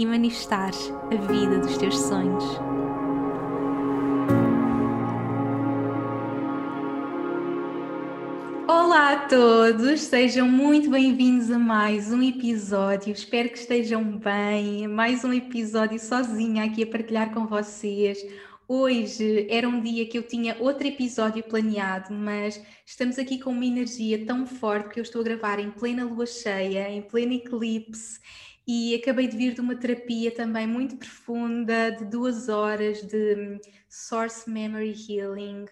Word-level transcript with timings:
e 0.00 0.06
manifestares 0.06 0.90
a 1.12 1.14
vida 1.30 1.58
dos 1.58 1.76
teus 1.76 1.94
sonhos. 1.98 2.42
Olá 8.66 9.12
a 9.12 9.28
todos, 9.28 10.00
sejam 10.00 10.48
muito 10.48 10.88
bem-vindos 10.88 11.50
a 11.50 11.58
mais 11.58 12.10
um 12.10 12.22
episódio. 12.22 13.12
Espero 13.12 13.50
que 13.50 13.58
estejam 13.58 14.02
bem. 14.02 14.88
Mais 14.88 15.22
um 15.22 15.34
episódio 15.34 15.98
sozinha 15.98 16.64
aqui 16.64 16.82
a 16.82 16.86
partilhar 16.86 17.34
com 17.34 17.46
vocês. 17.46 18.24
Hoje 18.66 19.48
era 19.50 19.68
um 19.68 19.82
dia 19.82 20.06
que 20.06 20.16
eu 20.16 20.22
tinha 20.22 20.56
outro 20.60 20.86
episódio 20.86 21.42
planeado, 21.42 22.14
mas 22.14 22.58
estamos 22.86 23.18
aqui 23.18 23.38
com 23.38 23.50
uma 23.50 23.66
energia 23.66 24.24
tão 24.24 24.46
forte 24.46 24.94
que 24.94 25.00
eu 25.00 25.02
estou 25.02 25.20
a 25.20 25.24
gravar 25.24 25.58
em 25.58 25.70
plena 25.70 26.04
lua 26.04 26.24
cheia, 26.24 26.88
em 26.88 27.02
pleno 27.02 27.34
eclipse 27.34 28.18
e 28.72 28.94
acabei 28.94 29.26
de 29.26 29.36
vir 29.36 29.52
de 29.52 29.60
uma 29.60 29.74
terapia 29.74 30.30
também 30.30 30.64
muito 30.64 30.96
profunda, 30.96 31.90
de 31.90 32.04
duas 32.04 32.48
horas 32.48 33.02
de 33.02 33.60
Source 33.88 34.48
Memory 34.48 34.94
Healing 34.94 35.64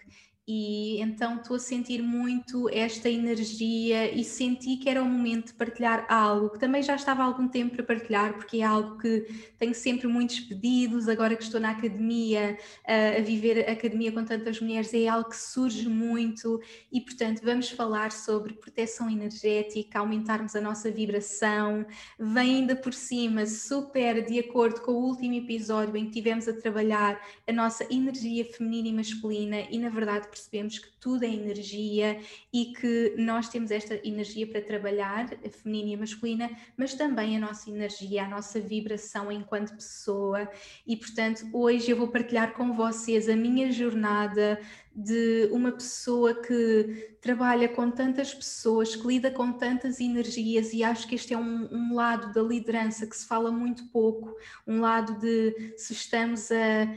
e 0.51 0.99
então 0.99 1.35
estou 1.35 1.57
a 1.57 1.59
sentir 1.59 2.01
muito 2.01 2.67
esta 2.69 3.07
energia 3.07 4.11
e 4.11 4.23
senti 4.23 4.77
que 4.77 4.89
era 4.89 4.99
o 4.99 5.05
momento 5.05 5.49
de 5.49 5.53
partilhar 5.53 6.07
algo 6.09 6.49
que 6.49 6.57
também 6.57 6.81
já 6.81 6.95
estava 6.95 7.21
há 7.21 7.25
algum 7.25 7.47
tempo 7.47 7.75
para 7.75 7.83
partilhar, 7.83 8.33
porque 8.33 8.57
é 8.57 8.63
algo 8.63 8.97
que 8.97 9.27
tenho 9.59 9.75
sempre 9.75 10.07
muitos 10.07 10.39
pedidos, 10.39 11.07
agora 11.07 11.35
que 11.35 11.43
estou 11.43 11.59
na 11.59 11.69
academia, 11.69 12.57
a 12.83 13.21
viver 13.21 13.69
a 13.69 13.73
academia 13.73 14.11
com 14.11 14.25
tantas 14.25 14.59
mulheres, 14.59 14.91
é 14.91 15.07
algo 15.07 15.29
que 15.29 15.37
surge 15.37 15.87
muito. 15.87 16.59
E, 16.91 16.99
portanto, 16.99 17.41
vamos 17.43 17.69
falar 17.69 18.11
sobre 18.11 18.53
proteção 18.53 19.07
energética, 19.07 19.99
aumentarmos 19.99 20.55
a 20.55 20.61
nossa 20.61 20.89
vibração, 20.89 21.85
vem 22.17 22.55
ainda 22.55 22.75
por 22.75 22.95
cima, 22.95 23.45
super 23.45 24.25
de 24.25 24.39
acordo 24.39 24.81
com 24.81 24.93
o 24.93 25.05
último 25.05 25.35
episódio 25.35 25.95
em 25.95 26.05
que 26.05 26.11
tivemos 26.11 26.47
a 26.47 26.53
trabalhar 26.53 27.21
a 27.47 27.51
nossa 27.51 27.85
energia 27.93 28.43
feminina 28.45 28.87
e 28.87 28.93
masculina. 28.93 29.61
E, 29.69 29.77
na 29.77 29.89
verdade, 29.89 30.27
percebemos 30.39 30.79
que 30.79 30.89
tudo 30.99 31.23
é 31.23 31.27
energia 31.27 32.19
e 32.51 32.73
que 32.73 33.15
nós 33.17 33.49
temos 33.49 33.71
esta 33.71 33.99
energia 34.07 34.47
para 34.47 34.61
trabalhar, 34.61 35.29
a 35.45 35.49
feminina 35.49 35.91
e 35.91 35.95
a 35.95 35.97
masculina, 35.99 36.49
mas 36.77 36.93
também 36.93 37.35
a 37.35 37.39
nossa 37.39 37.69
energia, 37.69 38.23
a 38.23 38.29
nossa 38.29 38.59
vibração 38.59 39.31
enquanto 39.31 39.75
pessoa. 39.75 40.49
E 40.87 40.95
portanto, 40.95 41.45
hoje 41.53 41.91
eu 41.91 41.97
vou 41.97 42.07
partilhar 42.07 42.53
com 42.53 42.73
vocês 42.73 43.27
a 43.27 43.35
minha 43.35 43.71
jornada 43.71 44.59
de 44.95 45.47
uma 45.51 45.71
pessoa 45.71 46.33
que 46.33 47.17
trabalha 47.21 47.69
com 47.69 47.89
tantas 47.91 48.33
pessoas, 48.33 48.95
que 48.95 49.07
lida 49.07 49.31
com 49.31 49.53
tantas 49.53 49.99
energias, 49.99 50.73
e 50.73 50.83
acho 50.83 51.07
que 51.07 51.15
este 51.15 51.33
é 51.33 51.37
um, 51.37 51.69
um, 51.71 51.93
lado 51.93 52.33
da 52.33 52.41
liderança 52.41 53.05
que 53.05 53.15
se 53.15 53.25
fala 53.25 53.51
muito 53.51 53.85
pouco, 53.87 54.35
um 54.67 54.81
lado 54.81 55.19
de 55.19 55.73
se 55.77 55.93
estamos 55.93 56.51
a 56.51 56.87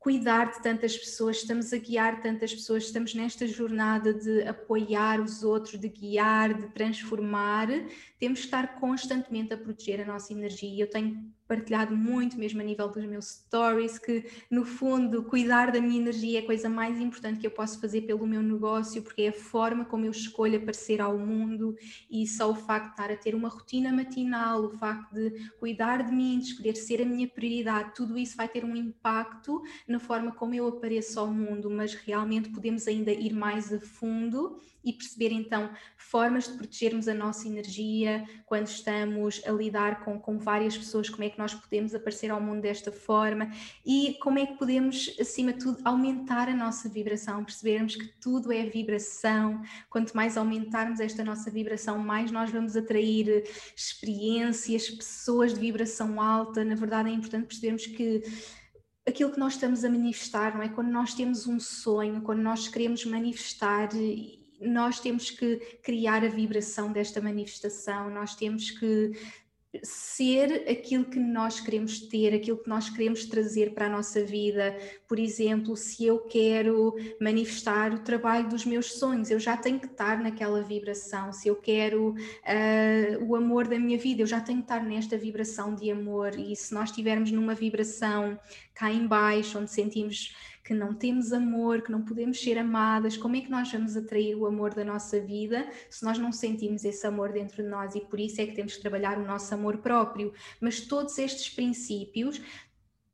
cuidar 0.00 0.50
de 0.50 0.62
tantas 0.62 0.96
pessoas, 0.96 1.36
estamos 1.36 1.74
a 1.74 1.76
guiar 1.76 2.22
tantas 2.22 2.54
pessoas, 2.54 2.84
estamos 2.84 3.14
nesta 3.14 3.46
jornada 3.46 4.14
de 4.14 4.42
apoiar 4.48 5.20
os 5.20 5.44
outros, 5.44 5.78
de 5.78 5.88
guiar, 5.90 6.54
de 6.54 6.68
transformar, 6.68 7.68
temos 8.20 8.40
que 8.40 8.44
estar 8.44 8.78
constantemente 8.78 9.54
a 9.54 9.56
proteger 9.56 10.02
a 10.02 10.04
nossa 10.04 10.30
energia. 10.32 10.84
Eu 10.84 10.90
tenho 10.90 11.32
partilhado 11.48 11.96
muito, 11.96 12.38
mesmo 12.38 12.60
a 12.60 12.64
nível 12.64 12.88
dos 12.88 13.04
meus 13.06 13.24
stories, 13.24 13.98
que 13.98 14.24
no 14.48 14.64
fundo 14.64 15.24
cuidar 15.24 15.72
da 15.72 15.80
minha 15.80 15.98
energia 16.00 16.38
é 16.38 16.42
a 16.42 16.46
coisa 16.46 16.68
mais 16.68 17.00
importante 17.00 17.40
que 17.40 17.46
eu 17.46 17.50
posso 17.50 17.80
fazer 17.80 18.02
pelo 18.02 18.24
meu 18.24 18.40
negócio, 18.40 19.02
porque 19.02 19.22
é 19.22 19.28
a 19.30 19.32
forma 19.32 19.84
como 19.84 20.04
eu 20.04 20.12
escolho 20.12 20.58
aparecer 20.58 21.00
ao 21.00 21.18
mundo 21.18 21.74
e 22.08 22.24
só 22.24 22.48
o 22.50 22.54
facto 22.54 22.86
de 22.86 22.90
estar 22.92 23.10
a 23.10 23.16
ter 23.16 23.34
uma 23.34 23.48
rotina 23.48 23.90
matinal, 23.90 24.66
o 24.66 24.70
facto 24.70 25.12
de 25.12 25.50
cuidar 25.58 26.04
de 26.04 26.12
mim, 26.12 26.38
de 26.38 26.50
escolher 26.50 26.76
ser 26.76 27.02
a 27.02 27.06
minha 27.06 27.26
prioridade, 27.26 27.94
tudo 27.96 28.16
isso 28.16 28.36
vai 28.36 28.46
ter 28.46 28.64
um 28.64 28.76
impacto 28.76 29.60
na 29.88 29.98
forma 29.98 30.30
como 30.30 30.54
eu 30.54 30.68
apareço 30.68 31.18
ao 31.18 31.26
mundo, 31.26 31.68
mas 31.68 31.94
realmente 31.94 32.50
podemos 32.50 32.86
ainda 32.86 33.10
ir 33.10 33.32
mais 33.32 33.72
a 33.72 33.80
fundo 33.80 34.60
e 34.84 34.92
perceber 34.92 35.32
então 35.32 35.70
formas 35.96 36.48
de 36.48 36.54
protegermos 36.54 37.08
a 37.08 37.14
nossa 37.14 37.46
energia 37.46 38.24
quando 38.46 38.66
estamos 38.66 39.42
a 39.46 39.52
lidar 39.52 40.04
com, 40.04 40.18
com 40.18 40.38
várias 40.38 40.76
pessoas, 40.76 41.08
como 41.08 41.24
é 41.24 41.30
que 41.30 41.38
nós 41.38 41.54
podemos 41.54 41.94
aparecer 41.94 42.30
ao 42.30 42.40
mundo 42.40 42.62
desta 42.62 42.90
forma 42.90 43.50
e 43.84 44.16
como 44.20 44.38
é 44.38 44.46
que 44.46 44.54
podemos, 44.54 45.14
acima 45.20 45.52
de 45.52 45.60
tudo, 45.60 45.78
aumentar 45.84 46.48
a 46.48 46.54
nossa 46.54 46.88
vibração, 46.88 47.44
percebermos 47.44 47.96
que 47.96 48.06
tudo 48.20 48.52
é 48.52 48.64
vibração. 48.66 49.62
Quanto 49.88 50.16
mais 50.16 50.36
aumentarmos 50.36 51.00
esta 51.00 51.22
nossa 51.24 51.50
vibração, 51.50 51.98
mais 51.98 52.30
nós 52.30 52.50
vamos 52.50 52.76
atrair 52.76 53.44
experiências, 53.76 54.90
pessoas 54.90 55.54
de 55.54 55.60
vibração 55.60 56.20
alta. 56.20 56.64
Na 56.64 56.74
verdade, 56.74 57.10
é 57.10 57.12
importante 57.12 57.46
percebermos 57.46 57.86
que 57.86 58.22
aquilo 59.06 59.32
que 59.32 59.38
nós 59.38 59.54
estamos 59.54 59.84
a 59.84 59.90
manifestar, 59.90 60.54
não 60.54 60.62
é? 60.62 60.68
Quando 60.68 60.90
nós 60.90 61.14
temos 61.14 61.46
um 61.46 61.58
sonho, 61.58 62.22
quando 62.22 62.40
nós 62.40 62.68
queremos 62.68 63.04
manifestar 63.04 63.88
nós 64.60 65.00
temos 65.00 65.30
que 65.30 65.56
criar 65.82 66.24
a 66.24 66.28
vibração 66.28 66.92
desta 66.92 67.20
manifestação, 67.20 68.10
nós 68.10 68.34
temos 68.34 68.70
que 68.70 69.12
ser 69.84 70.68
aquilo 70.68 71.04
que 71.04 71.18
nós 71.20 71.60
queremos 71.60 72.00
ter, 72.00 72.34
aquilo 72.34 72.58
que 72.58 72.68
nós 72.68 72.90
queremos 72.90 73.24
trazer 73.26 73.72
para 73.72 73.86
a 73.86 73.88
nossa 73.88 74.24
vida. 74.24 74.76
Por 75.06 75.18
exemplo, 75.18 75.76
se 75.76 76.04
eu 76.04 76.18
quero 76.18 76.96
manifestar 77.20 77.94
o 77.94 78.00
trabalho 78.00 78.48
dos 78.48 78.64
meus 78.64 78.94
sonhos, 78.94 79.30
eu 79.30 79.38
já 79.38 79.56
tenho 79.56 79.78
que 79.78 79.86
estar 79.86 80.18
naquela 80.20 80.60
vibração. 80.60 81.32
Se 81.32 81.46
eu 81.46 81.54
quero 81.54 82.10
uh, 82.10 83.24
o 83.24 83.36
amor 83.36 83.68
da 83.68 83.78
minha 83.78 83.96
vida, 83.96 84.22
eu 84.22 84.26
já 84.26 84.40
tenho 84.40 84.58
que 84.58 84.64
estar 84.64 84.82
nesta 84.82 85.16
vibração 85.16 85.72
de 85.74 85.88
amor. 85.90 86.36
E 86.36 86.56
se 86.56 86.74
nós 86.74 86.90
estivermos 86.90 87.30
numa 87.30 87.54
vibração 87.54 88.38
cá 88.74 88.90
em 88.90 89.06
baixo, 89.06 89.58
onde 89.58 89.70
sentimos 89.70 90.34
que 90.70 90.74
não 90.74 90.94
temos 90.94 91.32
amor, 91.32 91.82
que 91.82 91.90
não 91.90 92.00
podemos 92.00 92.40
ser 92.40 92.56
amadas, 92.56 93.16
como 93.16 93.34
é 93.34 93.40
que 93.40 93.50
nós 93.50 93.72
vamos 93.72 93.96
atrair 93.96 94.36
o 94.36 94.46
amor 94.46 94.72
da 94.72 94.84
nossa 94.84 95.18
vida 95.18 95.68
se 95.90 96.04
nós 96.04 96.16
não 96.16 96.30
sentimos 96.30 96.84
esse 96.84 97.04
amor 97.04 97.32
dentro 97.32 97.60
de 97.60 97.68
nós? 97.68 97.96
E 97.96 98.00
por 98.02 98.20
isso 98.20 98.40
é 98.40 98.46
que 98.46 98.54
temos 98.54 98.76
que 98.76 98.80
trabalhar 98.80 99.18
o 99.18 99.26
nosso 99.26 99.52
amor 99.52 99.78
próprio. 99.78 100.32
Mas 100.60 100.82
todos 100.82 101.18
estes 101.18 101.50
princípios 101.50 102.40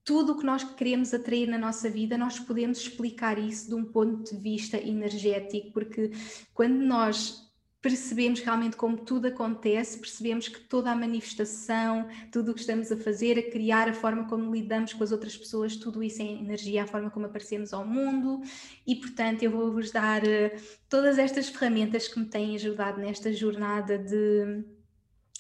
tudo 0.05 0.35
o 0.35 0.39
que 0.39 0.45
nós 0.45 0.63
queremos 0.63 1.13
atrair 1.15 1.49
na 1.49 1.59
nossa 1.59 1.91
vida, 1.91 2.17
nós 2.17 2.39
podemos 2.39 2.79
explicar 2.79 3.39
isso 3.39 3.69
de 3.69 3.75
um 3.75 3.85
ponto 3.85 4.23
de 4.23 4.41
vista 4.41 4.77
energético, 4.77 5.73
porque 5.73 6.13
quando 6.55 6.77
nós 6.77 7.46
percebemos 7.91 8.41
realmente 8.41 8.77
como 8.77 8.97
tudo 8.97 9.29
acontece, 9.29 9.99
percebemos 9.99 10.49
que 10.49 10.59
toda 10.59 10.91
a 10.91 10.97
manifestação, 10.97 12.09
tudo 12.33 12.51
o 12.51 12.55
que 12.55 12.61
estamos 12.61 12.91
a 12.91 12.97
fazer, 12.97 13.39
a 13.39 13.51
criar, 13.51 13.89
a 13.89 13.93
forma 13.93 14.27
como 14.27 14.53
lidamos 14.53 14.93
com 14.93 15.05
as 15.05 15.13
outras 15.13 15.37
pessoas, 15.37 15.77
tudo 15.77 16.03
isso 16.03 16.21
é 16.21 16.25
energia, 16.25 16.83
a 16.83 16.87
forma 16.87 17.11
como 17.11 17.27
aparecemos 17.27 17.73
ao 17.73 17.87
mundo. 17.87 18.43
E, 18.87 18.97
portanto, 18.97 19.43
eu 19.45 19.51
vou-vos 19.53 19.93
dar 19.93 20.23
uh, 20.23 20.61
todas 20.89 21.17
estas 21.17 21.49
ferramentas 21.49 22.09
que 22.09 22.19
me 22.19 22.27
têm 22.27 22.57
ajudado 22.57 23.01
nesta 23.01 23.33
jornada 23.33 23.97
de 23.97 24.65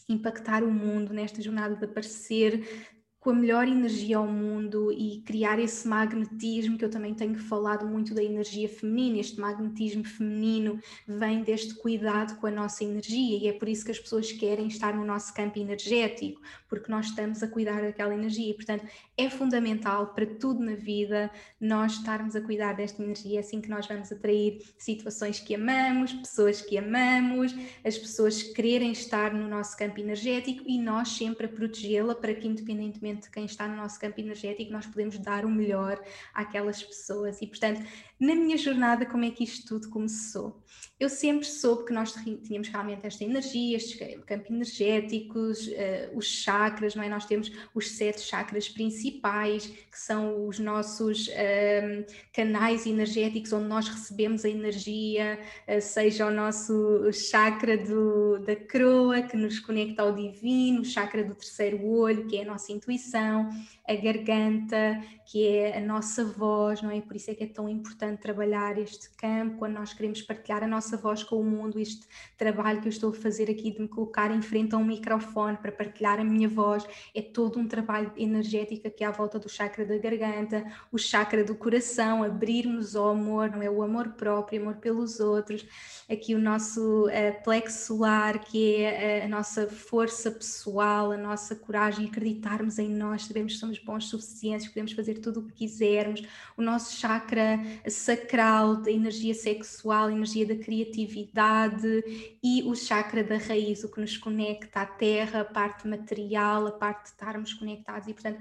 impactar 0.08 0.62
o 0.62 0.70
mundo, 0.70 1.12
nesta 1.12 1.42
jornada 1.42 1.74
de 1.74 1.84
aparecer 1.84 2.94
com 3.26 3.30
a 3.30 3.34
melhor 3.34 3.66
energia 3.66 4.18
ao 4.18 4.26
mundo 4.28 4.92
e 4.92 5.20
criar 5.26 5.58
esse 5.58 5.88
magnetismo 5.88 6.78
que 6.78 6.84
eu 6.84 6.88
também 6.88 7.12
tenho 7.12 7.36
falado 7.36 7.84
muito 7.84 8.14
da 8.14 8.22
energia 8.22 8.68
feminina. 8.68 9.18
Este 9.18 9.40
magnetismo 9.40 10.04
feminino 10.04 10.78
vem 11.08 11.42
deste 11.42 11.74
cuidado 11.74 12.38
com 12.38 12.46
a 12.46 12.52
nossa 12.52 12.84
energia 12.84 13.36
e 13.36 13.48
é 13.48 13.52
por 13.52 13.68
isso 13.68 13.84
que 13.84 13.90
as 13.90 13.98
pessoas 13.98 14.30
querem 14.30 14.68
estar 14.68 14.94
no 14.94 15.04
nosso 15.04 15.34
campo 15.34 15.58
energético, 15.58 16.40
porque 16.68 16.88
nós 16.88 17.06
estamos 17.06 17.42
a 17.42 17.48
cuidar 17.48 17.82
daquela 17.82 18.14
energia. 18.14 18.48
E, 18.48 18.54
portanto, 18.54 18.86
é 19.16 19.28
fundamental 19.28 20.14
para 20.14 20.26
tudo 20.26 20.62
na 20.62 20.76
vida 20.76 21.28
nós 21.60 21.94
estarmos 21.94 22.36
a 22.36 22.40
cuidar 22.40 22.74
desta 22.74 23.02
energia, 23.02 23.38
é 23.38 23.40
assim 23.40 23.60
que 23.60 23.68
nós 23.68 23.88
vamos 23.88 24.12
atrair 24.12 24.62
situações 24.78 25.40
que 25.40 25.52
amamos, 25.52 26.12
pessoas 26.12 26.62
que 26.62 26.78
amamos, 26.78 27.52
as 27.84 27.98
pessoas 27.98 28.40
quererem 28.40 28.92
estar 28.92 29.34
no 29.34 29.48
nosso 29.48 29.76
campo 29.76 29.98
energético 29.98 30.62
e 30.64 30.78
nós 30.80 31.08
sempre 31.08 31.46
a 31.46 31.48
protegê-la 31.48 32.14
para 32.14 32.32
que, 32.32 32.46
independentemente 32.46 33.15
quem 33.30 33.44
está 33.44 33.66
no 33.66 33.76
nosso 33.76 33.98
campo 33.98 34.20
energético, 34.20 34.72
nós 34.72 34.86
podemos 34.86 35.18
dar 35.18 35.44
o 35.44 35.50
melhor 35.50 36.00
àquelas 36.34 36.82
pessoas. 36.82 37.40
E, 37.40 37.46
portanto, 37.46 37.82
na 38.18 38.34
minha 38.34 38.56
jornada, 38.56 39.04
como 39.04 39.24
é 39.24 39.30
que 39.30 39.44
isto 39.44 39.66
tudo 39.66 39.90
começou? 39.90 40.62
Eu 40.98 41.10
sempre 41.10 41.46
soube 41.46 41.84
que 41.84 41.92
nós 41.92 42.14
tínhamos 42.42 42.68
realmente 42.68 43.06
esta 43.06 43.22
energia, 43.22 43.76
estes 43.76 43.98
campos 44.24 44.50
energéticos, 44.50 45.66
uh, 45.66 46.16
os 46.16 46.24
chakras, 46.24 46.94
não 46.94 47.02
é? 47.02 47.08
Nós 47.10 47.26
temos 47.26 47.52
os 47.74 47.90
sete 47.90 48.22
chakras 48.22 48.66
principais, 48.66 49.66
que 49.66 49.98
são 49.98 50.46
os 50.46 50.58
nossos 50.58 51.28
uh, 51.28 52.06
canais 52.32 52.86
energéticos 52.86 53.52
onde 53.52 53.68
nós 53.68 53.88
recebemos 53.88 54.46
a 54.46 54.48
energia, 54.48 55.38
uh, 55.68 55.80
seja 55.82 56.26
o 56.26 56.30
nosso 56.30 57.12
chakra 57.12 57.76
do, 57.76 58.38
da 58.38 58.56
croa, 58.56 59.20
que 59.20 59.36
nos 59.36 59.60
conecta 59.60 60.00
ao 60.00 60.14
divino, 60.14 60.80
o 60.80 60.84
chakra 60.84 61.22
do 61.22 61.34
terceiro 61.34 61.86
olho, 61.86 62.26
que 62.26 62.38
é 62.38 62.42
a 62.42 62.46
nossa 62.46 62.72
intuição, 62.72 63.50
a 63.86 63.94
garganta, 63.94 64.98
que 65.26 65.44
é 65.44 65.76
a 65.76 65.80
nossa 65.80 66.24
voz, 66.24 66.80
não 66.80 66.90
é? 66.90 67.00
Por 67.00 67.16
isso 67.16 67.30
é 67.32 67.34
que 67.34 67.42
é 67.42 67.46
tão 67.48 67.68
importante 67.68 68.20
trabalhar 68.20 68.78
este 68.78 69.10
campo, 69.16 69.58
quando 69.58 69.74
nós 69.74 69.92
queremos 69.92 70.22
partilhar 70.22 70.62
a 70.62 70.68
nossa 70.68 70.96
voz 70.96 71.24
com 71.24 71.40
o 71.40 71.44
mundo, 71.44 71.80
este 71.80 72.06
trabalho 72.38 72.80
que 72.80 72.86
eu 72.86 72.90
estou 72.90 73.10
a 73.10 73.14
fazer 73.14 73.50
aqui 73.50 73.72
de 73.72 73.80
me 73.80 73.88
colocar 73.88 74.30
em 74.30 74.40
frente 74.40 74.76
a 74.76 74.78
um 74.78 74.84
microfone 74.84 75.56
para 75.56 75.72
partilhar 75.72 76.20
a 76.20 76.24
minha 76.24 76.48
voz, 76.48 76.86
é 77.12 77.20
todo 77.20 77.58
um 77.58 77.66
trabalho 77.66 78.12
energético 78.16 78.86
aqui 78.86 79.02
à 79.02 79.10
volta 79.10 79.36
do 79.36 79.48
chakra 79.48 79.84
da 79.84 79.98
garganta, 79.98 80.64
o 80.92 80.98
chakra 80.98 81.42
do 81.42 81.56
coração, 81.56 82.22
abrirmos 82.22 82.94
ao 82.94 83.08
amor, 83.08 83.50
não 83.50 83.62
é? 83.62 83.68
O 83.68 83.82
amor 83.82 84.10
próprio, 84.10 84.62
amor 84.62 84.76
pelos 84.76 85.18
outros, 85.18 85.66
aqui 86.08 86.36
o 86.36 86.38
nosso 86.38 87.06
uh, 87.08 87.42
plexo 87.42 87.86
solar, 87.86 88.38
que 88.38 88.76
é 88.76 89.22
a, 89.22 89.24
a 89.24 89.28
nossa 89.28 89.66
força 89.66 90.30
pessoal, 90.30 91.10
a 91.10 91.16
nossa 91.16 91.56
coragem, 91.56 92.06
acreditarmos 92.06 92.78
em 92.78 92.88
nós, 92.88 93.24
sabemos 93.24 93.54
que 93.54 93.58
somos 93.58 93.78
bons 93.80 94.08
suficientes, 94.08 94.68
podemos 94.68 94.92
fazer 94.92 95.15
tudo 95.20 95.40
o 95.40 95.46
que 95.46 95.52
quisermos. 95.52 96.22
O 96.56 96.62
nosso 96.62 96.96
chakra 96.96 97.60
sacral, 97.88 98.76
da 98.76 98.90
energia 98.90 99.34
sexual, 99.34 100.10
energia 100.10 100.46
da 100.46 100.56
criatividade 100.56 102.38
e 102.42 102.62
o 102.64 102.74
chakra 102.74 103.22
da 103.22 103.38
raiz, 103.38 103.84
o 103.84 103.90
que 103.90 104.00
nos 104.00 104.16
conecta 104.16 104.80
à 104.80 104.86
terra, 104.86 105.40
a 105.40 105.44
parte 105.44 105.86
material, 105.86 106.66
a 106.66 106.72
parte 106.72 107.04
de 107.04 107.08
estarmos 107.10 107.54
conectados 107.54 108.08
e, 108.08 108.12
portanto, 108.14 108.40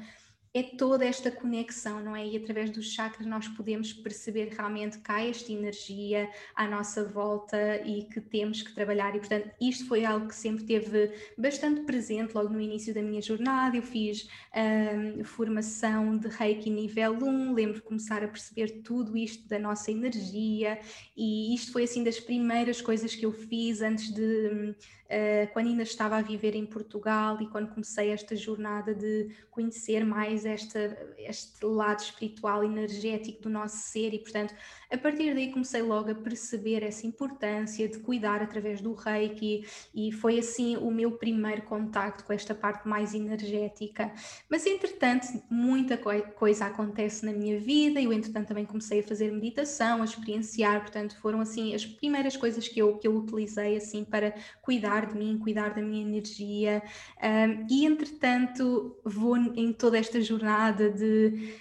é 0.56 0.63
toda 0.63 1.04
esta 1.04 1.30
conexão, 1.30 2.02
não 2.02 2.16
é? 2.16 2.25
E 2.25 2.38
através 2.38 2.69
dos 2.69 2.90
chakras 2.94 3.28
nós 3.28 3.46
podemos 3.46 3.92
perceber 3.92 4.54
realmente 4.56 4.98
que 5.00 5.12
há 5.12 5.22
esta 5.22 5.52
energia 5.52 6.30
à 6.56 6.66
nossa 6.66 7.04
volta 7.04 7.57
e 7.86 8.06
que 8.06 8.22
temos 8.22 8.62
que 8.62 8.74
trabalhar. 8.74 9.13
E, 9.18 9.19
portanto, 9.19 9.52
isto 9.60 9.86
foi 9.86 10.06
algo 10.06 10.30
que 10.30 10.36
sempre 10.36 10.63
teve 10.63 11.12
bastante 11.38 11.81
presente 11.81 12.34
logo 12.34 12.48
no 12.48 12.62
início 12.62 12.94
da 12.94 13.02
minha 13.02 13.22
jornada. 13.22 13.75
Eu 13.75 13.84
fiz 13.84 14.30
um, 14.56 15.25
formação 15.25 16.18
de 16.18 16.30
Reiki 16.30 16.69
nível 16.69 17.18
1, 17.22 17.54
lembro 17.54 17.75
de 17.75 17.81
começar 17.81 18.24
a 18.24 18.28
perceber 18.30 18.81
tudo 18.81 19.18
isto 19.18 19.46
da 19.50 19.60
nossa 19.60 19.92
energia, 19.92 20.80
e 21.18 21.54
isto 21.54 21.74
foi 21.74 21.84
assim 21.84 22.02
das 22.02 22.18
primeiras 22.18 22.81
coisas 22.81 23.13
que 23.13 23.25
eu 23.25 23.34
fiz 23.34 23.81
antes 23.81 24.10
de 24.13 24.74
uh, 25.06 25.52
quando 25.54 25.68
ainda 25.68 25.84
estava 25.84 26.18
a 26.18 26.22
viver 26.22 26.56
em 26.56 26.66
Portugal 26.66 27.42
e 27.42 27.48
quando 27.48 27.69
comecei 27.69 28.10
esta 28.12 28.36
jornada 28.36 28.94
de 28.94 29.30
conhecer 29.50 30.06
mais 30.06 30.46
esta, 30.46 30.98
este 31.18 31.66
lado 31.66 32.00
espiritual, 32.00 32.63
energético 32.63 33.44
do 33.44 33.50
nosso 33.50 33.78
ser 33.78 34.13
e, 34.13 34.19
portanto, 34.19 34.54
a 34.92 34.98
partir 34.98 35.34
daí 35.34 35.52
comecei 35.52 35.81
logo 35.81 36.12
a 36.12 36.16
perceber 36.16 36.84
essa 36.84 37.06
importância 37.07 37.88
de 37.88 38.00
cuidar 38.00 38.42
através 38.42 38.81
do 38.81 38.94
reiki 38.94 39.66
e 39.94 40.12
foi 40.12 40.40
assim 40.40 40.78
o 40.78 40.92
meu 40.92 41.12
primeiro 41.12 41.63
contacto 41.63 42.24
com 42.24 42.34
esta 42.34 42.54
parte 42.54 42.88
mais 42.88 43.13
energética. 43.13 44.13
Mas 44.50 44.66
entretanto, 44.66 45.28
muita 45.50 45.98
coisa 45.98 46.66
acontece 46.66 47.25
na 47.25 47.34
minha 47.34 47.60
vida 47.60 48.00
e 48.00 48.06
eu 48.06 48.13
entretanto 48.13 48.48
também 48.48 48.66
comecei 48.66 49.00
a 49.00 49.04
fazer 49.04 49.31
meditação, 49.31 50.02
a 50.02 50.06
experienciar, 50.06 50.81
portanto 50.81 51.19
foram 51.19 51.42
assim 51.42 51.74
as 51.74 51.86
primeiras 51.86 52.38
coisas 52.38 52.68
que 52.68 52.80
eu, 52.80 52.98
que 52.98 53.07
eu 53.07 53.16
utilizei 53.16 53.75
assim 53.75 54.04
para 54.04 54.34
cuidar 54.62 54.94
de 55.01 55.18
mim, 55.18 55.38
cuidar 55.38 55.74
da 55.74 55.81
minha 55.81 56.01
energia 56.01 56.81
um, 57.21 57.68
e 57.69 57.86
entretanto 57.86 58.95
vou 59.03 59.36
em 59.38 59.74
toda 59.74 59.97
esta 59.97 60.21
jornada 60.21 60.89
de 60.89 61.53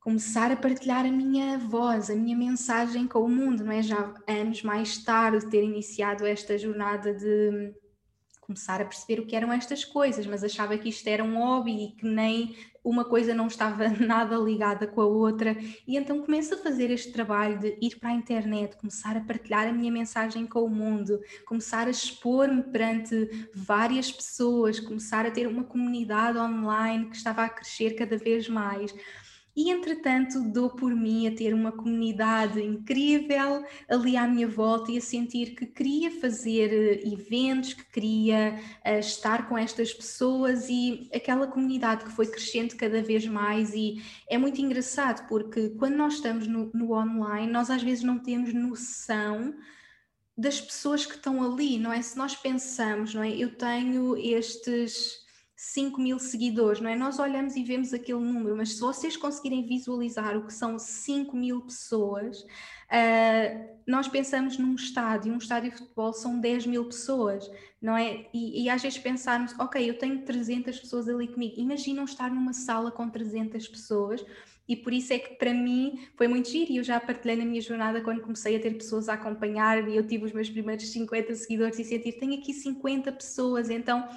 começar 0.00 0.50
a 0.50 0.56
partilhar 0.56 1.06
a 1.06 1.12
minha 1.12 1.58
voz, 1.58 2.10
a 2.10 2.14
minha 2.14 2.36
mensagem 2.36 3.06
com 3.06 3.20
o 3.20 3.28
mundo, 3.28 3.64
não 3.64 3.72
é? 3.72 3.82
Já 3.82 4.12
anos 4.26 4.62
mais 4.62 4.98
tarde 4.98 5.48
ter 5.48 5.62
iniciado 5.62 6.26
esta 6.26 6.58
jornada 6.58 7.14
de 7.14 7.72
começar 8.40 8.80
a 8.80 8.84
perceber 8.84 9.20
o 9.20 9.26
que 9.26 9.36
eram 9.36 9.52
estas 9.52 9.84
coisas, 9.84 10.26
mas 10.26 10.42
achava 10.42 10.76
que 10.76 10.88
isto 10.88 11.06
era 11.06 11.22
um 11.22 11.38
hobby 11.38 11.84
e 11.84 11.92
que 11.92 12.04
nem 12.04 12.56
uma 12.84 13.04
coisa 13.04 13.34
não 13.34 13.46
estava 13.46 13.88
nada 14.00 14.36
ligada 14.36 14.86
com 14.86 15.00
a 15.00 15.06
outra, 15.06 15.56
e 15.86 15.96
então 15.96 16.20
começo 16.22 16.54
a 16.54 16.58
fazer 16.58 16.90
este 16.90 17.12
trabalho 17.12 17.58
de 17.58 17.78
ir 17.80 17.98
para 17.98 18.10
a 18.10 18.14
internet, 18.14 18.76
começar 18.76 19.16
a 19.16 19.20
partilhar 19.20 19.68
a 19.68 19.72
minha 19.72 19.92
mensagem 19.92 20.46
com 20.46 20.64
o 20.64 20.70
mundo, 20.70 21.20
começar 21.46 21.86
a 21.86 21.90
expor-me 21.90 22.62
perante 22.62 23.48
várias 23.54 24.10
pessoas, 24.10 24.80
começar 24.80 25.26
a 25.26 25.30
ter 25.30 25.46
uma 25.46 25.64
comunidade 25.64 26.38
online 26.38 27.06
que 27.06 27.16
estava 27.16 27.44
a 27.44 27.48
crescer 27.48 27.92
cada 27.92 28.16
vez 28.16 28.48
mais. 28.48 28.94
E 29.54 29.70
entretanto 29.70 30.40
dou 30.40 30.70
por 30.70 30.94
mim 30.94 31.26
a 31.28 31.34
ter 31.34 31.52
uma 31.52 31.70
comunidade 31.70 32.58
incrível 32.62 33.62
ali 33.86 34.16
à 34.16 34.26
minha 34.26 34.48
volta 34.48 34.90
e 34.90 34.96
a 34.96 35.00
sentir 35.00 35.54
que 35.54 35.66
queria 35.66 36.10
fazer 36.10 36.72
eh, 36.72 37.12
eventos, 37.12 37.74
que 37.74 37.84
queria 37.84 38.58
uh, 38.86 38.98
estar 38.98 39.48
com 39.50 39.58
estas 39.58 39.92
pessoas 39.92 40.70
e 40.70 41.10
aquela 41.14 41.46
comunidade 41.46 42.04
que 42.04 42.12
foi 42.12 42.26
crescendo 42.26 42.74
cada 42.76 43.02
vez 43.02 43.26
mais 43.26 43.74
e 43.74 44.02
é 44.26 44.38
muito 44.38 44.58
engraçado 44.58 45.28
porque 45.28 45.68
quando 45.70 45.96
nós 45.96 46.14
estamos 46.14 46.46
no, 46.46 46.70
no 46.72 46.94
online 46.94 47.52
nós 47.52 47.68
às 47.68 47.82
vezes 47.82 48.02
não 48.02 48.18
temos 48.18 48.54
noção 48.54 49.54
das 50.36 50.60
pessoas 50.62 51.04
que 51.04 51.16
estão 51.16 51.42
ali, 51.42 51.78
não 51.78 51.92
é? 51.92 52.00
Se 52.00 52.16
nós 52.16 52.34
pensamos, 52.34 53.14
não 53.14 53.22
é? 53.22 53.30
Eu 53.30 53.54
tenho 53.54 54.16
estes 54.16 55.21
5 55.64 56.00
mil 56.00 56.18
seguidores, 56.18 56.80
não 56.80 56.90
é? 56.90 56.96
Nós 56.96 57.20
olhamos 57.20 57.54
e 57.54 57.62
vemos 57.62 57.94
aquele 57.94 58.18
número, 58.18 58.56
mas 58.56 58.70
se 58.70 58.80
vocês 58.80 59.16
conseguirem 59.16 59.64
visualizar 59.64 60.36
o 60.36 60.44
que 60.44 60.52
são 60.52 60.76
5 60.76 61.36
mil 61.36 61.60
pessoas, 61.60 62.40
uh, 62.40 63.78
nós 63.86 64.08
pensamos 64.08 64.58
num 64.58 64.74
estádio, 64.74 65.32
um 65.32 65.38
estádio 65.38 65.70
de 65.70 65.76
futebol 65.76 66.12
são 66.12 66.40
10 66.40 66.66
mil 66.66 66.84
pessoas, 66.86 67.48
não 67.80 67.96
é? 67.96 68.26
E, 68.34 68.64
e, 68.64 68.68
às 68.68 68.82
vezes 68.82 68.98
pensarmos, 68.98 69.54
ok, 69.56 69.88
eu 69.88 69.96
tenho 69.96 70.24
300 70.24 70.80
pessoas 70.80 71.08
ali 71.08 71.28
comigo, 71.28 71.54
imaginam 71.56 72.02
estar 72.02 72.28
numa 72.28 72.52
sala 72.52 72.90
com 72.90 73.08
300 73.08 73.68
pessoas. 73.68 74.24
E 74.68 74.74
por 74.74 74.92
isso 74.92 75.12
é 75.12 75.18
que 75.20 75.34
para 75.36 75.54
mim 75.54 76.08
foi 76.16 76.26
muito 76.26 76.48
giro 76.48 76.72
e 76.72 76.76
eu 76.78 76.84
já 76.84 76.98
partilhei 76.98 77.36
na 77.36 77.44
minha 77.44 77.60
jornada 77.60 78.00
quando 78.00 78.20
comecei 78.20 78.56
a 78.56 78.60
ter 78.60 78.74
pessoas 78.74 79.08
a 79.08 79.14
acompanhar-me 79.14 79.92
e 79.92 79.96
eu 79.96 80.06
tive 80.06 80.24
os 80.24 80.32
meus 80.32 80.50
primeiros 80.50 80.90
50 80.90 81.34
seguidores 81.36 81.78
e 81.78 81.84
sentir, 81.84 82.12
tenho 82.12 82.34
aqui 82.34 82.52
50 82.52 83.12
pessoas, 83.12 83.70
então 83.70 84.08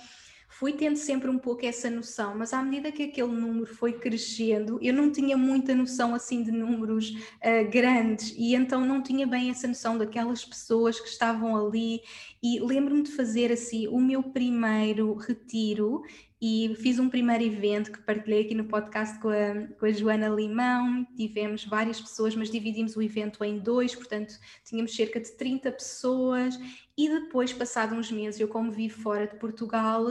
fui 0.57 0.71
tendo 0.71 0.95
sempre 0.95 1.29
um 1.29 1.37
pouco 1.37 1.65
essa 1.65 1.89
noção, 1.89 2.33
mas 2.37 2.53
à 2.53 2.63
medida 2.63 2.89
que 2.89 3.03
aquele 3.03 3.31
número 3.31 3.65
foi 3.65 3.91
crescendo, 3.91 4.79
eu 4.81 4.93
não 4.93 5.11
tinha 5.11 5.35
muita 5.35 5.75
noção 5.75 6.15
assim 6.15 6.43
de 6.43 6.51
números 6.51 7.09
uh, 7.09 7.69
grandes 7.69 8.33
e 8.37 8.55
então 8.55 8.85
não 8.85 9.03
tinha 9.03 9.27
bem 9.27 9.49
essa 9.49 9.67
noção 9.67 9.97
daquelas 9.97 10.45
pessoas 10.45 10.97
que 10.97 11.09
estavam 11.09 11.57
ali. 11.57 12.01
E 12.41 12.59
lembro-me 12.61 13.03
de 13.03 13.11
fazer 13.11 13.51
assim 13.51 13.87
o 13.89 13.99
meu 13.99 14.23
primeiro 14.23 15.13
retiro 15.15 16.03
e 16.41 16.73
fiz 16.77 16.99
um 16.99 17.09
primeiro 17.09 17.43
evento 17.43 17.91
que 17.91 18.01
partilhei 18.03 18.45
aqui 18.45 18.55
no 18.55 18.65
podcast 18.65 19.19
com 19.19 19.29
a, 19.29 19.67
com 19.77 19.85
a 19.85 19.91
Joana 19.91 20.29
Limão, 20.29 21.05
tivemos 21.17 21.65
várias 21.65 21.99
pessoas, 21.99 22.33
mas 22.33 22.49
dividimos 22.49 22.95
o 22.95 23.01
evento 23.01 23.43
em 23.43 23.57
dois, 23.57 23.93
portanto 23.93 24.33
tínhamos 24.63 24.95
cerca 24.95 25.19
de 25.19 25.31
30 25.31 25.71
pessoas. 25.73 26.57
E 26.97 27.09
depois, 27.09 27.51
passado 27.51 27.93
uns 27.93 28.09
meses, 28.09 28.39
eu 28.39 28.47
como 28.47 28.71
vivo 28.71 29.01
fora 29.01 29.27
de 29.27 29.37
Portugal, 29.37 30.05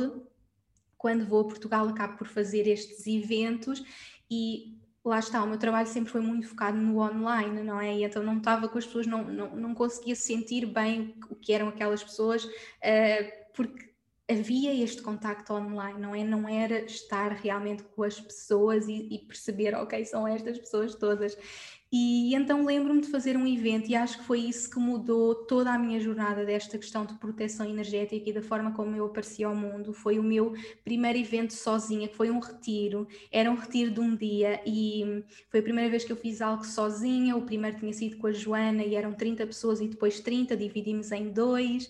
quando 1.04 1.26
vou 1.26 1.42
a 1.42 1.44
Portugal 1.44 1.87
acabo 1.87 2.16
por 2.16 2.26
fazer 2.26 2.66
estes 2.66 3.06
eventos 3.06 3.84
e 4.30 4.78
lá 5.04 5.18
está, 5.18 5.42
o 5.42 5.46
meu 5.46 5.58
trabalho 5.58 5.87
sempre 5.87 6.11
foi 6.11 6.23
muito 6.23 6.49
focado 6.49 6.78
no 6.78 6.99
online, 6.99 7.62
não 7.62 7.78
é? 7.78 7.94
E 7.94 8.04
então 8.04 8.23
não 8.23 8.38
estava 8.38 8.70
com 8.70 8.78
as 8.78 8.87
pessoas, 8.87 9.06
não, 9.06 9.23
não, 9.23 9.54
não 9.54 9.75
conseguia 9.75 10.16
sentir 10.16 10.64
bem 10.64 11.14
o 11.28 11.37
que 11.37 11.52
eram 11.52 11.68
aquelas 11.68 12.02
pessoas, 12.02 12.46
uh, 12.46 12.50
porque 13.52 13.92
havia 14.26 14.82
este 14.82 15.02
contacto 15.02 15.52
online, 15.52 16.00
não 16.00 16.14
é? 16.14 16.25
Não 16.25 16.49
era 16.49 16.87
estar 16.87 17.32
realmente 17.32 17.82
com 17.82 18.02
as 18.02 18.18
pessoas 18.18 18.88
e, 18.88 19.06
e 19.14 19.18
perceber, 19.26 19.75
ok, 19.75 20.02
são 20.06 20.26
estas 20.26 20.58
pessoas 20.58 20.94
todas. 20.94 21.37
E 21.96 22.34
então 22.34 22.64
lembro-me 22.64 23.00
de 23.02 23.06
fazer 23.06 23.36
um 23.36 23.46
evento 23.46 23.88
e 23.88 23.94
acho 23.94 24.18
que 24.18 24.24
foi 24.24 24.40
isso 24.40 24.68
que 24.68 24.80
mudou 24.80 25.32
toda 25.32 25.72
a 25.72 25.78
minha 25.78 26.00
jornada 26.00 26.44
desta 26.44 26.76
questão 26.76 27.06
de 27.06 27.14
proteção 27.14 27.64
energética 27.64 28.28
e 28.28 28.32
da 28.32 28.42
forma 28.42 28.72
como 28.72 28.96
eu 28.96 29.04
apareci 29.04 29.44
ao 29.44 29.54
mundo. 29.54 29.92
Foi 29.92 30.18
o 30.18 30.22
meu 30.24 30.54
primeiro 30.84 31.16
evento 31.16 31.52
sozinha, 31.52 32.08
que 32.08 32.16
foi 32.16 32.32
um 32.32 32.40
retiro. 32.40 33.06
Era 33.30 33.48
um 33.48 33.54
retiro 33.54 33.92
de 33.92 34.00
um 34.00 34.16
dia 34.16 34.60
e 34.66 35.22
foi 35.48 35.60
a 35.60 35.62
primeira 35.62 35.88
vez 35.88 36.02
que 36.02 36.10
eu 36.10 36.16
fiz 36.16 36.42
algo 36.42 36.66
sozinha. 36.66 37.36
O 37.36 37.42
primeiro 37.42 37.78
tinha 37.78 37.92
sido 37.92 38.16
com 38.16 38.26
a 38.26 38.32
Joana 38.32 38.82
e 38.82 38.96
eram 38.96 39.12
30 39.12 39.46
pessoas 39.46 39.80
e 39.80 39.86
depois 39.86 40.18
30, 40.18 40.56
dividimos 40.56 41.12
em 41.12 41.30
dois. 41.30 41.88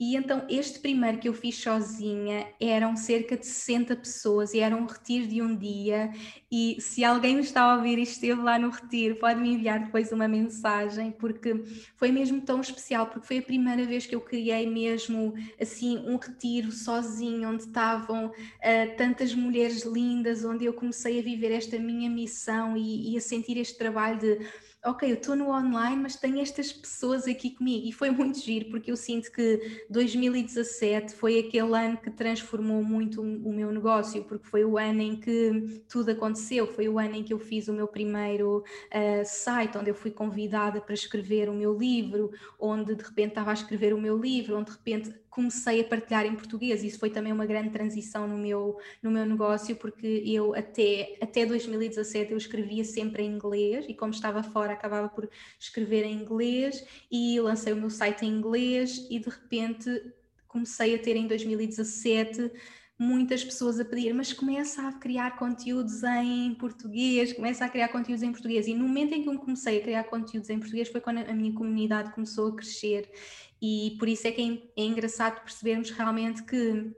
E 0.00 0.16
então 0.16 0.46
este 0.48 0.78
primeiro 0.78 1.18
que 1.18 1.28
eu 1.28 1.34
fiz 1.34 1.56
sozinha 1.56 2.48
eram 2.58 2.96
cerca 2.96 3.36
de 3.36 3.46
60 3.46 3.94
pessoas 3.96 4.54
e 4.54 4.60
era 4.60 4.74
um 4.74 4.86
retiro 4.86 5.28
de 5.28 5.42
um 5.42 5.54
dia. 5.54 6.10
E 6.50 6.78
se 6.80 7.04
alguém 7.04 7.34
me 7.34 7.42
está 7.42 7.64
a 7.64 7.76
ouvir 7.76 7.98
e 7.98 8.02
esteve 8.02 8.40
lá 8.40 8.58
no 8.58 8.70
retiro, 8.70 9.16
pode 9.16 9.38
me 9.38 9.50
enviar 9.50 9.84
depois 9.84 10.10
uma 10.10 10.26
mensagem, 10.26 11.12
porque 11.12 11.62
foi 11.96 12.10
mesmo 12.10 12.40
tão 12.40 12.62
especial, 12.62 13.08
porque 13.08 13.26
foi 13.26 13.38
a 13.38 13.42
primeira 13.42 13.84
vez 13.84 14.06
que 14.06 14.14
eu 14.14 14.22
criei 14.22 14.66
mesmo 14.66 15.34
assim 15.60 15.98
um 15.98 16.16
retiro 16.16 16.72
sozinho, 16.72 17.50
onde 17.50 17.64
estavam 17.64 18.28
uh, 18.28 18.96
tantas 18.96 19.34
mulheres 19.34 19.84
lindas, 19.84 20.46
onde 20.46 20.64
eu 20.64 20.72
comecei 20.72 21.20
a 21.20 21.22
viver 21.22 21.52
esta 21.52 21.78
minha 21.78 22.08
missão 22.08 22.74
e, 22.74 23.12
e 23.12 23.18
a 23.18 23.20
sentir 23.20 23.58
este 23.58 23.76
trabalho 23.76 24.18
de 24.18 24.38
ok, 24.84 25.10
eu 25.10 25.14
estou 25.14 25.36
no 25.36 25.50
online, 25.50 25.96
mas 25.96 26.16
tenho 26.16 26.40
estas 26.40 26.72
pessoas 26.72 27.26
aqui 27.26 27.50
comigo. 27.50 27.86
E 27.86 27.92
foi 27.92 28.10
muito 28.10 28.38
giro, 28.38 28.70
porque 28.70 28.90
eu 28.90 28.96
sinto 28.96 29.30
que 29.30 29.84
2017 29.90 31.14
foi 31.14 31.38
aquele 31.38 31.76
ano 31.76 31.98
que 31.98 32.10
transformou 32.10 32.82
muito 32.82 33.20
o 33.20 33.52
meu 33.52 33.70
negócio, 33.70 34.24
porque 34.24 34.46
foi 34.46 34.64
o 34.64 34.78
ano 34.78 35.02
em 35.02 35.16
que 35.16 35.82
tudo 35.88 36.10
aconteceu, 36.10 36.66
foi 36.66 36.88
o 36.88 36.98
ano 36.98 37.16
em 37.16 37.22
que 37.22 37.32
eu 37.32 37.38
fiz 37.38 37.68
o 37.68 37.72
meu 37.72 37.86
primeiro 37.86 38.58
uh, 38.58 39.24
site, 39.24 39.76
onde 39.76 39.90
eu 39.90 39.94
fui 39.94 40.10
convidada 40.10 40.80
para 40.80 40.94
escrever 40.94 41.48
o 41.50 41.54
meu 41.54 41.76
livro, 41.76 42.30
onde 42.58 42.94
de 42.94 43.04
repente 43.04 43.30
estava 43.30 43.50
a 43.50 43.54
escrever 43.54 43.92
o 43.92 44.00
meu 44.00 44.16
livro, 44.16 44.56
onde 44.56 44.70
de 44.70 44.76
repente 44.76 45.14
comecei 45.30 45.80
a 45.80 45.84
partilhar 45.84 46.26
em 46.26 46.34
português. 46.34 46.82
Isso 46.82 46.98
foi 46.98 47.08
também 47.08 47.32
uma 47.32 47.46
grande 47.46 47.70
transição 47.70 48.26
no 48.26 48.36
meu, 48.36 48.78
no 49.02 49.10
meu 49.10 49.24
negócio, 49.24 49.76
porque 49.76 50.22
eu 50.26 50.54
até, 50.54 51.16
até 51.22 51.46
2017 51.46 52.32
eu 52.32 52.36
escrevia 52.36 52.84
sempre 52.84 53.22
em 53.22 53.32
inglês 53.32 53.86
e 53.88 53.94
como 53.94 54.12
estava 54.12 54.42
fora 54.42 54.72
acabava 54.72 55.08
por 55.08 55.30
escrever 55.58 56.04
em 56.04 56.14
inglês 56.14 56.84
e 57.10 57.40
lancei 57.40 57.72
o 57.72 57.76
meu 57.76 57.90
site 57.90 58.26
em 58.26 58.28
inglês 58.28 59.06
e 59.08 59.18
de 59.20 59.28
repente 59.30 59.88
comecei 60.48 60.96
a 60.96 60.98
ter 60.98 61.14
em 61.16 61.28
2017 61.28 62.50
muitas 62.98 63.42
pessoas 63.42 63.80
a 63.80 63.84
pedir, 63.84 64.12
mas 64.12 64.30
começa 64.30 64.86
a 64.86 64.92
criar 64.92 65.38
conteúdos 65.38 66.02
em 66.02 66.54
português, 66.56 67.32
começa 67.32 67.64
a 67.64 67.68
criar 67.68 67.88
conteúdos 67.88 68.22
em 68.22 68.30
português. 68.30 68.66
E 68.66 68.74
no 68.74 68.86
momento 68.86 69.14
em 69.14 69.22
que 69.22 69.28
eu 69.30 69.38
comecei 69.38 69.78
a 69.78 69.80
criar 69.80 70.04
conteúdos 70.04 70.50
em 70.50 70.58
português 70.58 70.88
foi 70.88 71.00
quando 71.00 71.18
a 71.18 71.32
minha 71.32 71.54
comunidade 71.54 72.12
começou 72.12 72.48
a 72.48 72.56
crescer 72.56 73.10
e 73.60 73.96
por 73.98 74.08
isso 74.08 74.26
é 74.26 74.32
que 74.32 74.70
é, 74.76 74.82
é 74.82 74.84
engraçado 74.84 75.40
percebermos 75.42 75.90
realmente 75.90 76.42
que 76.42 76.92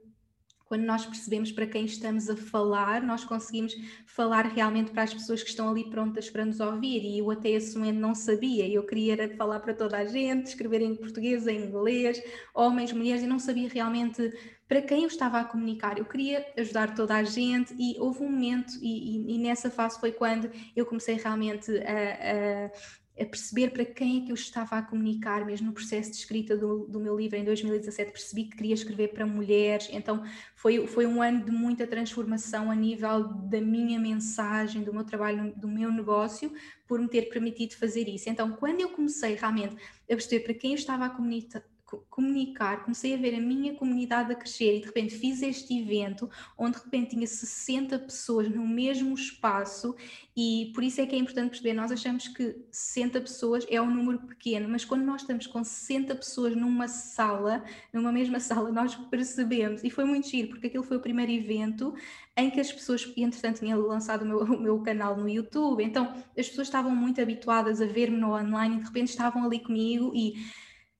quando 0.72 0.84
nós 0.84 1.04
percebemos 1.04 1.52
para 1.52 1.66
quem 1.66 1.84
estamos 1.84 2.30
a 2.30 2.34
falar, 2.34 3.02
nós 3.02 3.26
conseguimos 3.26 3.74
falar 4.06 4.46
realmente 4.46 4.90
para 4.90 5.02
as 5.02 5.12
pessoas 5.12 5.42
que 5.42 5.50
estão 5.50 5.68
ali 5.68 5.90
prontas 5.90 6.30
para 6.30 6.46
nos 6.46 6.60
ouvir. 6.60 7.04
E 7.04 7.18
eu 7.18 7.30
até 7.30 7.50
esse 7.50 7.76
momento 7.76 7.98
não 7.98 8.14
sabia. 8.14 8.66
Eu 8.66 8.82
queria 8.86 9.36
falar 9.36 9.60
para 9.60 9.74
toda 9.74 9.98
a 9.98 10.06
gente, 10.06 10.46
escrever 10.46 10.80
em 10.80 10.96
português, 10.96 11.46
em 11.46 11.66
inglês, 11.66 12.22
homens, 12.54 12.90
mulheres, 12.90 13.22
e 13.22 13.26
não 13.26 13.38
sabia 13.38 13.68
realmente 13.68 14.32
para 14.66 14.80
quem 14.80 15.02
eu 15.02 15.08
estava 15.08 15.40
a 15.40 15.44
comunicar. 15.44 15.98
Eu 15.98 16.06
queria 16.06 16.46
ajudar 16.56 16.94
toda 16.94 17.16
a 17.16 17.22
gente 17.22 17.74
e 17.78 18.00
houve 18.00 18.22
um 18.22 18.30
momento, 18.30 18.72
e, 18.80 19.18
e, 19.18 19.34
e 19.34 19.38
nessa 19.38 19.70
fase 19.70 20.00
foi 20.00 20.12
quando 20.12 20.50
eu 20.74 20.86
comecei 20.86 21.16
realmente 21.16 21.70
a, 21.80 22.72
a 23.18 23.24
perceber 23.26 23.70
para 23.70 23.84
quem 23.84 24.22
é 24.22 24.24
que 24.24 24.32
eu 24.32 24.34
estava 24.34 24.78
a 24.78 24.82
comunicar, 24.82 25.44
mesmo 25.44 25.66
no 25.66 25.72
processo 25.72 26.10
de 26.10 26.16
escrita 26.16 26.56
do, 26.56 26.86
do, 26.86 26.98
meu 26.98 27.16
livro 27.18 27.36
em 27.36 27.44
2017, 27.44 28.10
percebi 28.10 28.44
que 28.44 28.56
queria 28.56 28.74
escrever 28.74 29.08
para 29.08 29.26
mulheres, 29.26 29.88
então 29.92 30.24
foi, 30.54 30.86
foi 30.86 31.06
um 31.06 31.20
ano 31.20 31.44
de 31.44 31.50
muita 31.50 31.86
transformação 31.86 32.70
a 32.70 32.74
nível 32.74 33.24
da 33.24 33.60
minha 33.60 34.00
mensagem, 34.00 34.82
do 34.82 34.94
meu 34.94 35.04
trabalho, 35.04 35.52
do 35.56 35.68
meu 35.68 35.92
negócio, 35.92 36.52
por 36.86 37.00
me 37.00 37.08
ter 37.08 37.28
permitido 37.28 37.74
fazer 37.74 38.08
isso. 38.08 38.30
Então, 38.30 38.52
quando 38.52 38.80
eu 38.80 38.88
comecei 38.88 39.34
realmente 39.34 39.76
a 39.76 40.14
perceber 40.14 40.44
para 40.44 40.54
quem 40.54 40.72
eu 40.72 40.76
estava 40.76 41.04
a 41.04 41.10
comunicar, 41.10 41.62
comunicar, 42.10 42.82
comecei 42.82 43.14
a 43.14 43.16
ver 43.16 43.34
a 43.34 43.40
minha 43.40 43.74
comunidade 43.74 44.32
a 44.32 44.34
crescer 44.34 44.76
e 44.76 44.80
de 44.80 44.86
repente 44.86 45.16
fiz 45.16 45.42
este 45.42 45.78
evento 45.78 46.28
onde 46.56 46.78
de 46.78 46.84
repente 46.84 47.10
tinha 47.10 47.26
60 47.26 47.98
pessoas 48.00 48.48
no 48.48 48.66
mesmo 48.66 49.14
espaço 49.14 49.94
e 50.34 50.70
por 50.74 50.82
isso 50.82 51.00
é 51.00 51.06
que 51.06 51.14
é 51.14 51.18
importante 51.18 51.50
perceber, 51.50 51.74
nós 51.74 51.92
achamos 51.92 52.26
que 52.28 52.56
60 52.70 53.20
pessoas 53.20 53.66
é 53.68 53.80
um 53.80 53.90
número 53.92 54.18
pequeno, 54.20 54.66
mas 54.66 54.82
quando 54.82 55.02
nós 55.02 55.20
estamos 55.20 55.46
com 55.46 55.62
60 55.62 56.14
pessoas 56.14 56.56
numa 56.56 56.88
sala, 56.88 57.62
numa 57.92 58.10
mesma 58.10 58.40
sala, 58.40 58.72
nós 58.72 58.94
percebemos, 58.94 59.84
e 59.84 59.90
foi 59.90 60.04
muito 60.04 60.28
giro, 60.28 60.48
porque 60.48 60.68
aquele 60.68 60.84
foi 60.84 60.96
o 60.96 61.00
primeiro 61.00 61.30
evento 61.30 61.94
em 62.34 62.50
que 62.50 62.60
as 62.60 62.72
pessoas, 62.72 63.12
entretanto 63.14 63.60
tinha 63.60 63.76
lançado 63.76 64.22
o 64.22 64.24
meu, 64.24 64.38
o 64.56 64.60
meu 64.60 64.78
canal 64.80 65.16
no 65.16 65.28
YouTube, 65.28 65.84
então 65.84 66.14
as 66.36 66.48
pessoas 66.48 66.68
estavam 66.68 66.94
muito 66.96 67.20
habituadas 67.20 67.82
a 67.82 67.86
ver-me 67.86 68.16
no 68.16 68.34
online 68.34 68.76
e 68.76 68.78
de 68.78 68.86
repente 68.86 69.10
estavam 69.10 69.44
ali 69.44 69.60
comigo 69.60 70.12
e 70.14 70.34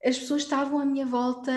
as 0.04 0.18
pessoas 0.18 0.42
estavam 0.42 0.78
à 0.78 0.85
minha 0.85 1.06
volta 1.06 1.52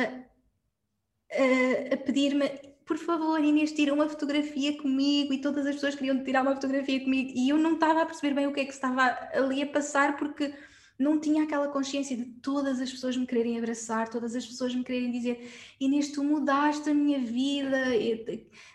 a, 1.32 1.94
a 1.94 1.98
pedir-me 1.98 2.76
por 2.86 3.00
favor, 3.00 3.44
Inês, 3.44 3.72
tira 3.72 3.92
uma 3.94 4.08
fotografia 4.08 4.78
comigo. 4.78 5.34
E 5.34 5.42
todas 5.42 5.66
as 5.66 5.76
pessoas 5.76 5.96
queriam 5.96 6.24
tirar 6.24 6.44
uma 6.44 6.54
fotografia 6.54 7.04
comigo. 7.04 7.32
E 7.36 7.50
eu 7.50 7.58
não 7.58 7.74
estava 7.74 8.04
a 8.04 8.06
perceber 8.06 8.36
bem 8.36 8.48
o 8.48 8.54
que 8.54 8.60
é 8.60 8.66
que 8.66 8.74
estava 8.74 9.02
ali 9.34 9.64
a 9.64 9.68
passar 9.68 10.16
porque 10.18 10.54
não 10.98 11.20
tinha 11.20 11.44
aquela 11.44 11.68
consciência 11.68 12.16
de 12.16 12.24
todas 12.26 12.80
as 12.80 12.90
pessoas 12.90 13.18
me 13.18 13.28
quererem 13.28 13.58
abraçar, 13.58 14.08
todas 14.08 14.36
as 14.36 14.46
pessoas 14.46 14.74
me 14.74 14.84
quererem 14.84 15.12
dizer 15.12 15.52
Inês, 15.80 16.12
tu 16.12 16.24
mudaste 16.24 16.90
a 16.90 16.94
minha 16.94 17.20
vida, 17.20 17.78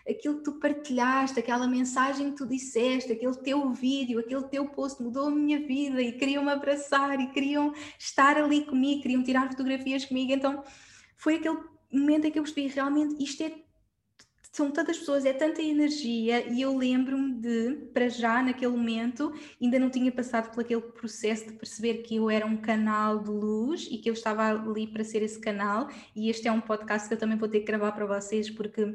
aquilo 0.07 0.37
que 0.37 0.43
tu 0.43 0.53
partilhaste, 0.53 1.39
aquela 1.39 1.67
mensagem 1.67 2.31
que 2.31 2.37
tu 2.37 2.45
disseste, 2.45 3.11
aquele 3.11 3.35
teu 3.37 3.71
vídeo, 3.71 4.19
aquele 4.19 4.43
teu 4.43 4.67
post 4.67 5.01
mudou 5.01 5.27
a 5.27 5.31
minha 5.31 5.59
vida 5.59 6.01
e 6.01 6.11
queriam 6.11 6.43
me 6.43 6.51
abraçar 6.51 7.19
e 7.19 7.27
queriam 7.31 7.73
estar 7.97 8.37
ali 8.37 8.65
comigo, 8.65 9.01
queriam 9.01 9.23
tirar 9.23 9.49
fotografias 9.49 10.05
comigo, 10.05 10.31
então 10.31 10.63
foi 11.15 11.35
aquele 11.35 11.57
momento 11.91 12.25
em 12.25 12.31
que 12.31 12.37
eu 12.37 12.43
percebi 12.43 12.67
realmente 12.67 13.21
isto 13.23 13.41
é 13.43 13.70
são 14.51 14.69
tantas 14.69 14.97
pessoas, 14.97 15.23
é 15.23 15.31
tanta 15.31 15.61
energia, 15.61 16.45
e 16.51 16.61
eu 16.61 16.77
lembro-me 16.77 17.33
de, 17.33 17.75
para 17.93 18.09
já, 18.09 18.43
naquele 18.43 18.71
momento, 18.71 19.33
ainda 19.61 19.79
não 19.79 19.89
tinha 19.89 20.11
passado 20.11 20.51
por 20.51 20.61
aquele 20.61 20.81
processo 20.81 21.47
de 21.47 21.53
perceber 21.53 21.99
que 21.99 22.17
eu 22.17 22.29
era 22.29 22.45
um 22.45 22.57
canal 22.57 23.19
de 23.19 23.29
luz 23.29 23.87
e 23.89 23.97
que 23.97 24.09
eu 24.09 24.13
estava 24.13 24.49
ali 24.49 24.87
para 24.87 25.05
ser 25.05 25.23
esse 25.23 25.39
canal, 25.39 25.87
e 26.13 26.29
este 26.29 26.47
é 26.49 26.51
um 26.51 26.59
podcast 26.59 27.07
que 27.07 27.13
eu 27.13 27.17
também 27.17 27.37
vou 27.37 27.47
ter 27.47 27.59
que 27.59 27.65
gravar 27.65 27.93
para 27.93 28.05
vocês, 28.05 28.49
porque 28.49 28.93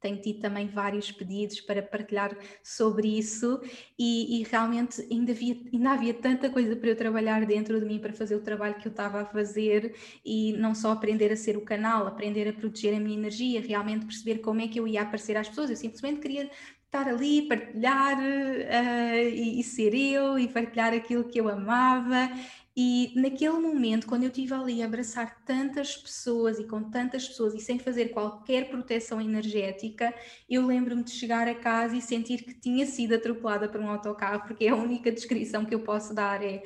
tenho 0.00 0.20
tido 0.20 0.40
também 0.40 0.66
vários 0.66 1.10
pedidos 1.10 1.60
para 1.60 1.82
partilhar 1.82 2.36
sobre 2.62 3.18
isso 3.18 3.60
e, 3.98 4.40
e, 4.40 4.44
realmente 4.44 5.06
ainda 5.10 5.32
havia, 5.32 5.56
ainda 5.72 5.90
havia 5.90 6.14
tanta 6.14 6.50
coisa 6.50 6.76
para 6.76 6.90
eu 6.90 6.96
trabalhar 6.96 7.44
dentro 7.46 7.80
de 7.80 7.86
mim 7.86 7.98
para 7.98 8.12
fazer 8.12 8.36
o 8.36 8.40
trabalho 8.40 8.74
que 8.76 8.86
eu 8.86 8.90
estava 8.90 9.22
a 9.22 9.24
fazer 9.24 9.94
e 10.24 10.52
não 10.54 10.74
só 10.74 10.92
aprender 10.92 11.32
a 11.32 11.36
ser 11.36 11.56
o 11.56 11.62
canal, 11.62 12.06
aprender 12.06 12.48
a 12.48 12.52
proteger 12.52 12.94
a 12.94 13.00
minha 13.00 13.16
energia, 13.16 13.60
realmente 13.60 14.06
perceber 14.06 14.38
como 14.38 14.60
é 14.60 14.68
que 14.68 14.78
eu 14.78 14.86
ia 14.86 15.02
aparecer 15.02 15.36
às 15.36 15.48
pessoas. 15.48 15.70
Eu 15.70 15.76
simplesmente 15.76 16.20
queria 16.20 16.50
estar 16.84 17.08
ali, 17.08 17.42
partilhar 17.42 18.18
uh, 18.18 19.28
e, 19.28 19.60
e, 19.60 19.62
ser 19.62 19.94
eu 19.94 20.38
e 20.38 20.48
partilhar 20.48 20.94
aquilo 20.94 21.24
que 21.24 21.40
eu 21.40 21.48
amava 21.48 22.30
e 22.76 23.12
naquele 23.16 23.58
momento, 23.58 24.06
quando 24.06 24.24
eu 24.24 24.28
estive 24.28 24.52
ali 24.52 24.82
a 24.82 24.84
abraçar 24.84 25.42
tantas 25.44 25.96
pessoas 25.96 26.58
e 26.58 26.64
com 26.64 26.90
tantas 26.90 27.26
pessoas 27.26 27.54
e 27.54 27.60
sem 27.60 27.78
fazer 27.78 28.10
qualquer 28.10 28.68
proteção 28.68 29.18
energética, 29.18 30.14
eu 30.48 30.66
lembro-me 30.66 31.02
de 31.02 31.12
chegar 31.12 31.48
a 31.48 31.54
casa 31.54 31.96
e 31.96 32.02
sentir 32.02 32.44
que 32.44 32.52
tinha 32.52 32.84
sido 32.84 33.14
atropelada 33.14 33.66
por 33.66 33.80
um 33.80 33.88
autocarro, 33.88 34.46
porque 34.46 34.66
é 34.66 34.68
a 34.68 34.76
única 34.76 35.10
descrição 35.10 35.64
que 35.64 35.74
eu 35.74 35.80
posso 35.80 36.12
dar 36.14 36.42
é 36.44 36.64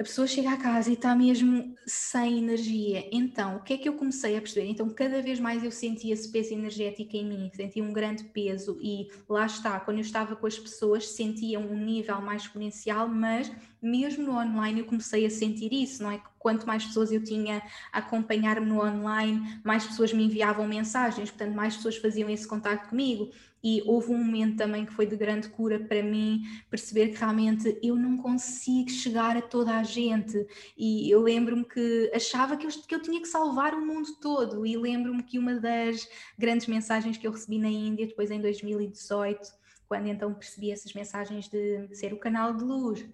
a 0.00 0.04
pessoa 0.04 0.28
chega 0.28 0.52
a 0.52 0.56
casa 0.56 0.90
e 0.90 0.92
está 0.92 1.12
mesmo 1.16 1.74
sem 1.84 2.38
energia. 2.38 3.08
Então, 3.10 3.56
o 3.56 3.62
que 3.64 3.72
é 3.72 3.78
que 3.78 3.88
eu 3.88 3.94
comecei 3.94 4.36
a 4.36 4.40
perceber? 4.40 4.68
Então, 4.68 4.88
cada 4.90 5.20
vez 5.20 5.40
mais 5.40 5.64
eu 5.64 5.72
sentia 5.72 6.14
esse 6.14 6.30
peso 6.30 6.54
energético 6.54 7.16
em 7.16 7.26
mim, 7.26 7.50
sentia 7.52 7.82
um 7.82 7.92
grande 7.92 8.22
peso, 8.22 8.78
e 8.80 9.08
lá 9.28 9.44
está, 9.44 9.80
quando 9.80 9.96
eu 9.96 10.02
estava 10.02 10.36
com 10.36 10.46
as 10.46 10.56
pessoas, 10.56 11.08
sentia 11.08 11.58
um 11.58 11.76
nível 11.76 12.20
mais 12.20 12.42
exponencial, 12.42 13.08
mas 13.08 13.50
mesmo 13.82 14.24
no 14.24 14.38
online 14.38 14.80
eu 14.80 14.86
comecei 14.86 15.26
a 15.26 15.30
sentir 15.30 15.72
isso, 15.72 16.00
não 16.00 16.12
é? 16.12 16.22
Quanto 16.38 16.64
mais 16.64 16.84
pessoas 16.84 17.10
eu 17.10 17.22
tinha 17.22 17.60
a 17.92 17.98
acompanhar-me 17.98 18.66
no 18.66 18.80
online, 18.80 19.60
mais 19.64 19.84
pessoas 19.84 20.12
me 20.12 20.24
enviavam 20.24 20.68
mensagens, 20.68 21.28
portanto, 21.28 21.56
mais 21.56 21.74
pessoas 21.74 21.96
faziam 21.96 22.30
esse 22.30 22.46
contato 22.46 22.88
comigo. 22.88 23.32
E 23.62 23.82
houve 23.86 24.12
um 24.12 24.24
momento 24.24 24.56
também 24.56 24.86
que 24.86 24.92
foi 24.92 25.06
de 25.06 25.16
grande 25.16 25.48
cura 25.48 25.80
para 25.80 26.02
mim, 26.02 26.42
perceber 26.70 27.08
que 27.08 27.18
realmente 27.18 27.78
eu 27.82 27.96
não 27.96 28.16
consigo 28.16 28.90
chegar 28.90 29.36
a 29.36 29.42
toda 29.42 29.76
a 29.76 29.82
gente. 29.82 30.46
E 30.76 31.10
eu 31.10 31.20
lembro-me 31.20 31.64
que 31.64 32.10
achava 32.14 32.56
que 32.56 32.66
eu, 32.66 32.70
que 32.70 32.94
eu 32.94 33.02
tinha 33.02 33.20
que 33.20 33.28
salvar 33.28 33.74
o 33.74 33.84
mundo 33.84 34.08
todo. 34.20 34.64
E 34.64 34.76
lembro-me 34.76 35.22
que 35.22 35.38
uma 35.38 35.54
das 35.54 36.08
grandes 36.38 36.66
mensagens 36.66 37.16
que 37.16 37.26
eu 37.26 37.32
recebi 37.32 37.58
na 37.58 37.68
Índia, 37.68 38.06
depois 38.06 38.30
em 38.30 38.40
2018, 38.40 39.40
quando 39.88 40.06
então 40.06 40.34
percebi 40.34 40.70
essas 40.70 40.92
mensagens 40.92 41.48
de 41.48 41.88
ser 41.94 42.12
o 42.12 42.18
canal 42.18 42.54
de 42.54 42.62
luz, 42.62 43.08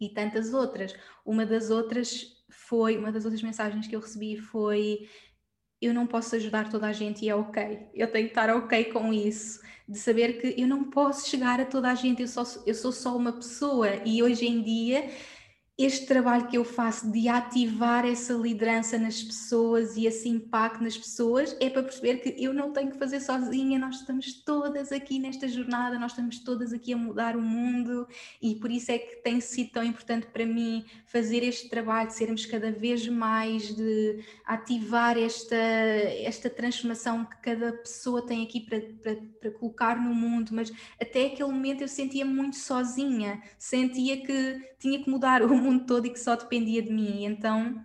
e 0.00 0.08
tantas 0.08 0.52
outras. 0.52 0.94
Uma 1.24 1.46
das 1.46 1.70
outras 1.70 2.44
foi, 2.48 2.96
uma 2.96 3.12
das 3.12 3.24
outras 3.24 3.42
mensagens 3.42 3.86
que 3.86 3.96
eu 3.96 4.00
recebi 4.00 4.36
foi 4.36 5.08
eu 5.84 5.94
não 5.94 6.06
posso 6.06 6.34
ajudar 6.36 6.68
toda 6.68 6.86
a 6.86 6.92
gente 6.92 7.24
e 7.24 7.28
é 7.28 7.34
ok. 7.34 7.88
Eu 7.94 8.10
tenho 8.10 8.26
que 8.26 8.30
estar 8.32 8.50
ok 8.50 8.84
com 8.86 9.12
isso, 9.12 9.60
de 9.88 9.98
saber 9.98 10.40
que 10.40 10.60
eu 10.60 10.66
não 10.66 10.84
posso 10.84 11.28
chegar 11.28 11.60
a 11.60 11.64
toda 11.64 11.90
a 11.90 11.94
gente, 11.94 12.22
eu, 12.22 12.28
só, 12.28 12.42
eu 12.66 12.74
sou 12.74 12.92
só 12.92 13.16
uma 13.16 13.32
pessoa 13.32 13.88
e 14.04 14.22
hoje 14.22 14.46
em 14.46 14.62
dia 14.62 15.10
este 15.76 16.06
trabalho 16.06 16.46
que 16.46 16.56
eu 16.56 16.64
faço 16.64 17.10
de 17.10 17.28
ativar 17.28 18.06
essa 18.06 18.32
liderança 18.32 18.96
nas 18.96 19.20
pessoas 19.20 19.96
e 19.96 20.06
esse 20.06 20.28
impacto 20.28 20.80
nas 20.80 20.96
pessoas 20.96 21.56
é 21.58 21.68
para 21.68 21.82
perceber 21.82 22.18
que 22.18 22.36
eu 22.38 22.54
não 22.54 22.72
tenho 22.72 22.92
que 22.92 22.98
fazer 22.98 23.18
sozinha, 23.18 23.76
nós 23.76 23.96
estamos 23.96 24.32
todas 24.44 24.92
aqui 24.92 25.18
nesta 25.18 25.48
jornada, 25.48 25.98
nós 25.98 26.12
estamos 26.12 26.38
todas 26.38 26.72
aqui 26.72 26.92
a 26.92 26.96
mudar 26.96 27.36
o 27.36 27.42
mundo 27.42 28.06
e 28.40 28.54
por 28.54 28.70
isso 28.70 28.92
é 28.92 28.98
que 28.98 29.16
tem 29.16 29.40
sido 29.40 29.72
tão 29.72 29.82
importante 29.82 30.28
para 30.28 30.46
mim 30.46 30.84
fazer 31.06 31.42
este 31.42 31.68
trabalho, 31.68 32.06
de 32.06 32.14
sermos 32.14 32.46
cada 32.46 32.70
vez 32.70 33.08
mais, 33.08 33.74
de 33.74 34.20
ativar 34.46 35.18
esta, 35.18 35.56
esta 35.56 36.48
transformação 36.48 37.24
que 37.24 37.36
cada 37.42 37.72
pessoa 37.72 38.24
tem 38.24 38.44
aqui 38.44 38.60
para, 38.60 38.80
para, 39.02 39.16
para 39.40 39.50
colocar 39.50 40.00
no 40.00 40.14
mundo, 40.14 40.50
mas 40.52 40.72
até 41.00 41.26
aquele 41.26 41.50
momento 41.50 41.80
eu 41.80 41.88
sentia 41.88 42.24
muito 42.24 42.54
sozinha, 42.56 43.42
sentia 43.58 44.24
que 44.24 44.74
tinha 44.78 45.02
que 45.02 45.10
mudar 45.10 45.42
o 45.42 45.63
mundo 45.64 45.86
todo 45.86 46.06
e 46.06 46.10
que 46.10 46.20
só 46.20 46.36
dependia 46.36 46.82
de 46.82 46.92
mim. 46.92 47.24
Então 47.24 47.84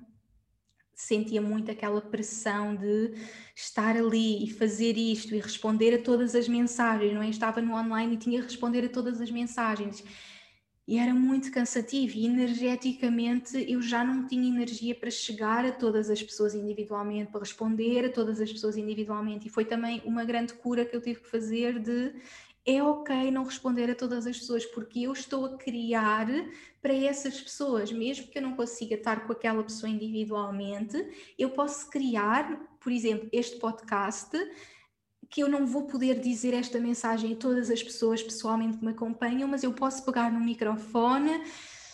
sentia 0.93 1.41
muito 1.41 1.71
aquela 1.71 2.01
pressão 2.01 2.75
de 2.75 3.13
estar 3.55 3.95
ali 3.95 4.43
e 4.43 4.51
fazer 4.51 4.97
isto 4.97 5.33
e 5.33 5.39
responder 5.39 5.95
a 5.95 6.01
todas 6.01 6.35
as 6.35 6.47
mensagens, 6.47 7.13
não 7.13 7.23
é? 7.23 7.29
Estava 7.29 7.61
no 7.61 7.73
online 7.73 8.15
e 8.15 8.17
tinha 8.17 8.39
que 8.39 8.47
responder 8.47 8.83
a 8.83 8.89
todas 8.89 9.21
as 9.21 9.31
mensagens. 9.31 10.03
E 10.85 10.97
era 10.97 11.13
muito 11.13 11.51
cansativo 11.51 12.17
e 12.17 12.25
energeticamente 12.25 13.63
eu 13.71 13.79
já 13.79 14.03
não 14.03 14.25
tinha 14.25 14.49
energia 14.49 14.93
para 14.93 15.11
chegar 15.11 15.63
a 15.63 15.71
todas 15.71 16.09
as 16.09 16.21
pessoas 16.21 16.55
individualmente, 16.55 17.31
para 17.31 17.41
responder 17.41 18.05
a 18.05 18.11
todas 18.11 18.41
as 18.41 18.51
pessoas 18.51 18.75
individualmente. 18.75 19.47
E 19.47 19.49
foi 19.51 19.65
também 19.65 20.01
uma 20.03 20.25
grande 20.25 20.53
cura 20.55 20.83
que 20.83 20.95
eu 20.95 21.01
tive 21.01 21.21
que 21.21 21.29
fazer 21.29 21.79
de 21.79 22.13
é 22.65 22.83
ok 22.83 23.31
não 23.31 23.43
responder 23.43 23.89
a 23.89 23.95
todas 23.95 24.27
as 24.27 24.37
pessoas, 24.37 24.65
porque 24.65 25.01
eu 25.01 25.13
estou 25.13 25.45
a 25.45 25.57
criar 25.57 26.27
para 26.81 26.93
essas 26.93 27.39
pessoas, 27.39 27.91
mesmo 27.91 28.27
que 28.27 28.37
eu 28.37 28.41
não 28.41 28.55
consiga 28.55 28.95
estar 28.95 29.25
com 29.25 29.33
aquela 29.33 29.63
pessoa 29.63 29.89
individualmente, 29.89 30.97
eu 31.37 31.49
posso 31.49 31.89
criar, 31.89 32.77
por 32.79 32.91
exemplo, 32.91 33.27
este 33.31 33.57
podcast 33.57 34.37
que 35.29 35.41
eu 35.41 35.49
não 35.49 35.65
vou 35.65 35.85
poder 35.85 36.19
dizer 36.19 36.53
esta 36.53 36.79
mensagem 36.79 37.33
a 37.33 37.35
todas 37.35 37.69
as 37.69 37.83
pessoas 37.83 38.23
pessoalmente 38.23 38.77
que 38.77 38.85
me 38.85 38.91
acompanham, 38.91 39.47
mas 39.47 39.63
eu 39.63 39.71
posso 39.73 40.03
pegar 40.03 40.31
no 40.31 40.39
microfone, 40.39 41.43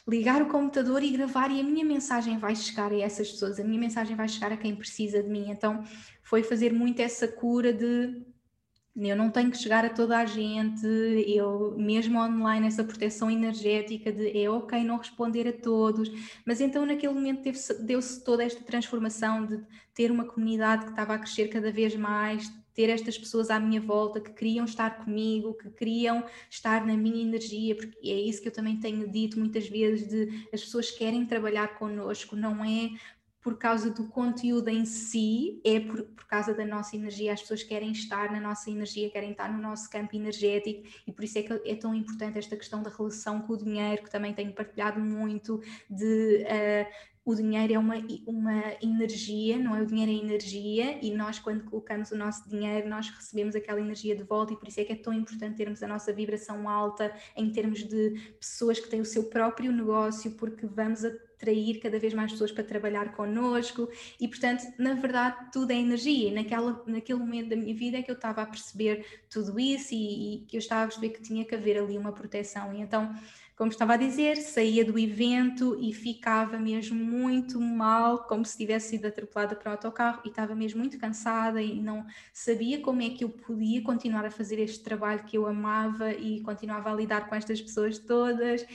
ligar 0.07 0.41
o 0.41 0.48
computador 0.48 1.03
e 1.03 1.10
gravar 1.10 1.51
e 1.51 1.60
a 1.60 1.63
minha 1.63 1.84
mensagem 1.84 2.38
vai 2.38 2.55
chegar 2.55 2.91
a 2.91 2.98
essas 2.98 3.31
pessoas, 3.31 3.60
a 3.60 3.63
minha 3.63 3.79
mensagem 3.79 4.15
vai 4.15 4.27
chegar 4.29 4.53
a 4.53 4.57
quem 4.57 4.75
precisa 4.75 5.22
de 5.22 5.29
mim. 5.29 5.50
Então 5.50 5.84
foi 6.24 6.43
fazer 6.43 6.72
muito 6.72 7.01
essa 7.01 7.27
cura 7.27 7.74
de 7.74 8.24
eu 8.96 9.16
não 9.16 9.30
tenho 9.30 9.52
que 9.52 9.58
chegar 9.58 9.84
a 9.84 9.90
toda 9.90 10.18
a 10.18 10.25
gente, 10.25 10.86
eu 11.28 11.75
mesmo 11.78 12.18
online 12.18 12.68
essa 12.68 12.84
proteção 12.84 13.30
energética 13.30 14.12
de 14.12 14.42
é 14.42 14.50
ok 14.50 14.84
não 14.84 14.98
responder 14.98 15.48
a 15.50 15.54
todos, 15.54 16.10
mas 16.46 16.62
então 16.62 16.86
naquele 16.86 17.14
momento 17.14 17.42
deu-se 17.82 18.24
toda 18.24 18.44
esta 18.44 18.64
transformação 18.64 19.46
de 19.46 19.62
ter 19.94 20.12
uma 20.12 20.25
comunidade 20.25 20.86
que 20.86 20.92
estava 20.92 21.16
a 21.16 21.20
crescer 21.20 21.50
cada 21.50 21.72
vez 21.72 21.94
mais, 21.96 22.50
ter 22.74 22.90
estas 22.90 23.18
pessoas 23.18 23.50
à 23.50 23.60
minha 23.60 23.82
volta 23.82 24.20
que 24.22 24.32
queriam 24.32 24.66
estar 24.66 25.04
comigo, 25.04 25.54
que 25.54 25.70
queriam 25.72 26.24
estar 26.50 26.86
na 26.86 26.96
minha 26.96 27.22
energia, 27.22 27.75
porque 27.75 27.98
é 28.10 28.20
isso 28.20 28.42
que 28.42 28.48
eu 28.48 28.54
também 28.54 28.78
tenho 28.78 29.10
dito 29.10 29.38
muitas 29.40 29.68
vezes 29.68 30.08
de 30.08 30.48
as 30.54 30.62
pessoas 30.62 30.92
querem 30.92 31.25
trabalhar 31.25 31.78
connosco, 31.80 32.36
não 32.36 32.64
é 32.64 32.92
por 33.46 33.60
causa 33.60 33.92
do 33.92 34.08
conteúdo 34.08 34.70
em 34.70 34.86
si, 34.86 35.62
é 35.64 35.80
por, 35.80 36.02
por 36.02 36.25
causa 36.25 36.52
da 36.52 36.66
nossa 36.66 36.96
energia. 36.96 37.32
As 37.32 37.42
pessoas 37.42 37.62
querem 37.62 37.92
estar 37.92 38.32
na 38.32 38.40
nossa 38.40 38.72
energia, 38.72 39.08
querem 39.12 39.34
estar 39.34 39.54
no 39.54 39.62
nosso 39.62 39.88
campo 39.88 40.16
energético 40.16 40.82
e 41.06 41.12
por 41.12 41.24
isso 41.24 41.38
é 41.38 41.44
que 41.44 41.54
é 41.64 41.75
tão 41.75 41.94
importante 41.94 42.40
esta 42.40 42.58
questão 42.58 42.82
da 42.82 42.90
relação 42.90 43.44
com 43.44 43.54
o 43.54 43.58
dinheiro, 43.58 44.02
que 44.02 44.10
também 44.10 44.34
tenho 44.34 44.52
partilhado 44.52 45.00
muito, 45.00 45.62
de 45.88 46.44
uh, 46.44 46.92
o 47.24 47.36
dinheiro 47.36 47.74
é 47.74 47.78
uma, 47.78 47.96
uma 48.25 48.64
energia, 48.82 49.60
não 49.60 49.75
é? 49.75 49.82
O 49.84 49.86
dinheiro 49.86 50.12
é 50.12 50.16
energia 50.16 51.00
e 51.06 51.14
nós, 51.14 51.38
quando 51.38 51.66
colocamos 51.66 52.10
o 52.10 52.18
nosso 52.18 52.50
dinheiro, 52.50 52.90
nós 52.90 53.10
recebemos 53.10 53.56
aquela 53.56 53.80
energia 53.80 54.16
de 54.16 54.24
volta 54.24 54.54
e 54.54 54.56
por 54.56 54.68
isso 54.68 54.80
é 54.80 54.84
que 54.84 54.94
é 54.94 54.96
tão 54.96 55.14
importante 55.14 55.56
termos 55.56 55.84
a 55.84 55.88
nossa 55.88 56.12
vibração 56.12 56.68
alta 56.68 57.14
em 57.36 57.52
termos 57.52 57.84
de 57.84 58.34
pessoas 58.40 58.80
que 58.80 58.90
têm 58.90 59.02
o 59.02 59.06
seu 59.06 59.25
próprio 59.25 59.72
negócio, 59.72 60.32
porque 60.32 60.66
vamos 60.66 61.04
atrair 61.36 61.80
cada 61.80 62.00
vez 62.00 62.13
mais 62.13 62.32
pessoas 62.32 62.51
para 62.51 62.63
trabalhar 62.63 63.13
connosco 63.13 63.89
e, 64.20 64.27
portanto, 64.27 64.63
na 64.80 64.94
verdade, 64.94 65.51
tudo 65.51 65.72
é 65.72 65.75
energia. 65.75 66.30
E 66.30 66.34
naquela, 66.34 66.84
naquele 66.88 67.20
momento 67.20 67.50
da 67.50 67.56
minha 67.56 67.75
vida 67.75 67.98
é 67.98 68.01
que 68.01 68.10
eu 68.10 68.15
estava 68.15 68.42
a 68.42 68.46
perceber 68.46 69.06
tudo 69.30 69.60
isso 69.60 69.94
e, 69.94 70.36
e 70.36 70.46
que 70.46 70.58
eu 70.58 70.60
estava 70.60 70.84
a 70.84 70.88
perceber 70.88 71.10
que 71.10 71.22
tinha 71.22 71.46
que 71.46 71.54
haver 71.54 71.77
ali 71.77 71.98
uma 71.98 72.12
proteção. 72.12 72.74
E 72.74 72.82
então 72.82 73.13
como 73.56 73.71
estava 73.71 73.93
a 73.93 73.98
dizer, 73.98 74.36
saía 74.36 74.84
do 74.84 75.00
evento 75.00 75.78
e 75.80 75.93
ficava 75.93 76.60
mesmo 76.60 77.02
muito 77.02 77.60
mal, 77.60 78.26
como 78.26 78.43
se 78.43 78.58
tivesse 78.58 78.89
sido 78.89 79.06
atropelada 79.06 79.56
para 79.56 79.69
o 79.69 79.71
autocarro 79.71 80.21
e 80.26 80.28
estava 80.28 80.54
mesmo 80.54 80.80
muito 80.80 80.98
cansada 80.98 81.62
e 81.62 81.80
não 81.80 82.06
sabia 82.34 82.82
como 82.82 83.02
é 83.02 83.10
que 83.12 83.24
eu 83.24 83.30
podia 83.30 83.82
continuar 83.82 84.26
a 84.26 84.32
fazer 84.32 84.60
este 84.60 84.84
trabalho 84.84 85.24
que 85.24 85.38
eu 85.38 85.48
amava 85.48 86.12
e 86.12 86.41
continuava 86.41 86.91
a 86.91 86.95
lidar 86.95 87.30
com 87.30 87.36
estas 87.36 87.62
pessoas 87.62 87.98
todas. 87.98 88.65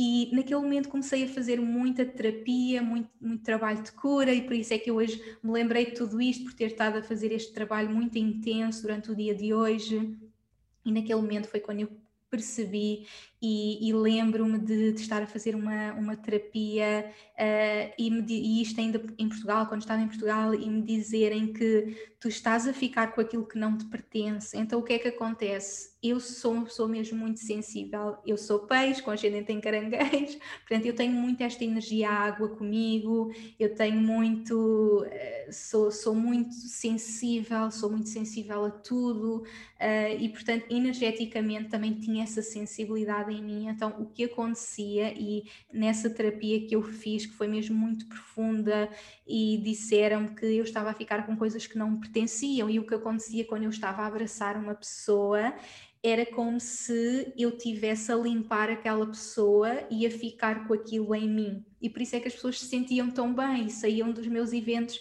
E 0.00 0.30
naquele 0.32 0.60
momento 0.60 0.88
comecei 0.88 1.24
a 1.24 1.28
fazer 1.28 1.60
muita 1.60 2.06
terapia, 2.06 2.80
muito, 2.80 3.10
muito 3.20 3.42
trabalho 3.42 3.82
de 3.82 3.90
cura, 3.90 4.32
e 4.32 4.42
por 4.42 4.52
isso 4.54 4.72
é 4.72 4.78
que 4.78 4.88
eu 4.88 4.94
hoje 4.94 5.20
me 5.42 5.50
lembrei 5.50 5.86
de 5.86 5.94
tudo 5.96 6.20
isto, 6.20 6.44
por 6.44 6.52
ter 6.52 6.66
estado 6.66 6.98
a 6.98 7.02
fazer 7.02 7.32
este 7.32 7.52
trabalho 7.52 7.90
muito 7.90 8.16
intenso 8.16 8.82
durante 8.82 9.10
o 9.10 9.16
dia 9.16 9.34
de 9.34 9.52
hoje. 9.52 10.16
E 10.84 10.92
naquele 10.92 11.20
momento 11.20 11.48
foi 11.48 11.58
quando 11.58 11.80
eu 11.80 11.90
percebi 12.30 13.08
e, 13.40 13.88
e 13.88 13.92
lembro-me 13.92 14.58
de, 14.58 14.92
de, 14.92 15.00
estar 15.00 15.22
a 15.22 15.26
fazer 15.26 15.54
uma, 15.54 15.92
uma 15.92 16.16
terapia 16.16 17.12
uh, 17.34 17.94
e, 17.96 18.10
me, 18.10 18.24
e 18.28 18.62
isto 18.62 18.80
ainda 18.80 19.00
em 19.16 19.28
Portugal, 19.28 19.66
quando 19.66 19.82
estava 19.82 20.02
em 20.02 20.08
Portugal, 20.08 20.54
e 20.54 20.68
me 20.68 20.82
dizerem 20.82 21.52
que 21.52 21.96
tu 22.20 22.26
estás 22.26 22.66
a 22.66 22.72
ficar 22.72 23.12
com 23.12 23.20
aquilo 23.20 23.46
que 23.46 23.56
não 23.56 23.78
te 23.78 23.84
pertence. 23.84 24.56
Então 24.56 24.80
o 24.80 24.82
que 24.82 24.94
é 24.94 24.98
que 24.98 25.08
acontece? 25.08 25.96
Eu 26.02 26.18
sou 26.18 26.52
uma 26.52 26.64
pessoa 26.64 26.88
mesmo 26.88 27.16
muito 27.16 27.38
sensível. 27.38 28.16
Eu 28.26 28.36
sou 28.36 28.60
peixe, 28.60 29.02
com 29.02 29.10
ascendente 29.10 29.52
em 29.52 29.60
caranguejo, 29.60 30.38
portanto 30.66 30.86
eu 30.86 30.94
tenho 30.94 31.12
muito 31.12 31.40
esta 31.42 31.62
energia 31.64 32.10
água 32.10 32.48
comigo, 32.48 33.32
eu 33.58 33.72
tenho 33.74 34.00
muito, 34.00 35.04
uh, 35.04 35.52
sou, 35.52 35.92
sou 35.92 36.14
muito 36.14 36.54
sensível, 36.54 37.70
sou 37.70 37.88
muito 37.88 38.08
sensível 38.08 38.64
a 38.64 38.70
tudo 38.70 39.42
uh, 39.42 40.18
e 40.18 40.28
portanto 40.28 40.66
energeticamente 40.70 41.68
também 41.68 41.94
tinha 41.94 42.24
essa 42.24 42.42
sensibilidade 42.42 43.27
em 43.30 43.42
mim. 43.42 43.68
Então, 43.68 43.94
o 43.98 44.06
que 44.06 44.24
acontecia, 44.24 45.12
e 45.12 45.44
nessa 45.72 46.08
terapia 46.08 46.66
que 46.66 46.74
eu 46.74 46.82
fiz, 46.82 47.26
que 47.26 47.34
foi 47.34 47.48
mesmo 47.48 47.76
muito 47.76 48.06
profunda, 48.06 48.88
e 49.26 49.60
disseram 49.64 50.28
que 50.28 50.46
eu 50.46 50.64
estava 50.64 50.90
a 50.90 50.94
ficar 50.94 51.26
com 51.26 51.36
coisas 51.36 51.66
que 51.66 51.78
não 51.78 51.90
me 51.90 52.00
pertenciam, 52.00 52.68
e 52.68 52.78
o 52.78 52.86
que 52.86 52.94
acontecia 52.94 53.44
quando 53.44 53.64
eu 53.64 53.70
estava 53.70 54.02
a 54.02 54.06
abraçar 54.06 54.56
uma 54.56 54.74
pessoa 54.74 55.54
era 56.02 56.24
como 56.24 56.60
se 56.60 57.32
eu 57.36 57.56
tivesse 57.56 58.12
a 58.12 58.16
limpar 58.16 58.70
aquela 58.70 59.06
pessoa 59.06 59.84
e 59.90 60.06
a 60.06 60.10
ficar 60.10 60.66
com 60.66 60.74
aquilo 60.74 61.14
em 61.14 61.28
mim. 61.28 61.64
E 61.82 61.90
por 61.90 62.02
isso 62.02 62.14
é 62.14 62.20
que 62.20 62.28
as 62.28 62.34
pessoas 62.34 62.60
se 62.60 62.66
sentiam 62.66 63.10
tão 63.10 63.34
bem 63.34 63.66
e 63.66 63.70
saíam 63.70 64.12
dos 64.12 64.26
meus 64.26 64.52
eventos 64.52 65.00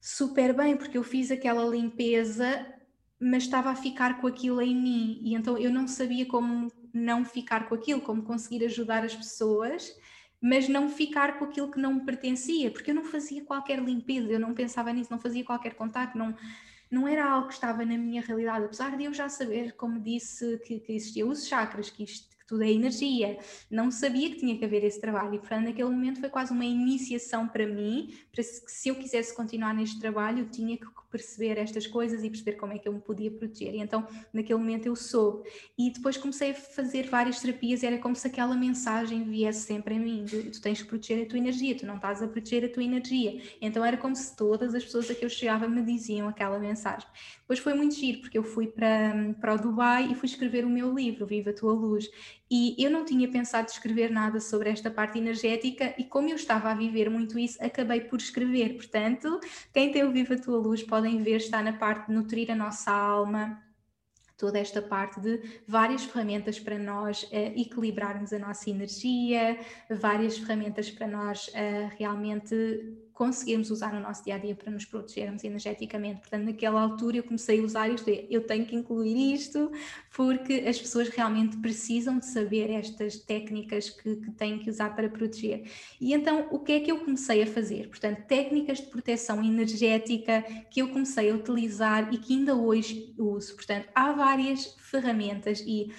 super 0.00 0.52
bem, 0.52 0.76
porque 0.76 0.98
eu 0.98 1.02
fiz 1.02 1.30
aquela 1.30 1.64
limpeza, 1.64 2.66
mas 3.20 3.44
estava 3.44 3.70
a 3.70 3.74
ficar 3.74 4.20
com 4.20 4.26
aquilo 4.26 4.60
em 4.62 4.74
mim. 4.74 5.20
E 5.22 5.34
então 5.34 5.58
eu 5.58 5.70
não 5.70 5.86
sabia 5.88 6.26
como 6.26 6.70
não 6.92 7.24
ficar 7.24 7.68
com 7.68 7.74
aquilo, 7.74 8.00
como 8.00 8.22
conseguir 8.22 8.64
ajudar 8.64 9.04
as 9.04 9.14
pessoas, 9.14 9.92
mas 10.40 10.68
não 10.68 10.88
ficar 10.88 11.38
com 11.38 11.44
aquilo 11.44 11.70
que 11.70 11.80
não 11.80 11.94
me 11.94 12.04
pertencia, 12.04 12.70
porque 12.70 12.90
eu 12.90 12.94
não 12.94 13.04
fazia 13.04 13.44
qualquer 13.44 13.80
limpeza, 13.80 14.32
eu 14.32 14.40
não 14.40 14.54
pensava 14.54 14.92
nisso, 14.92 15.10
não 15.10 15.18
fazia 15.18 15.44
qualquer 15.44 15.74
contato, 15.74 16.16
não, 16.16 16.34
não 16.90 17.08
era 17.08 17.28
algo 17.28 17.48
que 17.48 17.54
estava 17.54 17.84
na 17.84 17.98
minha 17.98 18.22
realidade, 18.22 18.64
apesar 18.64 18.96
de 18.96 19.04
eu 19.04 19.12
já 19.12 19.28
saber, 19.28 19.74
como 19.74 20.00
disse, 20.00 20.58
que, 20.64 20.78
que 20.78 20.92
existia 20.92 21.26
os 21.26 21.46
chakras, 21.46 21.90
que 21.90 22.04
isto 22.04 22.37
tudo 22.48 22.64
é 22.64 22.70
energia. 22.70 23.38
Não 23.70 23.90
sabia 23.90 24.30
que 24.30 24.36
tinha 24.36 24.56
que 24.56 24.64
haver 24.64 24.82
esse 24.82 24.98
trabalho 24.98 25.34
e, 25.34 25.38
portanto, 25.38 25.66
naquele 25.66 25.90
momento 25.90 26.18
foi 26.18 26.30
quase 26.30 26.50
uma 26.50 26.64
iniciação 26.64 27.46
para 27.46 27.66
mim, 27.66 28.14
para 28.32 28.42
se, 28.42 28.88
eu 28.88 28.94
quisesse 28.94 29.36
continuar 29.36 29.74
neste 29.74 30.00
trabalho, 30.00 30.40
eu 30.40 30.50
tinha 30.50 30.78
que 30.78 30.86
perceber 31.10 31.58
estas 31.58 31.86
coisas 31.86 32.24
e 32.24 32.30
perceber 32.30 32.52
como 32.52 32.72
é 32.72 32.78
que 32.78 32.88
eu 32.88 32.92
me 32.92 33.00
podia 33.00 33.30
proteger. 33.30 33.74
E 33.74 33.80
então, 33.80 34.06
naquele 34.32 34.58
momento 34.58 34.86
eu 34.86 34.96
soube. 34.96 35.48
E 35.76 35.90
depois 35.90 36.16
comecei 36.16 36.50
a 36.50 36.54
fazer 36.54 37.08
várias 37.08 37.40
terapias, 37.40 37.82
era 37.82 37.98
como 37.98 38.16
se 38.16 38.26
aquela 38.26 38.56
mensagem 38.56 39.24
viesse 39.24 39.66
sempre 39.66 39.96
a 39.96 39.98
mim, 39.98 40.24
de, 40.24 40.44
tu 40.44 40.60
tens 40.60 40.80
que 40.80 40.88
proteger 40.88 41.24
a 41.24 41.28
tua 41.28 41.38
energia, 41.38 41.76
tu 41.76 41.86
não 41.86 41.96
estás 41.96 42.22
a 42.22 42.28
proteger 42.28 42.64
a 42.64 42.68
tua 42.72 42.82
energia. 42.82 43.42
Então 43.60 43.84
era 43.84 43.98
como 43.98 44.16
se 44.16 44.34
todas 44.34 44.74
as 44.74 44.84
pessoas 44.84 45.10
a 45.10 45.14
que 45.14 45.24
eu 45.24 45.30
chegava 45.30 45.68
me 45.68 45.82
diziam 45.82 46.28
aquela 46.28 46.58
mensagem. 46.58 47.06
Depois 47.40 47.58
foi 47.58 47.74
muito 47.74 47.94
giro, 47.94 48.20
porque 48.20 48.36
eu 48.36 48.42
fui 48.42 48.66
para, 48.66 49.34
para 49.40 49.54
o 49.54 49.58
Dubai 49.58 50.12
e 50.12 50.14
fui 50.14 50.26
escrever 50.26 50.64
o 50.64 50.68
meu 50.68 50.94
livro, 50.94 51.26
Viva 51.26 51.50
a 51.50 51.54
Tua 51.54 51.72
Luz. 51.72 52.08
E 52.50 52.74
eu 52.82 52.90
não 52.90 53.04
tinha 53.04 53.28
pensado 53.28 53.68
escrever 53.68 54.10
nada 54.10 54.40
sobre 54.40 54.70
esta 54.70 54.90
parte 54.90 55.18
energética 55.18 55.94
e 55.98 56.04
como 56.04 56.30
eu 56.30 56.36
estava 56.36 56.70
a 56.70 56.74
viver 56.74 57.10
muito 57.10 57.38
isso, 57.38 57.62
acabei 57.62 58.00
por 58.00 58.18
escrever. 58.18 58.74
Portanto, 58.74 59.38
quem 59.72 59.92
tem 59.92 60.04
o 60.04 60.10
Viva 60.10 60.34
a 60.34 60.40
Tua 60.40 60.58
Luz 60.58 60.82
podem 60.82 61.22
ver, 61.22 61.36
está 61.36 61.62
na 61.62 61.74
parte 61.74 62.06
de 62.06 62.14
nutrir 62.14 62.50
a 62.50 62.54
nossa 62.54 62.90
alma, 62.90 63.62
toda 64.38 64.58
esta 64.58 64.80
parte 64.80 65.20
de 65.20 65.42
várias 65.66 66.04
ferramentas 66.04 66.60
para 66.60 66.78
nós 66.78 67.24
uh, 67.24 67.60
equilibrarmos 67.60 68.32
a 68.32 68.38
nossa 68.38 68.70
energia, 68.70 69.58
várias 69.90 70.38
ferramentas 70.38 70.88
para 70.90 71.08
nós 71.08 71.48
uh, 71.48 71.90
realmente 71.98 72.54
conseguirmos 73.18 73.68
usar 73.72 73.92
no 73.92 73.98
nosso 73.98 74.22
dia 74.22 74.36
a 74.36 74.38
dia 74.38 74.54
para 74.54 74.70
nos 74.70 74.84
protegermos 74.84 75.42
energeticamente. 75.42 76.20
Portanto, 76.20 76.44
naquela 76.44 76.80
altura 76.80 77.16
eu 77.16 77.24
comecei 77.24 77.58
a 77.58 77.64
usar 77.64 77.88
isto, 77.88 78.08
eu 78.08 78.46
tenho 78.46 78.64
que 78.64 78.76
incluir 78.76 79.34
isto, 79.34 79.72
porque 80.14 80.64
as 80.68 80.78
pessoas 80.78 81.08
realmente 81.08 81.56
precisam 81.56 82.20
de 82.20 82.26
saber 82.26 82.70
estas 82.70 83.18
técnicas 83.18 83.90
que, 83.90 84.14
que 84.14 84.30
têm 84.30 84.60
que 84.60 84.70
usar 84.70 84.94
para 84.94 85.08
proteger. 85.08 85.68
E 86.00 86.14
então, 86.14 86.46
o 86.52 86.60
que 86.60 86.70
é 86.70 86.80
que 86.80 86.92
eu 86.92 87.00
comecei 87.00 87.42
a 87.42 87.46
fazer? 87.48 87.88
Portanto, 87.88 88.24
técnicas 88.28 88.78
de 88.78 88.86
proteção 88.86 89.42
energética 89.42 90.42
que 90.70 90.80
eu 90.80 90.88
comecei 90.90 91.32
a 91.32 91.34
utilizar 91.34 92.14
e 92.14 92.18
que 92.18 92.34
ainda 92.34 92.54
hoje 92.54 93.12
uso. 93.18 93.56
Portanto, 93.56 93.88
há 93.96 94.12
várias 94.12 94.76
ferramentas 94.78 95.60
e 95.66 95.92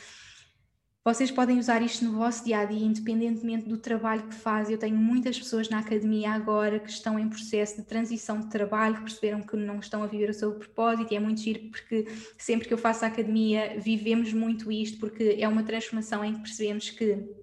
vocês 1.04 1.32
podem 1.32 1.58
usar 1.58 1.82
isto 1.82 2.04
no 2.04 2.12
vosso 2.12 2.44
dia 2.44 2.60
a 2.60 2.66
dia, 2.66 2.86
independentemente 2.86 3.68
do 3.68 3.78
trabalho 3.78 4.24
que 4.24 4.36
fazem. 4.36 4.74
Eu 4.74 4.80
tenho 4.80 4.98
muitas 4.98 5.40
pessoas 5.40 5.70
na 5.70 5.80
academia 5.80 6.32
agora 6.32 6.80
que 6.80 6.90
estão 6.90 7.18
em 7.18 7.30
processo 7.30 7.78
de 7.78 7.88
transição 7.88 8.40
de 8.40 8.50
trabalho, 8.50 8.96
que 8.96 9.04
perceberam 9.04 9.42
que 9.42 9.56
não 9.56 9.80
estão 9.80 10.04
a 10.04 10.08
viver 10.08 10.30
o 10.30 10.34
seu 10.34 10.54
propósito, 10.54 11.14
e 11.14 11.16
é 11.16 11.20
muito 11.20 11.42
giro 11.42 11.70
porque 11.70 12.06
sempre 12.38 12.68
que 12.68 12.74
eu 12.74 12.78
faço 12.78 13.06
a 13.06 13.08
academia 13.08 13.80
vivemos 13.80 14.34
muito 14.34 14.72
isto, 14.72 15.00
porque 15.00 15.38
é 15.40 15.48
uma 15.48 15.64
transformação 15.64 16.24
em 16.24 16.34
que 16.34 16.42
percebemos 16.42 16.90
que 16.90 17.39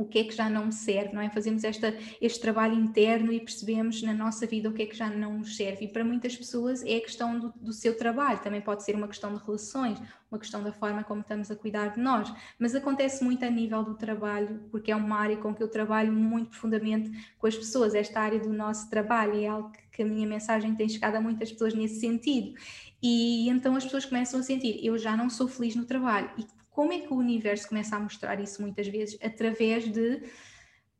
o 0.00 0.06
que 0.06 0.18
é 0.20 0.24
que 0.24 0.34
já 0.34 0.48
não 0.48 0.66
me 0.66 0.72
serve, 0.72 1.12
não 1.12 1.20
é? 1.20 1.28
Fazemos 1.28 1.62
esta, 1.62 1.94
este 2.22 2.40
trabalho 2.40 2.74
interno 2.74 3.30
e 3.30 3.38
percebemos 3.38 4.02
na 4.02 4.14
nossa 4.14 4.46
vida 4.46 4.70
o 4.70 4.72
que 4.72 4.82
é 4.82 4.86
que 4.86 4.96
já 4.96 5.10
não 5.10 5.38
nos 5.38 5.56
serve. 5.56 5.84
E 5.84 5.88
para 5.88 6.02
muitas 6.02 6.34
pessoas 6.34 6.82
é 6.82 6.96
a 6.96 7.00
questão 7.02 7.38
do, 7.38 7.52
do, 7.60 7.72
seu 7.72 7.94
trabalho, 7.94 8.38
também 8.40 8.62
pode 8.62 8.82
ser 8.82 8.94
uma 8.94 9.06
questão 9.06 9.34
de 9.36 9.44
relações, 9.44 10.00
uma 10.30 10.38
questão 10.38 10.62
da 10.62 10.72
forma 10.72 11.04
como 11.04 11.20
estamos 11.20 11.50
a 11.50 11.56
cuidar 11.56 11.88
de 11.88 12.00
nós. 12.00 12.32
Mas 12.58 12.74
acontece 12.74 13.22
muito 13.22 13.44
a 13.44 13.50
nível 13.50 13.84
do 13.84 13.94
trabalho, 13.94 14.62
porque 14.70 14.90
é 14.90 14.96
uma 14.96 15.18
área 15.18 15.36
com 15.36 15.54
que 15.54 15.62
eu 15.62 15.68
trabalho 15.68 16.12
muito 16.12 16.48
profundamente 16.48 17.10
com 17.38 17.46
as 17.46 17.54
pessoas. 17.54 17.94
Esta 17.94 18.20
área 18.20 18.40
do 18.40 18.52
nosso 18.54 18.88
trabalho 18.88 19.38
é 19.38 19.46
algo 19.48 19.70
que, 19.70 19.80
que 19.92 20.02
a 20.02 20.06
minha 20.06 20.26
mensagem 20.26 20.74
tem 20.74 20.88
chegado 20.88 21.16
a 21.16 21.20
muitas 21.20 21.52
pessoas 21.52 21.74
nesse 21.74 22.00
sentido. 22.00 22.54
E 23.02 23.50
então 23.50 23.76
as 23.76 23.84
pessoas 23.84 24.06
começam 24.06 24.40
a 24.40 24.42
sentir: 24.42 24.80
eu 24.82 24.96
já 24.96 25.14
não 25.14 25.28
sou 25.28 25.46
feliz 25.46 25.76
no 25.76 25.84
trabalho. 25.84 26.30
E 26.38 26.59
como 26.70 26.92
é 26.92 27.00
que 27.00 27.12
o 27.12 27.16
universo 27.16 27.68
começa 27.68 27.96
a 27.96 28.00
mostrar 28.00 28.40
isso 28.40 28.62
muitas 28.62 28.86
vezes? 28.88 29.18
Através 29.22 29.90
de 29.90 30.22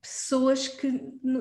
pessoas 0.00 0.66
que 0.66 0.86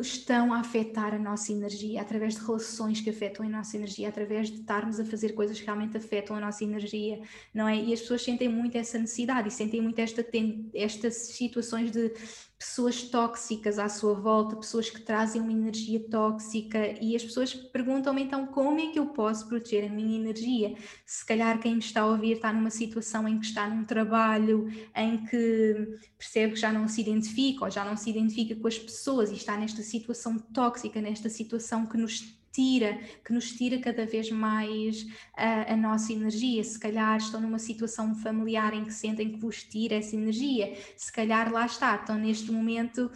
estão 0.01 0.53
a 0.53 0.59
afetar 0.59 1.13
a 1.13 1.19
nossa 1.19 1.51
energia, 1.51 2.01
através 2.01 2.35
de 2.35 2.41
relações 2.41 2.99
que 2.99 3.09
afetam 3.09 3.45
a 3.45 3.49
nossa 3.49 3.77
energia, 3.77 4.09
através 4.09 4.49
de 4.49 4.59
estarmos 4.59 4.99
a 4.99 5.05
fazer 5.05 5.33
coisas 5.33 5.57
que 5.57 5.65
realmente 5.65 5.95
afetam 5.95 6.35
a 6.35 6.41
nossa 6.41 6.63
energia, 6.63 7.21
não 7.53 7.67
é? 7.67 7.77
E 7.77 7.93
as 7.93 8.01
pessoas 8.01 8.21
sentem 8.21 8.49
muito 8.49 8.77
essa 8.77 8.99
necessidade 8.99 9.47
e 9.47 9.51
sentem 9.51 9.81
muito 9.81 9.97
esta, 9.99 10.25
estas 10.73 11.27
situações 11.27 11.89
de 11.89 12.11
pessoas 12.59 13.03
tóxicas 13.03 13.79
à 13.79 13.87
sua 13.87 14.13
volta, 14.13 14.57
pessoas 14.57 14.89
que 14.89 15.01
trazem 15.01 15.41
uma 15.41 15.53
energia 15.53 15.97
tóxica 16.09 16.77
e 17.01 17.15
as 17.15 17.23
pessoas 17.23 17.53
perguntam-me 17.53 18.21
então 18.21 18.45
como 18.47 18.77
é 18.81 18.91
que 18.91 18.99
eu 18.99 19.07
posso 19.07 19.47
proteger 19.47 19.89
a 19.89 19.93
minha 19.93 20.19
energia? 20.19 20.75
Se 21.05 21.25
calhar 21.25 21.57
quem 21.59 21.75
me 21.75 21.79
está 21.79 22.01
a 22.01 22.07
ouvir 22.07 22.33
está 22.33 22.51
numa 22.51 22.69
situação 22.69 23.25
em 23.29 23.39
que 23.39 23.45
está 23.45 23.69
num 23.69 23.85
trabalho 23.85 24.67
em 24.93 25.23
que 25.25 25.99
percebe 26.17 26.53
que 26.53 26.59
já 26.59 26.71
não 26.73 26.85
se 26.89 26.99
identifica 26.99 27.63
ou 27.63 27.71
já 27.71 27.85
não 27.85 27.95
se 27.95 28.09
identifica 28.09 28.53
com 28.55 28.67
as 28.67 28.77
pessoas 28.77 29.31
e 29.31 29.35
está 29.35 29.55
nesta 29.55 29.81
situação 29.81 30.37
tóxica, 30.37 30.99
nesta 31.01 31.29
situação 31.29 31.85
que 31.85 31.97
nos 31.97 32.38
tira, 32.59 32.99
que 33.23 33.31
nos 33.31 33.53
tira 33.53 33.79
cada 33.79 34.05
vez 34.05 34.29
mais 34.29 35.07
a, 35.33 35.73
a, 35.73 35.77
nossa 35.77 36.11
energia. 36.11 36.61
Se 36.61 36.77
calhar 36.77 37.15
estão 37.15 37.39
numa 37.39 37.57
situação 37.57 38.13
familiar 38.15 38.73
em 38.73 38.83
que 38.83 38.93
sentem 38.93 39.31
que 39.31 39.39
vos 39.39 39.63
tira 39.63 39.95
essa 39.95 40.13
energia, 40.13 40.75
se 40.97 41.11
calhar 41.11 41.49
lá 41.53 41.65
está, 41.65 41.95
estão 41.95 42.17
neste 42.17 42.51
momento 42.51 43.09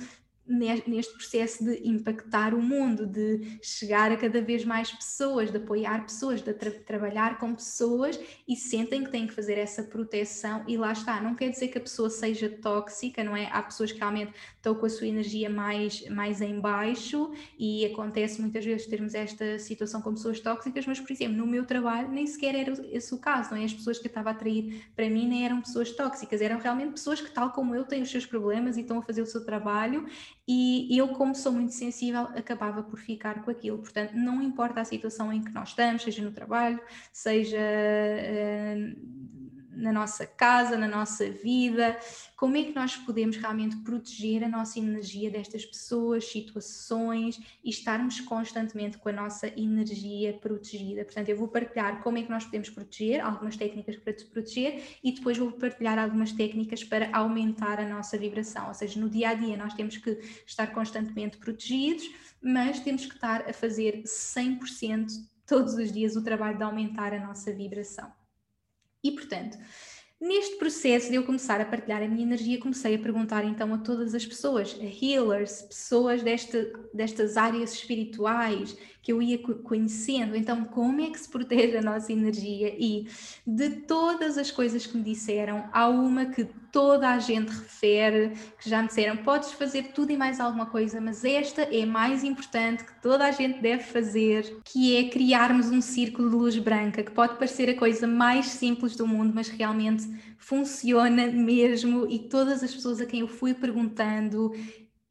neste 0.46 1.14
processo 1.14 1.64
de 1.64 1.88
impactar 1.88 2.54
o 2.54 2.62
mundo, 2.62 3.08
de 3.08 3.60
chegar 3.62 4.12
a 4.12 4.18
cada 4.18 4.42
vez 4.42 4.66
mais 4.66 4.92
pessoas, 4.92 5.50
de 5.50 5.56
apoiar 5.56 6.04
pessoas, 6.04 6.42
de 6.42 6.54
tra 6.54 6.70
trabalhar 6.70 7.40
com 7.40 7.56
pessoas 7.56 8.20
e 8.46 8.56
sentem 8.58 9.06
que 9.06 9.10
têm 9.10 9.26
que 9.26 9.34
fazer 9.34 9.58
essa 9.58 9.84
proteção 9.84 10.66
e 10.68 10.76
lá 10.76 10.92
está. 10.92 11.22
Não 11.22 11.34
quer 11.34 11.50
dizer 11.50 11.70
que 11.70 11.78
a 11.78 11.82
pessoa 11.82 12.10
seja 12.10 12.50
tóxica, 12.50 13.24
não 13.24 13.38
é? 13.38 13.50
Há 13.54 13.64
pessoas 13.64 13.94
que 13.94 14.00
realmente 14.00 14.34
estão 14.64 14.74
com 14.74 14.86
a 14.86 14.90
sua 14.90 15.08
energia 15.08 15.50
mais, 15.50 16.08
mais 16.08 16.40
em 16.40 16.58
baixo 16.58 17.30
e 17.60 17.86
acontece 17.86 18.40
muitas 18.40 18.64
vezes 18.64 18.88
termos 18.88 19.14
esta 19.14 19.60
situação 19.60 20.02
com 20.02 20.14
pessoas 20.14 20.40
tóxicas, 20.40 20.88
mas 20.88 21.02
por 21.02 21.12
exemplo, 21.12 21.36
no 21.36 21.46
meu 21.46 21.66
trabalho 21.66 22.08
nem 22.08 22.26
sequer 22.26 22.56
era 22.56 22.72
esse 22.90 23.14
o 23.14 23.18
caso, 23.18 23.52
não 23.52 23.58
é? 23.58 23.66
As 23.66 23.74
pessoas 23.74 24.00
que 24.00 24.08
eu 24.08 24.10
estava 24.10 24.30
a 24.30 24.32
atrair 24.32 24.86
para 24.96 25.10
mim 25.10 25.28
nem 25.28 25.44
eram 25.44 25.60
pessoas 25.60 25.92
tóxicas, 25.92 26.40
eram 26.40 26.58
realmente 26.58 26.94
pessoas 26.94 27.20
que 27.20 27.30
tal 27.30 27.52
como 27.52 27.76
eu 27.76 27.84
têm 27.84 28.02
os 28.02 28.10
seus 28.10 28.26
problemas 28.26 28.78
e 28.78 28.82
estão 28.82 29.00
a 29.00 29.02
fazer 29.02 29.22
o 29.22 29.26
seu 29.26 29.44
trabalho 29.44 30.08
e 30.48 30.98
eu, 30.98 31.10
como 31.10 31.36
sou 31.36 31.52
muito 31.52 31.74
sensível, 31.74 32.22
acabava 32.22 32.84
por 32.84 33.00
ficar 33.00 33.44
com 33.44 33.52
aquilo. 33.52 33.80
Portanto, 33.80 34.14
não 34.14 34.42
importa 34.42 34.80
a 34.80 34.86
situação 34.86 35.32
em 35.32 35.42
que 35.42 35.52
nós 35.52 35.70
estamos, 35.70 36.04
seja 36.04 36.24
no 36.24 36.32
trabalho, 36.32 36.80
seja 37.12 37.58
uh, 37.58 39.43
na 39.76 39.92
nossa 39.92 40.26
casa, 40.26 40.78
na 40.78 40.88
nossa 40.88 41.30
vida, 41.30 41.98
como 42.36 42.58
é 42.58 42.64
que 42.64 42.76
nós 42.76 42.96
podemos 42.96 43.38
realmente 43.38 43.78
proteger 43.78 44.44
a 44.44 44.50
nossa 44.50 44.80
energia 44.80 45.32
destas 45.32 45.66
pessoas, 45.66 46.26
situações 46.26 47.40
e 47.64 47.70
estarmos 47.70 48.20
constantemente 48.20 48.98
com 48.98 49.10
a 49.10 49.14
nossa 49.14 49.48
energia 49.48 50.34
protegida. 50.34 51.06
Portanto, 51.06 51.30
eu 51.30 51.38
vou 51.38 51.48
partilhar 51.48 52.02
como 52.02 52.18
é 52.18 52.24
que 52.24 52.30
nós 52.30 52.46
podemos 52.46 52.70
proteger, 52.70 53.24
algumas 53.24 53.56
técnicas 53.56 53.96
para 53.98 54.14
te 54.14 54.26
proteger 54.26 54.84
e 55.04 55.12
depois 55.12 55.38
vou 55.38 55.52
partilhar 55.52 55.98
algumas 55.98 56.32
técnicas 56.32 56.84
para 56.84 57.10
aumentar 57.16 57.80
a 57.80 57.88
nossa 57.88 58.18
vibração. 58.18 58.68
Ou 58.68 58.74
seja, 58.74 59.00
no 59.00 59.10
dia 59.10 59.30
a 59.30 59.34
dia 59.34 59.56
nós 59.56 59.74
temos 59.74 59.98
que 59.98 60.12
estar 60.46 60.68
constantemente 60.68 61.38
protegidos, 61.38 62.04
mas 62.42 62.80
temos 62.80 63.06
que 63.06 63.16
estar 63.16 63.50
a 63.50 63.54
fazer 63.54 64.04
100% 64.04 65.08
todos 65.46 65.74
os 65.76 65.92
dias 65.92 66.16
o 66.16 66.24
trabalho 66.24 66.58
de 66.58 66.64
aumentar 66.64 67.14
a 67.14 67.20
nossa 67.20 67.52
vibração. 67.54 68.23
E 69.04 69.12
portanto, 69.12 69.58
neste 70.20 70.56
processo 70.56 71.10
de 71.10 71.16
eu 71.16 71.26
começar 71.26 71.60
a 71.60 71.66
partilhar 71.66 72.02
a 72.02 72.08
minha 72.08 72.24
energia, 72.24 72.60
comecei 72.60 72.96
a 72.96 73.00
perguntar 73.00 73.44
então 73.44 73.74
a 73.74 73.78
todas 73.78 74.16
as 74.16 74.26
pessoas, 74.26 74.78
a 74.80 75.06
healers, 75.06 75.64
pessoas 75.64 76.24
desta, 76.24 76.72
destas 76.94 77.36
áreas 77.36 77.74
espirituais 77.74 78.78
que 79.02 79.12
eu 79.12 79.22
ia 79.22 79.38
conhecendo, 79.38 80.36
então 80.36 80.64
como 80.64 81.02
é 81.02 81.10
que 81.10 81.20
se 81.20 81.28
protege 81.28 81.76
a 81.76 81.82
nossa 81.82 82.14
energia? 82.14 82.74
E 82.80 83.08
de 83.46 83.82
todas 83.82 84.38
as 84.38 84.50
coisas 84.50 84.88
que 84.88 84.96
me 84.96 85.04
disseram, 85.04 85.70
há 85.74 85.90
uma 85.90 86.28
que 86.28 86.48
toda 86.74 87.10
a 87.10 87.20
gente 87.20 87.50
refere, 87.50 88.32
que 88.60 88.68
já 88.68 88.82
me 88.82 88.88
disseram, 88.88 89.16
podes 89.18 89.52
fazer 89.52 89.94
tudo 89.94 90.12
e 90.12 90.18
mais 90.18 90.40
alguma 90.40 90.66
coisa, 90.66 91.00
mas 91.00 91.24
esta 91.24 91.62
é 91.62 91.86
mais 91.86 92.24
importante 92.24 92.84
que 92.84 93.00
toda 93.00 93.26
a 93.26 93.32
gente 93.32 93.62
deve 93.62 93.84
fazer, 93.84 94.60
que 94.66 94.98
é 94.98 95.08
criarmos 95.08 95.70
um 95.70 95.80
círculo 95.80 96.32
de 96.32 96.36
luz 96.36 96.58
branca, 96.58 97.04
que 97.04 97.12
pode 97.12 97.36
parecer 97.36 97.70
a 97.70 97.78
coisa 97.78 98.08
mais 98.08 98.48
simples 98.48 98.96
do 98.96 99.06
mundo, 99.06 99.32
mas 99.36 99.50
realmente 99.50 100.04
funciona 100.40 101.28
mesmo. 101.28 102.08
E 102.10 102.18
todas 102.18 102.64
as 102.64 102.74
pessoas 102.74 103.00
a 103.00 103.06
quem 103.06 103.20
eu 103.20 103.28
fui 103.28 103.54
perguntando 103.54 104.52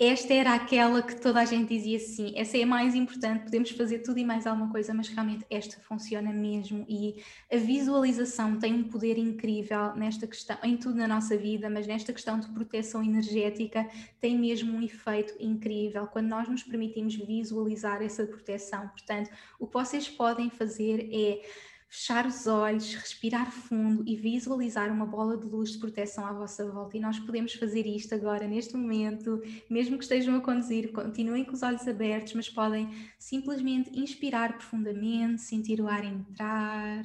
esta 0.04 0.34
era 0.34 0.54
aquela 0.54 1.00
que 1.00 1.14
toda 1.14 1.40
a 1.40 1.44
gente 1.44 1.68
dizia 1.68 1.98
sim, 1.98 2.32
essa 2.34 2.58
é 2.58 2.64
a 2.64 2.66
mais 2.66 2.94
importante, 2.94 3.44
podemos 3.44 3.70
fazer 3.70 4.00
tudo 4.00 4.18
e 4.18 4.24
mais 4.24 4.46
alguma 4.46 4.68
coisa, 4.68 4.92
mas 4.92 5.08
realmente 5.08 5.46
esta 5.48 5.80
funciona 5.80 6.32
mesmo 6.32 6.84
e 6.88 7.22
a 7.52 7.56
visualização 7.56 8.58
tem 8.58 8.74
um 8.74 8.84
poder 8.84 9.16
incrível 9.16 9.94
nesta 9.94 10.26
questão, 10.26 10.58
em 10.64 10.76
tudo 10.76 10.96
na 10.96 11.06
nossa 11.06 11.36
vida, 11.36 11.70
mas 11.70 11.86
nesta 11.86 12.12
questão 12.12 12.40
de 12.40 12.48
proteção 12.48 13.02
energética 13.02 13.88
tem 14.20 14.36
mesmo 14.36 14.76
um 14.76 14.82
efeito 14.82 15.34
incrível 15.38 16.08
quando 16.08 16.26
nós 16.26 16.48
nos 16.48 16.64
permitimos 16.64 17.14
visualizar 17.14 18.02
essa 18.02 18.26
proteção. 18.26 18.88
Portanto, 18.88 19.30
o 19.60 19.66
que 19.68 19.72
vocês 19.72 20.08
podem 20.08 20.50
fazer 20.50 21.08
é 21.12 21.42
fechar 21.92 22.24
os 22.24 22.46
olhos, 22.46 22.94
respirar 22.94 23.52
fundo 23.52 24.02
e 24.06 24.16
visualizar 24.16 24.90
uma 24.90 25.04
bola 25.04 25.36
de 25.36 25.46
luz 25.46 25.72
de 25.72 25.78
proteção 25.78 26.24
à 26.24 26.32
vossa 26.32 26.66
volta. 26.72 26.96
E 26.96 27.00
nós 27.00 27.18
podemos 27.18 27.52
fazer 27.52 27.86
isto 27.86 28.14
agora, 28.14 28.48
neste 28.48 28.74
momento, 28.74 29.42
mesmo 29.68 29.98
que 29.98 30.04
estejam 30.04 30.34
a 30.34 30.40
conduzir, 30.40 30.90
continuem 30.90 31.44
com 31.44 31.52
os 31.52 31.62
olhos 31.62 31.86
abertos, 31.86 32.32
mas 32.32 32.48
podem 32.48 32.90
simplesmente 33.18 33.90
inspirar 33.94 34.54
profundamente, 34.54 35.42
sentir 35.42 35.82
o 35.82 35.86
ar 35.86 36.02
entrar. 36.02 37.04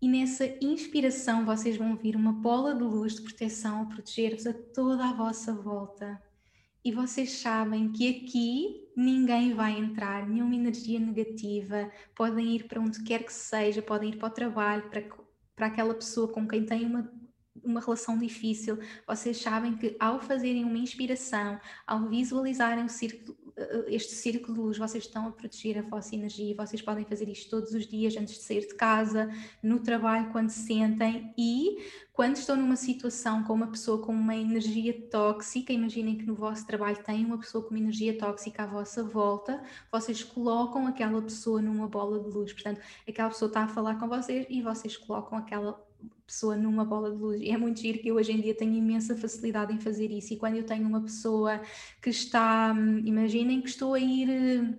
E 0.00 0.08
nessa 0.08 0.46
inspiração 0.62 1.44
vocês 1.44 1.76
vão 1.76 1.94
vir 1.94 2.16
uma 2.16 2.32
bola 2.32 2.74
de 2.74 2.82
luz 2.82 3.16
de 3.16 3.20
proteção 3.20 3.82
a 3.82 3.84
proteger-vos 3.84 4.46
a 4.46 4.54
toda 4.54 5.04
a 5.04 5.12
vossa 5.12 5.52
volta 5.52 6.18
e 6.84 6.92
vocês 6.92 7.32
sabem 7.32 7.92
que 7.92 8.08
aqui 8.08 8.90
ninguém 8.96 9.54
vai 9.54 9.78
entrar, 9.78 10.28
nenhuma 10.28 10.54
energia 10.54 10.98
negativa, 10.98 11.90
podem 12.14 12.56
ir 12.56 12.64
para 12.66 12.80
onde 12.80 13.02
quer 13.04 13.24
que 13.24 13.32
seja, 13.32 13.80
podem 13.80 14.10
ir 14.10 14.18
para 14.18 14.28
o 14.28 14.32
trabalho, 14.32 14.90
para, 14.90 15.02
para 15.54 15.66
aquela 15.66 15.94
pessoa 15.94 16.28
com 16.28 16.46
quem 16.46 16.66
têm 16.66 16.84
uma, 16.84 17.10
uma 17.62 17.80
relação 17.80 18.18
difícil, 18.18 18.78
vocês 19.06 19.38
sabem 19.38 19.76
que 19.76 19.96
ao 20.00 20.20
fazerem 20.20 20.64
uma 20.64 20.78
inspiração, 20.78 21.60
ao 21.86 22.08
visualizarem 22.08 22.84
o 22.84 22.88
círculo, 22.88 23.36
este 23.86 24.14
círculo 24.14 24.54
de 24.54 24.60
luz, 24.60 24.78
vocês 24.78 25.04
estão 25.04 25.26
a 25.28 25.32
proteger 25.32 25.78
a 25.78 25.82
vossa 25.82 26.14
energia, 26.14 26.54
vocês 26.54 26.80
podem 26.80 27.04
fazer 27.04 27.28
isto 27.28 27.50
todos 27.50 27.72
os 27.72 27.86
dias 27.86 28.16
antes 28.16 28.34
de 28.34 28.42
sair 28.42 28.66
de 28.66 28.74
casa, 28.74 29.30
no 29.62 29.80
trabalho, 29.80 30.30
quando 30.30 30.50
se 30.50 30.66
sentem 30.66 31.32
e 31.36 31.76
quando 32.12 32.36
estão 32.36 32.56
numa 32.56 32.76
situação 32.76 33.42
com 33.44 33.54
uma 33.54 33.66
pessoa 33.66 34.00
com 34.00 34.12
uma 34.12 34.36
energia 34.36 34.92
tóxica, 35.10 35.72
imaginem 35.72 36.18
que 36.18 36.24
no 36.24 36.34
vosso 36.34 36.66
trabalho 36.66 37.02
tem 37.02 37.24
uma 37.24 37.38
pessoa 37.38 37.64
com 37.64 37.70
uma 37.70 37.78
energia 37.78 38.16
tóxica 38.18 38.64
à 38.64 38.66
vossa 38.66 39.02
volta, 39.02 39.62
vocês 39.90 40.22
colocam 40.22 40.86
aquela 40.86 41.20
pessoa 41.22 41.62
numa 41.62 41.88
bola 41.88 42.20
de 42.20 42.28
luz, 42.28 42.52
portanto, 42.52 42.80
aquela 43.08 43.28
pessoa 43.28 43.48
está 43.48 43.64
a 43.64 43.68
falar 43.68 43.98
com 43.98 44.08
vocês 44.08 44.46
e 44.48 44.62
vocês 44.62 44.96
colocam 44.96 45.38
aquela 45.38 45.91
pessoa 46.26 46.56
numa 46.56 46.84
bola 46.84 47.10
de 47.10 47.16
luz. 47.16 47.40
E 47.40 47.50
é 47.50 47.56
muito 47.56 47.80
giro 47.80 47.98
que 47.98 48.08
eu 48.08 48.16
hoje 48.16 48.32
em 48.32 48.40
dia 48.40 48.54
tenho 48.54 48.74
imensa 48.74 49.16
facilidade 49.16 49.72
em 49.72 49.78
fazer 49.78 50.10
isso. 50.10 50.34
E 50.34 50.36
quando 50.36 50.56
eu 50.56 50.64
tenho 50.64 50.86
uma 50.86 51.00
pessoa 51.02 51.60
que 52.00 52.10
está, 52.10 52.72
hum, 52.72 53.02
imaginem 53.04 53.60
que 53.60 53.68
estou 53.68 53.94
a 53.94 54.00
ir 54.00 54.28
hum, 54.28 54.74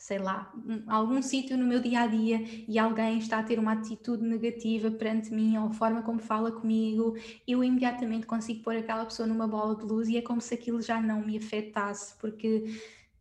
sei 0.00 0.18
lá, 0.18 0.50
a 0.86 0.94
algum 0.94 1.20
sítio 1.20 1.58
no 1.58 1.66
meu 1.66 1.78
dia 1.78 2.00
a 2.00 2.06
dia 2.06 2.40
e 2.66 2.78
alguém 2.78 3.18
está 3.18 3.38
a 3.38 3.42
ter 3.42 3.58
uma 3.58 3.72
atitude 3.72 4.24
negativa 4.24 4.90
perante 4.90 5.30
mim 5.30 5.58
ou 5.58 5.68
a 5.68 5.72
forma 5.74 6.02
como 6.02 6.18
fala 6.18 6.50
comigo, 6.50 7.14
eu 7.46 7.62
imediatamente 7.62 8.26
consigo 8.26 8.62
pôr 8.62 8.76
aquela 8.76 9.04
pessoa 9.04 9.28
numa 9.28 9.46
bola 9.46 9.76
de 9.76 9.84
luz 9.84 10.08
e 10.08 10.16
é 10.16 10.22
como 10.22 10.40
se 10.40 10.54
aquilo 10.54 10.80
já 10.80 11.00
não 11.02 11.24
me 11.24 11.36
afetasse, 11.36 12.16
porque 12.18 12.64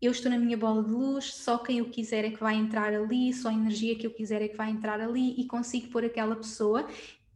eu 0.02 0.12
estou 0.12 0.32
na 0.32 0.38
minha 0.38 0.58
bola 0.58 0.84
de 0.84 0.90
luz, 0.92 1.34
só 1.34 1.58
quem 1.58 1.80
eu 1.80 1.90
quiser 1.90 2.26
é 2.26 2.32
que 2.32 2.40
vai 2.40 2.56
entrar 2.56 2.94
ali, 2.94 3.34
só 3.34 3.50
a 3.50 3.54
energia 3.54 3.96
que 3.96 4.08
eu 4.08 4.12
quiser 4.12 4.42
é 4.42 4.48
que 4.48 4.56
vai 4.56 4.70
entrar 4.70 5.00
ali 5.02 5.40
e 5.40 5.46
consigo 5.46 5.90
pôr 5.90 6.06
aquela 6.06 6.36
pessoa 6.36 6.88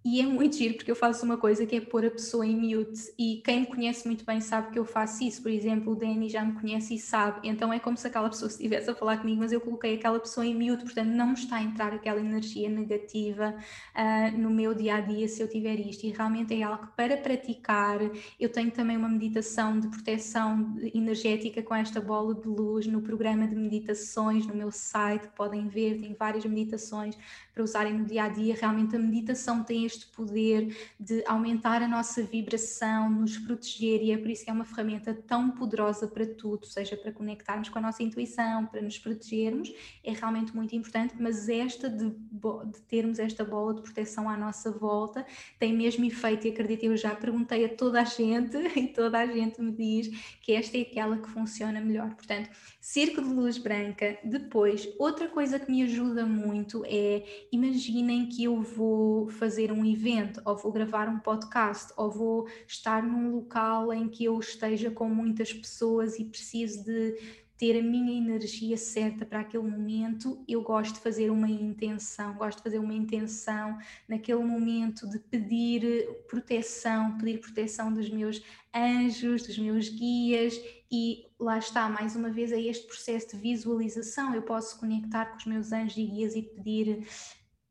e 0.06 0.20
é 0.20 0.26
muito 0.26 0.58
giro 0.58 0.76
porque 0.76 0.92
eu 0.92 0.96
faço 0.96 1.24
uma 1.24 1.38
coisa 1.38 1.66
que 1.66 1.78
é 1.78 1.82
pôr 1.82 2.06
a 2.06 2.12
pessoa 2.12 2.46
em 2.46 2.58
mute 2.58 3.14
e 3.18 3.42
quem 3.44 3.62
me 3.62 3.68
conhece 3.68 4.06
muito 4.06 4.26
bem 4.26 4.42
sabe 4.42 4.72
que 4.72 4.78
eu 4.78 4.84
faço 4.84 5.24
isso. 5.24 5.42
Por 5.42 5.50
exemplo, 5.50 5.94
o 5.94 5.96
Danny 5.96 6.28
já 6.28 6.44
me 6.44 6.60
conhece 6.60 6.96
e 6.96 7.00
sabe, 7.00 7.48
então 7.48 7.72
é 7.72 7.80
como 7.80 7.96
se 7.96 8.06
aquela 8.06 8.30
pessoa 8.30 8.50
estivesse 8.50 8.90
a 8.90 8.96
falar 8.96 9.18
comigo, 9.18 9.40
mas 9.40 9.54
eu 9.54 9.62
coloquei 9.62 9.96
aquela 9.96 10.20
pessoa 10.20 10.46
em 10.46 10.54
mute, 10.54 10.84
portanto 10.84 11.08
não 11.08 11.28
me 11.28 11.34
está 11.36 11.56
a 11.56 11.64
entrar 11.64 11.94
aquela 11.94 12.20
energia 12.20 12.70
negativa 12.70 13.56
uh, 13.96 14.38
no 14.38 14.50
meu 14.50 14.74
dia 14.74 14.96
a 14.96 15.00
dia 15.00 15.28
se 15.28 15.42
eu 15.42 15.48
tiver 15.48 15.80
isto. 15.80 16.06
E 16.06 16.10
realmente 16.10 16.54
é 16.54 16.64
algo 16.64 16.88
que 16.88 16.92
para 16.98 17.16
praticar, 17.16 18.00
eu 18.38 18.50
tenho 18.50 18.72
também 18.72 18.98
uma 18.98 19.08
meditação 19.10 19.80
de 19.80 19.88
proteção 19.88 20.76
energética 20.94 21.64
com 21.64 21.74
esta 21.74 22.02
bola 22.02 22.36
de 22.36 22.48
luz 22.48 22.86
no 22.88 23.02
programa 23.02 23.48
de 23.48 23.56
meditações 23.56 24.46
no 24.46 24.54
meu 24.54 24.70
site, 24.70 25.30
podem 25.36 25.70
ver, 25.70 26.02
tem 26.02 26.14
várias 26.14 26.44
meditações 26.46 27.18
para 27.54 27.64
usarem 27.64 27.94
no 27.94 28.06
dia 28.06 28.26
a 28.26 28.30
dia. 28.30 28.56
Realmente 28.60 28.96
a 28.96 29.00
meditação 29.00 29.64
tem 29.64 29.86
este 29.94 30.08
poder 30.08 30.76
de 31.00 31.24
aumentar 31.28 31.82
a 31.82 31.88
nossa 31.88 32.24
vibração, 32.24 33.10
nos 33.10 33.38
proteger, 33.38 34.02
e 34.02 34.12
é 34.12 34.18
por 34.18 34.30
isso 34.30 34.44
que 34.44 34.50
é 34.50 34.54
uma 34.54 34.66
ferramenta 34.66 35.14
tão 35.14 35.52
poderosa 35.52 36.08
para 36.08 36.26
tudo, 36.26 36.66
seja 36.66 36.98
para 36.98 37.12
conectarmos 37.12 37.70
com 37.70 37.80
a 37.80 37.82
nossa 37.82 38.04
intuição, 38.04 38.66
para 38.66 38.82
nos 38.82 38.98
protegermos, 38.98 39.74
é 40.04 40.12
realmente 40.12 40.56
muito 40.56 40.76
importante. 40.76 41.16
Mas 41.20 41.48
esta 41.48 41.90
de, 41.90 42.10
de 42.10 42.82
termos 42.88 43.20
esta 43.20 43.44
bola 43.44 43.74
de 43.76 43.82
proteção 43.82 44.30
à 44.30 44.36
nossa 44.36 44.72
volta 44.72 45.26
tem 45.60 45.74
mesmo 45.74 46.04
efeito, 46.06 46.48
e 46.48 46.52
acredito, 46.52 46.84
eu 46.84 46.98
já 46.98 47.16
perguntei 47.16 47.66
a 47.66 47.70
toda 47.70 48.02
a 48.02 48.06
gente, 48.06 48.58
e 48.76 48.88
toda 48.88 49.20
a 49.20 49.28
gente 49.28 49.62
me 49.62 49.72
diz 49.72 50.36
que 50.42 50.54
esta 50.54 50.78
é 50.78 50.82
aquela 50.82 51.18
que 51.18 51.30
funciona 51.30 51.80
melhor. 51.80 52.14
Portanto, 52.16 52.50
Circo 52.86 53.22
de 53.22 53.30
luz 53.30 53.58
branca. 53.58 54.20
Depois, 54.26 54.90
outra 55.00 55.30
coisa 55.30 55.58
que 55.58 55.72
me 55.72 55.84
ajuda 55.84 56.26
muito 56.26 56.84
é 56.86 57.24
imaginem 57.50 58.28
que 58.28 58.44
eu 58.44 58.62
vou 58.62 59.30
fazer 59.30 59.72
um 59.72 59.83
evento, 59.86 60.42
ou 60.46 60.56
vou 60.58 60.72
gravar 60.72 61.08
um 61.08 61.20
podcast, 61.20 61.94
ou 61.98 62.12
vou 62.12 62.48
estar 62.68 63.04
num 63.04 63.36
local 63.36 63.94
em 63.94 64.08
que 64.08 64.26
eu 64.26 64.40
esteja 64.40 64.92
com 64.92 65.10
muitas 65.10 65.52
pessoas 65.52 66.20
e 66.20 66.26
preciso 66.26 66.84
de 66.84 67.44
ter 67.58 67.80
a 67.80 67.82
minha 67.82 68.18
energia 68.18 68.76
certa 68.76 69.26
para 69.26 69.40
aquele 69.40 69.64
momento, 69.64 70.44
eu 70.48 70.62
gosto 70.62 70.96
de 70.96 71.00
fazer 71.00 71.30
uma 71.30 71.50
intenção, 71.50 72.34
gosto 72.34 72.58
de 72.58 72.64
fazer 72.64 72.80
uma 72.80 72.94
intenção 72.94 73.78
naquele 74.06 74.44
momento 74.44 75.08
de 75.10 75.18
pedir 75.20 76.10
proteção, 76.28 77.18
pedir 77.18 77.40
proteção 77.40 77.94
dos 77.94 78.10
meus 78.10 78.44
anjos, 78.76 79.48
dos 79.48 79.58
meus 79.58 79.88
guias 79.88 80.60
e 80.92 81.26
lá 81.40 81.58
está, 81.58 81.90
mais 81.90 82.16
uma 82.16 82.30
vez, 82.30 82.52
é 82.52 82.60
este 82.60 82.86
processo 82.86 83.30
de 83.30 83.38
visualização. 83.38 84.36
Eu 84.36 84.42
posso 84.42 84.80
conectar 84.80 85.28
com 85.28 85.38
os 85.38 85.46
meus 85.46 85.72
anjos 85.72 85.98
e 85.98 86.06
guias 86.06 86.36
e 86.36 86.42
pedir 86.42 87.08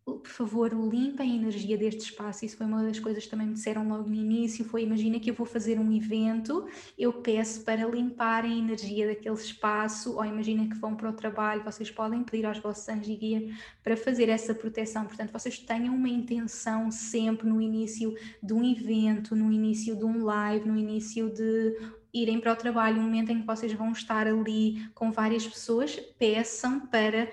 por 0.04 0.26
favor, 0.26 0.72
limpem 0.72 1.32
a 1.32 1.34
energia 1.36 1.78
deste 1.78 2.00
espaço. 2.00 2.44
Isso 2.44 2.56
foi 2.56 2.66
uma 2.66 2.82
das 2.82 2.98
coisas 2.98 3.24
que 3.24 3.30
também 3.30 3.46
me 3.46 3.54
disseram 3.54 3.88
logo 3.88 4.08
no 4.08 4.14
início. 4.14 4.64
Foi, 4.64 4.82
imagina 4.82 5.20
que 5.20 5.30
eu 5.30 5.34
vou 5.34 5.46
fazer 5.46 5.78
um 5.78 5.92
evento, 5.92 6.66
eu 6.98 7.12
peço 7.12 7.62
para 7.62 7.86
limparem 7.86 8.52
a 8.52 8.58
energia 8.58 9.06
daquele 9.06 9.36
espaço, 9.36 10.16
ou 10.16 10.24
imagina 10.24 10.68
que 10.68 10.74
vão 10.74 10.96
para 10.96 11.08
o 11.08 11.12
trabalho, 11.12 11.62
vocês 11.62 11.90
podem 11.90 12.24
pedir 12.24 12.44
aos 12.46 12.58
vossos 12.58 12.88
anjos 12.88 13.08
e 13.08 13.16
guia 13.16 13.54
para 13.82 13.96
fazer 13.96 14.28
essa 14.28 14.52
proteção. 14.52 15.04
Portanto, 15.04 15.32
vocês 15.32 15.58
tenham 15.58 15.94
uma 15.94 16.08
intenção 16.08 16.90
sempre 16.90 17.48
no 17.48 17.60
início 17.60 18.14
de 18.42 18.52
um 18.52 18.64
evento, 18.64 19.36
no 19.36 19.52
início 19.52 19.94
de 19.94 20.04
um 20.04 20.24
live, 20.24 20.68
no 20.68 20.76
início 20.76 21.30
de 21.30 21.76
irem 22.12 22.40
para 22.40 22.52
o 22.52 22.56
trabalho, 22.56 23.00
um 23.00 23.04
momento 23.04 23.30
em 23.30 23.40
que 23.40 23.46
vocês 23.46 23.72
vão 23.72 23.92
estar 23.92 24.26
ali 24.26 24.86
com 24.94 25.10
várias 25.10 25.46
pessoas, 25.46 25.96
peçam 26.18 26.80
para 26.80 27.30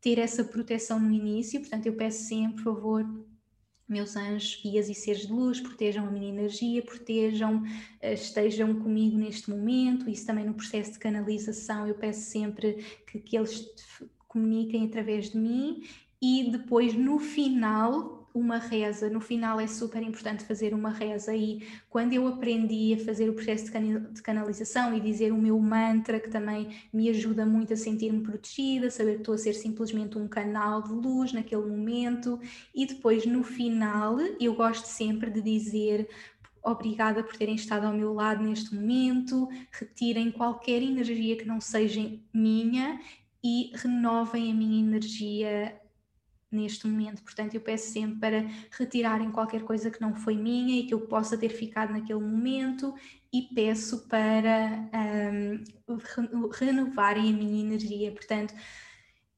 ter 0.00 0.18
essa 0.18 0.44
proteção 0.44 1.00
no 1.00 1.12
início, 1.12 1.60
portanto, 1.60 1.86
eu 1.86 1.94
peço 1.94 2.24
sempre, 2.24 2.62
por 2.62 2.74
favor, 2.74 3.04
meus 3.88 4.16
anjos, 4.16 4.60
guias 4.62 4.88
e 4.88 4.94
seres 4.94 5.26
de 5.26 5.32
luz, 5.32 5.60
protejam 5.60 6.06
a 6.06 6.10
minha 6.10 6.28
energia, 6.28 6.82
protejam, 6.82 7.62
eh, 8.00 8.12
estejam 8.12 8.74
comigo 8.80 9.16
neste 9.16 9.48
momento. 9.48 10.10
Isso 10.10 10.26
também 10.26 10.44
no 10.44 10.52
processo 10.52 10.92
de 10.92 10.98
canalização, 10.98 11.86
eu 11.86 11.94
peço 11.94 12.30
sempre 12.30 12.84
que, 13.06 13.18
que 13.18 13.36
eles 13.36 13.66
comuniquem 14.26 14.84
através 14.84 15.30
de 15.30 15.38
mim. 15.38 15.82
E 16.20 16.50
depois, 16.50 16.94
no 16.94 17.18
final, 17.18 18.17
uma 18.34 18.58
reza. 18.58 19.08
No 19.10 19.20
final 19.20 19.58
é 19.60 19.66
super 19.66 20.02
importante 20.02 20.44
fazer 20.44 20.74
uma 20.74 20.90
reza 20.90 21.34
e 21.34 21.66
quando 21.88 22.12
eu 22.12 22.26
aprendi 22.26 22.94
a 22.94 23.04
fazer 23.04 23.28
o 23.28 23.34
processo 23.34 23.66
de 24.12 24.22
canalização 24.22 24.94
e 24.94 25.00
dizer 25.00 25.32
o 25.32 25.38
meu 25.38 25.58
mantra, 25.58 26.20
que 26.20 26.30
também 26.30 26.68
me 26.92 27.08
ajuda 27.08 27.44
muito 27.44 27.72
a 27.72 27.76
sentir-me 27.76 28.20
protegida, 28.20 28.90
saber 28.90 29.14
que 29.14 29.20
estou 29.20 29.34
a 29.34 29.38
ser 29.38 29.54
simplesmente 29.54 30.18
um 30.18 30.28
canal 30.28 30.82
de 30.82 30.92
luz 30.92 31.32
naquele 31.32 31.66
momento 31.66 32.40
e 32.74 32.86
depois 32.86 33.26
no 33.26 33.42
final 33.42 34.18
eu 34.40 34.54
gosto 34.54 34.86
sempre 34.86 35.30
de 35.30 35.42
dizer 35.42 36.08
obrigada 36.62 37.22
por 37.22 37.36
terem 37.36 37.54
estado 37.54 37.86
ao 37.86 37.94
meu 37.94 38.12
lado 38.12 38.42
neste 38.42 38.74
momento, 38.74 39.48
retirem 39.70 40.30
qualquer 40.30 40.82
energia 40.82 41.36
que 41.36 41.46
não 41.46 41.60
seja 41.60 42.12
minha 42.32 43.00
e 43.42 43.70
renovem 43.74 44.50
a 44.50 44.54
minha 44.54 44.80
energia 44.80 45.80
neste 46.50 46.86
momento. 46.86 47.22
Portanto, 47.22 47.54
eu 47.54 47.60
peço 47.60 47.92
sempre 47.92 48.18
para 48.18 48.46
retirarem 48.70 49.30
qualquer 49.30 49.62
coisa 49.62 49.90
que 49.90 50.00
não 50.00 50.14
foi 50.14 50.36
minha 50.36 50.80
e 50.80 50.86
que 50.86 50.94
eu 50.94 51.00
possa 51.02 51.36
ter 51.36 51.50
ficado 51.50 51.92
naquele 51.92 52.20
momento 52.20 52.94
e 53.32 53.42
peço 53.54 54.08
para 54.08 54.88
um, 55.86 56.48
renovarem 56.48 57.32
a 57.32 57.36
minha 57.36 57.60
energia. 57.60 58.12
Portanto, 58.12 58.54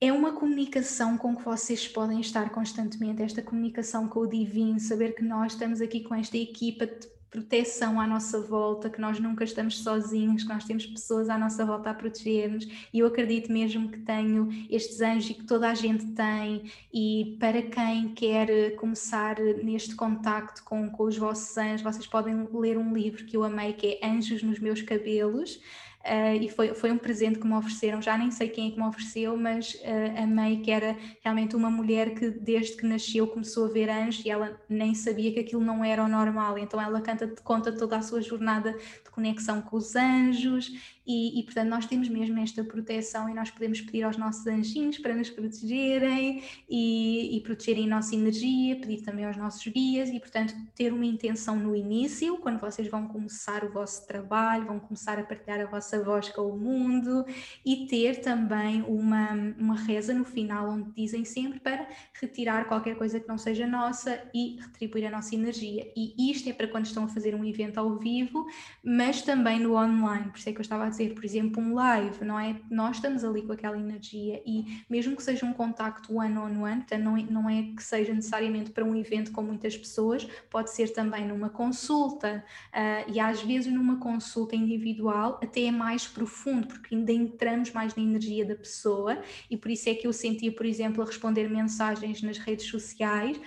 é 0.00 0.12
uma 0.12 0.32
comunicação 0.32 1.18
com 1.18 1.36
que 1.36 1.44
vocês 1.44 1.86
podem 1.86 2.20
estar 2.20 2.50
constantemente, 2.50 3.22
esta 3.22 3.42
comunicação 3.42 4.08
com 4.08 4.20
o 4.20 4.26
divino, 4.26 4.80
saber 4.80 5.14
que 5.14 5.22
nós 5.22 5.52
estamos 5.52 5.80
aqui 5.80 6.00
com 6.00 6.14
esta 6.14 6.38
equipa 6.38 6.86
de 6.86 7.06
proteção 7.30 8.00
à 8.00 8.06
nossa 8.06 8.40
volta, 8.40 8.90
que 8.90 9.00
nós 9.00 9.20
nunca 9.20 9.44
estamos 9.44 9.78
sozinhos, 9.82 10.42
que 10.42 10.48
nós 10.48 10.64
temos 10.64 10.84
pessoas 10.84 11.28
à 11.28 11.38
nossa 11.38 11.64
volta 11.64 11.90
a 11.90 11.94
proteger-nos. 11.94 12.66
E 12.92 12.98
eu 12.98 13.06
acredito 13.06 13.52
mesmo 13.52 13.88
que 13.88 13.98
tenho 14.00 14.48
estes 14.68 15.00
anjos 15.00 15.30
e 15.30 15.34
que 15.34 15.44
toda 15.44 15.70
a 15.70 15.74
gente 15.74 16.06
tem. 16.08 16.70
E 16.92 17.36
para 17.38 17.62
quem 17.62 18.08
quer 18.14 18.74
começar 18.76 19.38
neste 19.62 19.94
contacto 19.94 20.64
com, 20.64 20.90
com 20.90 21.04
os 21.04 21.16
vossos 21.16 21.56
anjos, 21.56 21.82
vocês 21.82 22.06
podem 22.06 22.48
ler 22.52 22.76
um 22.76 22.92
livro 22.92 23.24
que 23.24 23.36
eu 23.36 23.44
amei 23.44 23.72
que 23.74 23.98
é 24.02 24.06
Anjos 24.06 24.42
nos 24.42 24.58
Meus 24.58 24.82
Cabelos 24.82 25.60
uh, 26.04 26.34
e 26.40 26.48
foi, 26.48 26.74
foi 26.74 26.90
um 26.90 26.98
presente 26.98 27.38
que 27.38 27.46
me 27.46 27.54
ofereceram, 27.54 28.00
já 28.00 28.16
nem 28.16 28.30
sei 28.30 28.48
quem 28.48 28.68
é 28.68 28.70
que 28.72 28.78
me 28.78 28.86
ofereceu, 28.86 29.36
mas 29.36 29.74
uh, 29.74 30.22
amei 30.22 30.60
que 30.60 30.70
era 30.70 30.96
realmente 31.22 31.56
uma 31.56 31.70
mulher 31.70 32.14
que 32.14 32.30
desde 32.30 32.76
que 32.76 32.86
nasceu 32.86 33.26
começou 33.26 33.66
a 33.66 33.68
ver 33.68 33.88
anjos 33.88 34.24
e 34.24 34.30
ela 34.30 34.60
nem 34.68 34.94
sabia 34.94 35.32
que 35.32 35.40
aquilo 35.40 35.62
não 35.62 35.84
era 35.84 36.04
o 36.04 36.08
normal, 36.08 36.58
então 36.58 36.80
ela 36.80 37.00
canta, 37.00 37.32
conta 37.42 37.72
toda 37.72 37.96
a 37.96 38.02
sua 38.02 38.20
jornada 38.20 38.72
de 38.72 39.10
conexão 39.10 39.60
com 39.62 39.76
os 39.76 39.94
anjos 39.96 40.99
e, 41.10 41.40
e, 41.40 41.42
portanto 41.42 41.68
nós 41.68 41.86
temos 41.86 42.08
mesmo 42.08 42.38
esta 42.38 42.62
proteção 42.62 43.28
e 43.28 43.34
nós 43.34 43.50
podemos 43.50 43.80
pedir 43.80 44.04
aos 44.04 44.16
nossos 44.16 44.46
anjinhos 44.46 44.96
para 44.98 45.12
nos 45.12 45.28
protegerem 45.28 46.44
e, 46.68 47.36
e 47.36 47.40
protegerem 47.40 47.86
a 47.86 47.96
nossa 47.96 48.14
energia, 48.14 48.76
pedir 48.76 49.02
também 49.02 49.24
aos 49.24 49.36
nossos 49.36 49.66
guias 49.66 50.08
e 50.08 50.20
portanto 50.20 50.54
ter 50.72 50.92
uma 50.92 51.04
intenção 51.04 51.56
no 51.56 51.74
início, 51.74 52.36
quando 52.36 52.60
vocês 52.60 52.86
vão 52.88 53.08
começar 53.08 53.64
o 53.64 53.72
vosso 53.72 54.06
trabalho, 54.06 54.66
vão 54.66 54.78
começar 54.78 55.18
a 55.18 55.24
partilhar 55.24 55.60
a 55.60 55.66
vossa 55.66 56.00
voz 56.00 56.28
com 56.28 56.42
o 56.42 56.56
mundo 56.56 57.26
e 57.66 57.86
ter 57.88 58.20
também 58.20 58.82
uma, 58.82 59.32
uma 59.58 59.74
reza 59.74 60.14
no 60.14 60.24
final 60.24 60.70
onde 60.70 60.92
dizem 60.92 61.24
sempre 61.24 61.58
para 61.58 61.88
retirar 62.20 62.68
qualquer 62.68 62.94
coisa 62.94 63.18
que 63.18 63.26
não 63.26 63.36
seja 63.36 63.66
nossa 63.66 64.22
e 64.32 64.60
retribuir 64.60 65.06
a 65.06 65.10
nossa 65.10 65.34
energia. 65.34 65.92
E 65.96 66.30
isto 66.30 66.48
é 66.48 66.52
para 66.52 66.68
quando 66.68 66.86
estão 66.86 67.04
a 67.04 67.08
fazer 67.08 67.34
um 67.34 67.44
evento 67.44 67.78
ao 67.78 67.98
vivo, 67.98 68.46
mas 68.84 69.22
também 69.22 69.58
no 69.58 69.74
online, 69.74 70.30
por 70.30 70.38
isso 70.38 70.48
é 70.48 70.52
que 70.52 70.58
eu 70.58 70.62
estava 70.62 70.84
a 70.84 70.88
dizer 70.88 70.99
fazer, 71.00 71.14
por 71.14 71.24
exemplo, 71.24 71.62
um 71.62 71.74
live, 71.74 72.24
não 72.24 72.38
é? 72.38 72.56
Nós 72.70 72.96
estamos 72.96 73.24
ali 73.24 73.42
com 73.42 73.52
aquela 73.52 73.78
energia 73.78 74.42
e 74.44 74.82
mesmo 74.88 75.16
que 75.16 75.22
seja 75.22 75.46
um 75.46 75.52
contacto 75.52 76.14
one-on-one, 76.14 76.56
-on 76.56 76.62
-one, 76.62 76.76
portanto, 76.78 77.02
não, 77.02 77.16
é, 77.16 77.22
não 77.22 77.50
é 77.50 77.62
que 77.74 77.82
seja 77.82 78.12
necessariamente 78.12 78.70
para 78.70 78.84
um 78.84 78.94
evento 78.94 79.32
com 79.32 79.42
muitas 79.42 79.76
pessoas, 79.76 80.26
pode 80.50 80.70
ser 80.70 80.92
também 80.92 81.26
numa 81.26 81.48
consulta 81.48 82.44
uh, 82.68 83.10
e 83.12 83.18
às 83.18 83.42
vezes 83.42 83.72
numa 83.72 83.98
consulta 83.98 84.54
individual 84.54 85.40
até 85.42 85.64
é 85.64 85.70
mais 85.70 86.06
profundo, 86.06 86.66
porque 86.66 86.94
ainda 86.94 87.12
entramos 87.12 87.72
mais 87.72 87.94
na 87.94 88.02
energia 88.02 88.44
da 88.44 88.54
pessoa 88.54 89.18
e 89.50 89.56
por 89.56 89.70
isso 89.70 89.88
é 89.88 89.94
que 89.94 90.06
eu 90.06 90.12
sentia, 90.12 90.52
por 90.52 90.66
exemplo, 90.66 91.02
a 91.02 91.06
responder 91.06 91.48
mensagens 91.48 92.22
nas 92.22 92.38
redes 92.38 92.66
sociais 92.66 93.40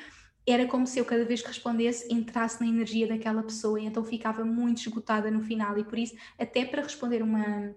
era 0.46 0.68
como 0.68 0.86
se 0.86 1.00
eu 1.00 1.06
cada 1.06 1.24
vez 1.26 1.42
que 1.42 1.48
respondesse 1.48 2.14
entrasse 2.14 2.62
na 2.62 2.68
energia 2.68 3.08
daquela 3.08 3.44
pessoa 3.44 3.80
e 3.80 3.86
então 3.86 4.04
ficava 4.04 4.44
muito 4.44 4.80
esgotada 4.80 5.32
no 5.32 5.42
final 5.42 5.78
e 5.78 5.84
por 5.84 5.98
isso 5.98 6.16
até 6.38 6.66
para 6.66 6.84
responder 6.84 7.22
uma 7.22 7.74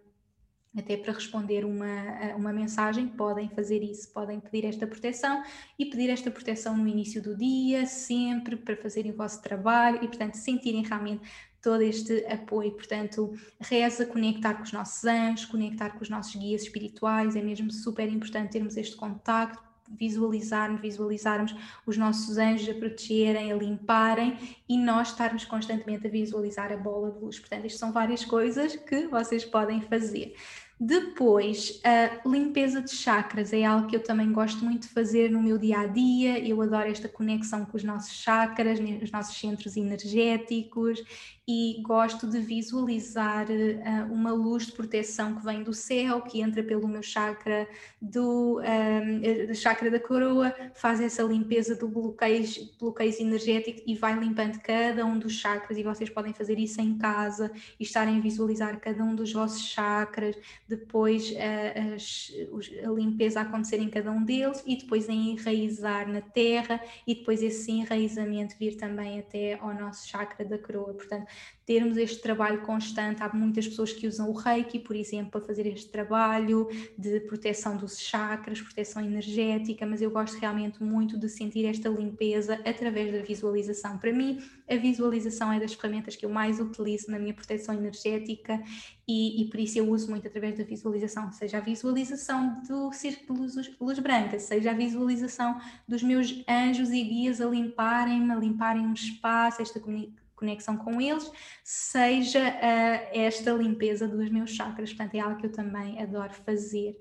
até 0.77 0.95
para 0.95 1.15
responder 1.15 1.65
uma, 1.65 2.35
uma 2.37 2.53
mensagem 2.53 3.09
podem 3.09 3.49
fazer 3.49 3.83
isso, 3.83 4.13
podem 4.13 4.39
pedir 4.39 4.67
esta 4.67 4.87
proteção 4.87 5.43
e 5.79 5.87
pedir 5.87 6.11
esta 6.11 6.31
proteção 6.31 6.77
no 6.77 6.87
início 6.87 7.23
do 7.23 7.35
dia, 7.35 7.87
sempre 7.87 8.57
para 8.57 8.77
fazerem 8.77 9.11
o 9.11 9.17
vosso 9.17 9.41
trabalho 9.41 10.05
e 10.05 10.07
portanto 10.07 10.35
sentirem 10.35 10.83
realmente 10.83 11.23
todo 11.63 11.83
este 11.83 12.25
apoio. 12.27 12.73
Portanto, 12.73 13.33
reza, 13.61 14.07
conectar 14.07 14.55
com 14.55 14.63
os 14.63 14.73
nossos 14.73 15.05
anjos, 15.05 15.47
conectar 15.47 15.91
com 15.91 16.03
os 16.03 16.09
nossos 16.09 16.37
guias 16.37 16.63
espirituais, 16.63 17.35
é 17.35 17.43
mesmo 17.43 17.73
super 17.73 18.09
importante 18.09 18.53
termos 18.53 18.77
este 18.77 18.95
contacto, 18.97 19.66
visualizarmos, 19.89 20.81
visualizarmos 20.81 21.55
os 21.87 21.97
nossos 21.97 22.39
anjos 22.39 22.69
a 22.69 22.75
protegerem, 22.75 23.53
a 23.53 23.57
limparem 23.57 24.39
e 24.69 24.77
nós 24.77 25.09
estarmos 25.09 25.45
constantemente 25.45 26.07
a 26.07 26.11
visualizar 26.11 26.73
a 26.73 26.77
bola 26.77 27.11
de 27.11 27.19
luz. 27.19 27.39
Portanto, 27.39 27.67
isto 27.67 27.79
são 27.79 27.93
várias 27.93 28.25
coisas 28.25 28.77
que 28.77 29.07
vocês 29.09 29.45
podem 29.45 29.81
fazer. 29.83 30.35
Depois, 30.79 31.81
a 31.83 32.29
limpeza 32.29 32.83
de 32.83 32.91
chakras 32.91 33.51
é 33.55 33.65
algo 33.65 33.87
que 33.87 33.97
eu 33.97 34.03
também 34.03 34.31
gosto 34.31 34.63
muito 34.63 34.83
de 34.83 34.89
fazer 34.89 35.31
no 35.31 35.43
meu 35.43 35.57
dia 35.57 35.81
a 35.81 35.87
dia. 35.87 36.39
Eu 36.39 36.61
adoro 36.61 36.91
esta 36.91 37.09
conexão 37.09 37.65
com 37.65 37.79
os 37.79 37.83
nossos 37.83 38.13
chakras, 38.13 38.79
os 39.03 39.11
nossos 39.11 39.39
centros 39.39 39.75
energéticos 39.75 41.03
e 41.49 41.81
gosto 41.81 42.27
de 42.27 42.41
visualizar 42.41 43.47
uh, 43.49 44.13
uma 44.13 44.33
luz 44.33 44.67
de 44.67 44.73
proteção 44.73 45.37
que 45.37 45.45
vem 45.45 45.63
do 45.63 45.73
céu, 45.73 46.21
que 46.23 46.41
entra 46.41 46.61
pelo 46.61 46.89
meu 46.89 47.03
chakra 47.05 47.69
do, 48.03 48.61
um, 48.61 49.55
chakra 49.55 49.89
da 49.89 50.01
coroa, 50.01 50.53
faz 50.75 51.01
essa 51.01 51.23
limpeza 51.23 51.77
do 51.77 51.87
bloqueio, 51.87 52.45
bloqueios 52.81 53.21
energético 53.21 53.81
e 53.87 53.95
vai 53.95 54.19
limpando 54.19 54.59
cada 54.59 55.07
um 55.07 55.17
dos 55.17 55.35
chakras 55.35 55.79
e 55.79 55.85
vocês 55.85 56.11
podem 56.11 56.35
fazer 56.35 56.59
isso 56.59 56.81
em 56.81 56.99
casa 56.99 57.53
e 57.79 57.85
estarem 57.85 58.19
a 58.19 58.21
visualizar 58.21 58.81
cada 58.81 59.05
um 59.05 59.15
dos 59.15 59.33
vossos 59.33 59.63
chakras, 59.69 60.37
depois 60.69 61.31
uh, 61.31 62.89
a 62.89 62.93
limpeza 62.93 63.41
acontecer 63.41 63.79
em 63.79 63.89
cada 63.89 64.11
um 64.11 64.25
deles 64.25 64.63
e 64.67 64.77
depois 64.77 65.09
enraizar 65.09 66.09
na 66.09 66.21
terra 66.21 66.81
e 67.07 67.15
depois 67.15 67.43
esse 67.43 67.71
enraizamento 67.71 68.57
vir 68.59 68.77
também 68.77 69.19
até 69.19 69.55
ao 69.55 69.73
nosso 69.75 70.09
chakra 70.09 70.45
da 70.45 70.59
coroa. 70.59 70.95
Portanto, 70.95 71.27
termos 71.67 71.97
este 71.97 72.23
trabalho 72.23 72.63
constante. 72.63 73.23
Há 73.23 73.33
muitas 73.35 73.67
pessoas 73.67 73.93
que 73.93 74.07
usam 74.07 74.31
o 74.31 74.33
Reiki, 74.33 74.79
por 74.79 74.95
exemplo, 74.95 75.33
para 75.33 75.41
fazer 75.41 75.67
este 75.67 75.91
trabalho 75.91 76.69
de 76.97 77.21
proteção 77.21 77.77
dos 77.77 77.99
chakras, 77.99 78.61
proteção 78.61 79.05
energética, 79.05 79.85
mas 79.85 80.01
eu 80.01 80.11
gosto 80.11 80.39
realmente 80.39 80.83
muito 80.83 81.19
de 81.19 81.29
sentir 81.29 81.65
esta 81.65 81.89
limpeza 81.89 82.55
através 82.65 83.13
da 83.13 83.21
visualização. 83.21 83.99
Para 83.99 84.13
mim, 84.13 84.41
a 84.69 84.77
visualização 84.77 85.53
é 85.53 85.61
das 85.61 85.75
ferramentas 85.75 86.17
que 86.17 86.27
eu 86.27 86.31
mais 86.31 86.61
utilizo 86.61 87.11
na 87.11 87.19
minha 87.19 87.35
proteção 87.35 87.75
energética 87.75 88.63
e, 89.07 89.43
e 89.43 89.49
por 89.49 89.61
isso 89.61 89.79
eu 89.79 89.89
uso 89.89 90.11
muito 90.11 90.27
através 90.27 90.59
da 90.59 90.65
visualização, 90.65 91.31
seja 91.33 91.59
a 91.59 91.61
visualização 91.61 92.61
do 92.69 92.93
círculo 92.93 93.47
de 93.47 93.57
luz, 93.57 93.71
luz 93.81 93.99
branca, 93.99 94.39
seja 94.39 94.73
a 94.73 94.75
visualização 94.75 95.61
dos 95.87 96.03
meus 96.03 96.45
anjos 96.49 96.91
e 96.91 97.03
guias 97.03 97.41
a 97.41 97.47
limparem-me, 97.47 98.33
a 98.33 98.37
limparem 98.37 98.87
um 98.87 98.93
espaço, 98.93 99.63
esta 99.63 99.79
comunicação 99.79 100.26
conexão 100.37 100.77
com 100.77 101.01
eles, 101.01 101.31
seja 101.65 102.41
uh, 102.41 103.09
esta 103.13 103.53
limpeza 103.53 104.07
dos 104.07 104.31
meus 104.31 104.51
chakras. 104.51 104.91
Portanto, 104.91 105.15
é 105.15 105.21
algo 105.21 105.39
que 105.39 105.47
eu 105.47 105.53
também 105.53 106.01
adoro 106.01 106.33
fazer. 106.33 106.97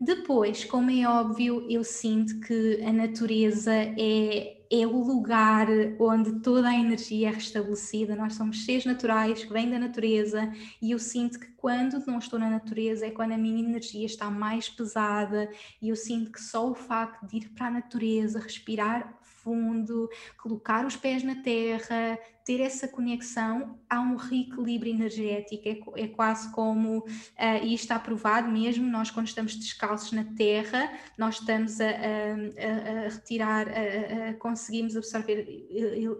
Depois, 0.00 0.64
como 0.64 0.90
é 0.90 1.08
óbvio, 1.08 1.66
eu 1.70 1.82
sinto 1.82 2.40
que 2.40 2.82
a 2.84 2.92
natureza 2.92 3.72
é, 3.72 4.58
é 4.70 4.86
o 4.86 4.98
lugar 5.02 5.68
onde 5.98 6.40
toda 6.40 6.68
a 6.68 6.74
energia 6.74 7.28
é 7.28 7.32
restabelecida. 7.32 8.16
Nós 8.16 8.34
somos 8.34 8.64
seres 8.64 8.84
naturais 8.84 9.44
que 9.44 9.52
vêm 9.52 9.70
da 9.70 9.78
natureza 9.78 10.52
e 10.82 10.90
eu 10.90 10.98
sinto 10.98 11.38
que 11.38 11.46
quando 11.52 12.04
não 12.06 12.18
estou 12.18 12.38
na 12.38 12.50
natureza 12.50 13.06
é 13.06 13.10
quando 13.10 13.32
a 13.32 13.38
minha 13.38 13.66
energia 13.66 14.04
está 14.04 14.30
mais 14.30 14.68
pesada 14.68 15.48
e 15.80 15.88
eu 15.88 15.96
sinto 15.96 16.32
que 16.32 16.40
só 16.40 16.68
o 16.68 16.74
facto 16.74 17.26
de 17.26 17.36
ir 17.38 17.48
para 17.50 17.68
a 17.68 17.70
natureza, 17.70 18.40
respirar 18.40 19.16
fundo, 19.22 20.08
colocar 20.38 20.86
os 20.86 20.96
pés 20.96 21.22
na 21.22 21.36
terra, 21.36 22.18
ter 22.44 22.60
essa 22.60 22.86
conexão, 22.86 23.78
há 23.94 24.00
um 24.00 24.16
reequilíbrio 24.16 24.92
energético, 24.92 25.94
é, 25.96 26.04
é 26.04 26.08
quase 26.08 26.50
como, 26.52 26.98
uh, 26.98 27.64
e 27.64 27.74
está 27.74 27.98
provado 27.98 28.50
mesmo, 28.50 28.86
nós 28.86 29.10
quando 29.10 29.26
estamos 29.26 29.54
descalços 29.56 30.12
na 30.12 30.24
terra, 30.24 30.92
nós 31.16 31.38
estamos 31.40 31.80
a, 31.80 31.86
a, 31.86 33.06
a 33.06 33.08
retirar, 33.08 33.66
a, 33.68 34.34
conseguimos 34.34 34.96
absorver 34.96 35.46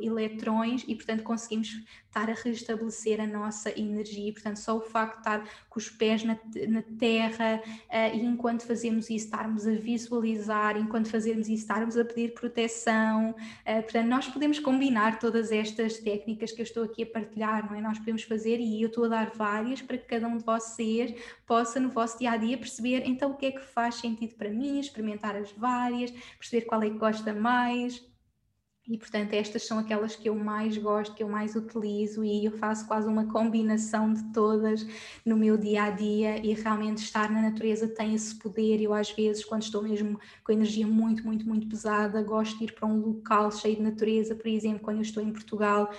eletrões 0.00 0.84
e 0.86 0.94
portanto 0.94 1.22
conseguimos 1.22 1.68
estar 2.14 2.30
a 2.30 2.34
restabelecer 2.34 3.20
a 3.20 3.26
nossa 3.26 3.76
energia, 3.78 4.32
portanto 4.32 4.58
só 4.58 4.76
o 4.76 4.80
facto 4.80 5.14
de 5.14 5.20
estar 5.20 5.48
com 5.68 5.80
os 5.80 5.90
pés 5.90 6.22
na, 6.22 6.38
na 6.68 6.82
terra 6.82 7.60
uh, 7.66 8.16
e 8.16 8.24
enquanto 8.24 8.62
fazemos 8.62 9.10
isso 9.10 9.26
estarmos 9.26 9.66
a 9.66 9.72
visualizar, 9.72 10.76
enquanto 10.76 11.08
fazemos 11.08 11.48
isso 11.48 11.62
estarmos 11.62 11.96
a 11.96 12.04
pedir 12.04 12.32
proteção, 12.32 13.30
uh, 13.30 13.82
portanto 13.82 14.06
nós 14.06 14.28
podemos 14.28 14.60
combinar 14.60 15.18
todas 15.18 15.50
estas 15.50 15.98
técnicas 15.98 16.52
que 16.52 16.60
eu 16.60 16.64
estou 16.64 16.84
aqui 16.84 17.02
a 17.02 17.06
partilhar, 17.06 17.63
não 17.64 17.74
é? 17.74 17.80
Nós 17.80 17.98
podemos 17.98 18.22
fazer 18.22 18.58
e 18.58 18.82
eu 18.82 18.88
estou 18.88 19.04
a 19.04 19.08
dar 19.08 19.30
várias 19.30 19.82
para 19.82 19.98
que 19.98 20.06
cada 20.06 20.26
um 20.26 20.36
de 20.36 20.44
vocês 20.44 21.14
possa 21.46 21.80
no 21.80 21.90
vosso 21.90 22.18
dia 22.18 22.32
a 22.32 22.36
dia 22.36 22.56
perceber 22.58 23.02
então 23.06 23.32
o 23.32 23.36
que 23.36 23.46
é 23.46 23.52
que 23.52 23.60
faz 23.60 23.96
sentido 23.96 24.34
para 24.34 24.50
mim, 24.50 24.78
experimentar 24.78 25.36
as 25.36 25.52
várias, 25.52 26.10
perceber 26.38 26.66
qual 26.66 26.82
é 26.82 26.90
que 26.90 26.98
gosta 26.98 27.32
mais. 27.32 28.04
E 28.86 28.98
portanto, 28.98 29.32
estas 29.32 29.66
são 29.66 29.78
aquelas 29.78 30.14
que 30.14 30.28
eu 30.28 30.34
mais 30.34 30.76
gosto, 30.76 31.14
que 31.14 31.22
eu 31.22 31.28
mais 31.28 31.56
utilizo, 31.56 32.22
e 32.22 32.44
eu 32.44 32.52
faço 32.52 32.86
quase 32.86 33.08
uma 33.08 33.24
combinação 33.24 34.12
de 34.12 34.22
todas 34.30 34.86
no 35.24 35.38
meu 35.38 35.56
dia 35.56 35.84
a 35.84 35.90
dia. 35.90 36.36
E 36.44 36.52
realmente 36.52 36.98
estar 36.98 37.30
na 37.30 37.40
natureza 37.40 37.88
tem 37.88 38.14
esse 38.14 38.34
poder. 38.38 38.82
Eu, 38.82 38.92
às 38.92 39.10
vezes, 39.10 39.42
quando 39.42 39.62
estou 39.62 39.82
mesmo 39.82 40.20
com 40.44 40.52
energia 40.52 40.86
muito, 40.86 41.24
muito, 41.24 41.48
muito 41.48 41.66
pesada, 41.66 42.22
gosto 42.22 42.58
de 42.58 42.64
ir 42.64 42.72
para 42.74 42.86
um 42.86 42.98
local 42.98 43.50
cheio 43.50 43.76
de 43.76 43.82
natureza. 43.82 44.34
Por 44.34 44.48
exemplo, 44.48 44.80
quando 44.80 44.96
eu 44.98 45.02
estou 45.02 45.22
em 45.22 45.32
Portugal, 45.32 45.90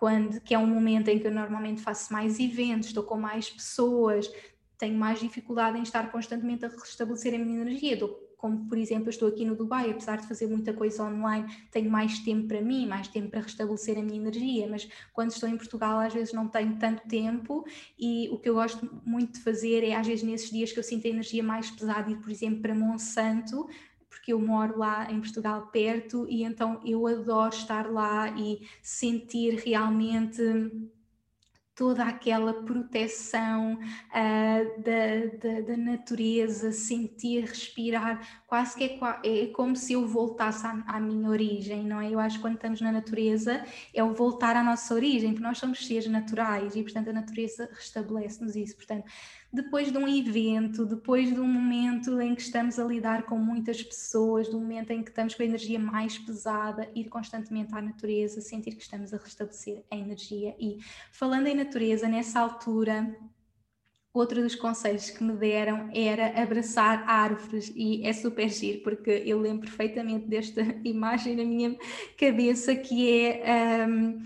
quando, 0.00 0.40
que 0.40 0.54
é 0.54 0.58
um 0.58 0.66
momento 0.66 1.08
em 1.08 1.18
que 1.18 1.26
eu 1.26 1.30
normalmente 1.30 1.82
faço 1.82 2.10
mais 2.10 2.40
eventos, 2.40 2.88
estou 2.88 3.04
com 3.04 3.18
mais 3.18 3.50
pessoas, 3.50 4.32
tenho 4.78 4.96
mais 4.96 5.20
dificuldade 5.20 5.78
em 5.78 5.82
estar 5.82 6.10
constantemente 6.10 6.64
a 6.64 6.68
restabelecer 6.68 7.34
a 7.34 7.38
minha 7.38 7.60
energia. 7.60 7.98
Como 8.38 8.66
por 8.66 8.78
exemplo 8.78 9.08
eu 9.08 9.10
estou 9.10 9.28
aqui 9.28 9.44
no 9.44 9.54
Dubai, 9.54 9.90
apesar 9.90 10.16
de 10.16 10.26
fazer 10.26 10.46
muita 10.46 10.72
coisa 10.72 11.04
online, 11.04 11.54
tenho 11.70 11.90
mais 11.90 12.18
tempo 12.20 12.48
para 12.48 12.62
mim, 12.62 12.86
mais 12.86 13.08
tempo 13.08 13.28
para 13.28 13.42
restabelecer 13.42 13.98
a 13.98 14.02
minha 14.02 14.16
energia, 14.16 14.66
mas 14.70 14.88
quando 15.12 15.32
estou 15.32 15.46
em 15.46 15.58
Portugal 15.58 15.98
às 15.98 16.14
vezes 16.14 16.32
não 16.32 16.48
tenho 16.48 16.78
tanto 16.78 17.06
tempo 17.06 17.66
e 17.98 18.30
o 18.30 18.38
que 18.38 18.48
eu 18.48 18.54
gosto 18.54 18.88
muito 19.04 19.34
de 19.34 19.40
fazer 19.40 19.84
é 19.84 19.94
às 19.94 20.06
vezes 20.06 20.22
nesses 20.22 20.50
dias 20.50 20.72
que 20.72 20.78
eu 20.78 20.82
sinto 20.82 21.06
a 21.06 21.10
energia 21.10 21.42
mais 21.42 21.70
pesada 21.70 22.10
ir 22.10 22.16
por 22.16 22.30
exemplo 22.30 22.62
para 22.62 22.74
Monsanto, 22.74 23.68
porque 24.20 24.34
eu 24.34 24.38
moro 24.38 24.78
lá 24.78 25.10
em 25.10 25.18
Portugal 25.18 25.68
perto 25.68 26.26
e 26.28 26.44
então 26.44 26.78
eu 26.84 27.06
adoro 27.06 27.54
estar 27.54 27.90
lá 27.90 28.28
e 28.28 28.68
sentir 28.82 29.54
realmente 29.54 30.42
toda 31.74 32.04
aquela 32.04 32.52
proteção 32.62 33.78
uh, 33.78 34.82
da, 34.82 35.38
da, 35.38 35.60
da, 35.62 35.76
natureza, 35.78 36.72
sentir, 36.72 37.46
respirar, 37.46 38.42
quase 38.46 38.76
que 38.76 38.84
é, 38.84 38.98
é 39.24 39.46
como 39.46 39.74
se 39.74 39.94
eu 39.94 40.06
voltasse 40.06 40.66
à, 40.66 40.72
à, 40.86 41.00
minha 41.00 41.30
origem, 41.30 41.82
não 41.82 41.98
é? 41.98 42.12
Eu 42.12 42.20
acho 42.20 42.36
que 42.36 42.42
quando 42.42 42.56
estamos 42.56 42.82
na 42.82 42.92
natureza 42.92 43.64
é 43.94 44.04
o 44.04 44.12
voltar 44.12 44.56
à 44.56 44.62
nossa 44.62 44.92
origem, 44.92 45.30
porque 45.30 45.42
nós 45.42 45.56
somos 45.56 45.86
seres 45.86 46.06
naturais 46.06 46.76
e, 46.76 46.82
portanto, 46.82 47.08
a 47.08 47.14
natureza 47.14 47.70
restabelece-nos 47.72 48.56
isso. 48.56 48.76
Portanto, 48.76 49.10
depois 49.52 49.90
de 49.90 49.98
um 49.98 50.06
evento, 50.06 50.86
depois 50.86 51.32
de 51.32 51.40
um 51.40 51.46
momento 51.46 52.20
em 52.20 52.34
que 52.34 52.42
estamos 52.42 52.78
a 52.78 52.84
lidar 52.84 53.24
com 53.24 53.36
muitas 53.36 53.82
pessoas, 53.82 54.48
de 54.48 54.54
um 54.54 54.60
momento 54.60 54.90
em 54.92 55.02
que 55.02 55.10
estamos 55.10 55.34
com 55.34 55.42
a 55.42 55.46
energia 55.46 55.78
mais 55.78 56.16
pesada, 56.18 56.88
ir 56.94 57.08
constantemente 57.08 57.74
à 57.74 57.82
natureza, 57.82 58.40
sentir 58.40 58.76
que 58.76 58.82
estamos 58.82 59.12
a 59.12 59.16
restabelecer 59.16 59.82
a 59.90 59.96
energia. 59.96 60.54
E 60.58 60.78
falando 61.10 61.48
em 61.48 61.54
natureza, 61.54 62.06
nessa 62.06 62.38
altura, 62.40 63.16
Outro 64.12 64.42
dos 64.42 64.56
conselhos 64.56 65.08
que 65.08 65.22
me 65.22 65.34
deram 65.34 65.88
era 65.94 66.42
abraçar 66.42 67.04
árvores 67.08 67.72
e 67.76 68.04
é 68.04 68.12
super 68.12 68.48
giro 68.48 68.80
porque 68.82 69.22
eu 69.24 69.38
lembro 69.38 69.68
perfeitamente 69.68 70.26
desta 70.26 70.62
imagem 70.82 71.36
na 71.36 71.44
minha 71.44 71.76
cabeça 72.18 72.74
que 72.74 73.08
é 73.08 73.86
um, 73.88 74.20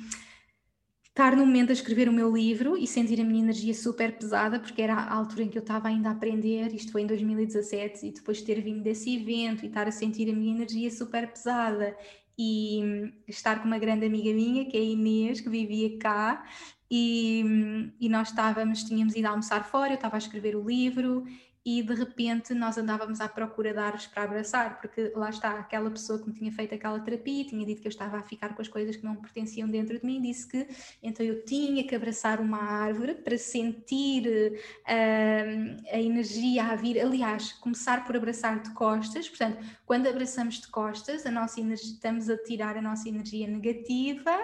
estar 1.15 1.37
no 1.37 1.47
momento 1.47 1.71
a 1.71 1.73
escrever 1.73 2.09
o 2.09 2.13
meu 2.13 2.35
livro 2.35 2.77
e 2.77 2.89
sentir 2.89 3.21
a 3.21 3.25
minha 3.25 3.41
energia 3.41 3.73
super 3.73 4.19
pesada, 4.19 4.59
porque 4.59 4.83
era 4.83 4.95
a 4.95 5.15
altura 5.15 5.45
em 5.45 5.49
que 5.49 5.57
eu 5.57 5.63
estava 5.63 5.87
ainda 5.87 6.09
a 6.09 6.13
aprender, 6.13 6.75
isto 6.75 6.91
foi 6.91 7.03
em 7.03 7.07
2017, 7.07 8.07
e 8.07 8.11
depois 8.11 8.39
de 8.39 8.45
ter 8.45 8.61
vindo 8.61 8.83
desse 8.83 9.15
evento 9.15 9.65
e 9.65 9.69
estar 9.69 9.87
a 9.87 9.93
sentir 9.93 10.29
a 10.29 10.33
minha 10.33 10.53
energia 10.53 10.91
super 10.91 11.31
pesada 11.31 11.97
e 12.37 12.81
hum, 12.83 13.13
estar 13.29 13.61
com 13.61 13.69
uma 13.69 13.79
grande 13.79 14.05
amiga 14.05 14.35
minha, 14.35 14.65
que 14.65 14.77
é 14.77 14.81
a 14.81 14.83
Inês, 14.83 15.41
que 15.41 15.49
vivia 15.49 15.97
cá, 15.99 16.45
e, 16.91 17.45
hum, 17.47 17.93
e 18.01 18.09
nós 18.09 18.31
estávamos, 18.31 18.83
tínhamos 18.83 19.15
ido 19.15 19.29
almoçar 19.29 19.65
fora, 19.65 19.93
eu 19.93 19.95
estava 19.95 20.17
a 20.17 20.19
escrever 20.19 20.57
o 20.57 20.67
livro 20.67 21.25
e 21.65 21.83
de 21.83 21.95
repente 21.95 22.53
nós 22.53 22.77
andávamos 22.77 23.21
à 23.21 23.29
procura 23.29 23.73
de 23.73 23.79
árvores 23.79 24.07
para 24.07 24.25
abraçar, 24.25 24.79
porque 24.81 25.11
lá 25.15 25.31
está, 25.31 25.59
aquela 25.59 25.91
pessoa 25.91 26.19
que 26.19 26.29
me 26.29 26.35
tinha 26.35 26.53
feito 26.53 26.75
aquela 26.75 27.01
terapia, 27.01 27.45
tinha 27.45 27.65
dito 27.65 27.81
que 27.81 27.89
eu 27.89 27.91
estava 27.91 28.19
a 28.19 28.23
ficar 28.23 28.55
com 28.55 28.61
as 28.61 28.69
coisas 28.69 28.97
que 28.97 29.05
não 29.05 29.17
pertenciam 29.17 29.69
dentro 29.69 29.99
de 29.99 30.05
mim, 30.05 30.21
disse 30.21 30.47
que 30.47 30.69
então 31.03 31.25
eu 31.25 31.43
tinha 31.45 31.83
que 31.85 31.95
abraçar 31.95 32.39
uma 32.39 32.59
árvore 32.59 33.15
para 33.15 33.39
sentir 33.39 34.27
uh, 34.29 35.87
a 35.91 36.01
energia 36.01 36.65
a 36.65 36.77
vir, 36.77 37.01
aliás, 37.01 37.53
começar 37.55 38.05
por 38.05 38.15
abraçar 38.15 38.61
de 38.61 38.71
costas, 38.71 39.29
portanto, 39.29 39.65
quando 39.87 40.07
abraçamos 40.07 40.61
de 40.61 40.69
costas, 40.69 41.25
a 41.25 41.31
nossa 41.31 41.61
energia, 41.61 41.93
estamos 41.93 42.29
a 42.29 42.37
tirar 42.37 42.77
a 42.77 42.83
nossa 42.83 43.09
energia 43.09 43.47
negativa, 43.47 44.39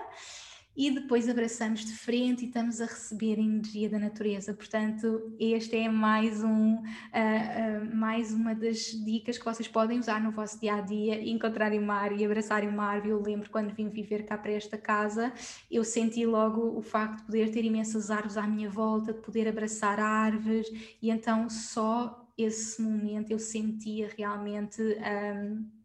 e 0.76 0.90
depois 0.90 1.28
abraçamos 1.28 1.84
de 1.84 1.92
frente 1.92 2.44
e 2.44 2.46
estamos 2.48 2.80
a 2.80 2.86
receber 2.86 3.38
a 3.38 3.42
energia 3.42 3.88
da 3.88 3.98
natureza. 3.98 4.54
Portanto, 4.54 5.34
este 5.38 5.76
é 5.76 5.88
mais, 5.88 6.42
um, 6.42 6.74
uh, 6.74 6.80
uh, 6.80 7.94
mais 7.96 8.32
uma 8.32 8.54
das 8.54 8.78
dicas 9.04 9.36
que 9.36 9.44
vocês 9.44 9.68
podem 9.68 9.98
usar 9.98 10.22
no 10.22 10.30
vosso 10.30 10.60
dia 10.60 10.74
a 10.74 10.80
dia: 10.80 11.22
encontrarem 11.22 11.78
uma 11.78 11.94
árvore 11.94 12.22
e 12.22 12.24
abraçarem 12.24 12.68
uma 12.68 12.84
árvore. 12.84 13.10
Eu 13.10 13.22
lembro 13.22 13.50
quando 13.50 13.74
vim 13.74 13.88
viver 13.88 14.24
cá 14.24 14.38
para 14.38 14.52
esta 14.52 14.78
casa, 14.78 15.32
eu 15.70 15.82
senti 15.82 16.24
logo 16.24 16.78
o 16.78 16.82
facto 16.82 17.18
de 17.18 17.24
poder 17.24 17.50
ter 17.50 17.64
imensas 17.64 18.10
árvores 18.10 18.36
à 18.36 18.46
minha 18.46 18.70
volta, 18.70 19.12
de 19.12 19.20
poder 19.20 19.48
abraçar 19.48 19.98
árvores, 19.98 20.66
e 21.02 21.10
então 21.10 21.50
só 21.50 22.26
esse 22.38 22.80
momento 22.80 23.30
eu 23.30 23.38
sentia 23.38 24.08
realmente. 24.16 24.80
Um, 24.80 25.80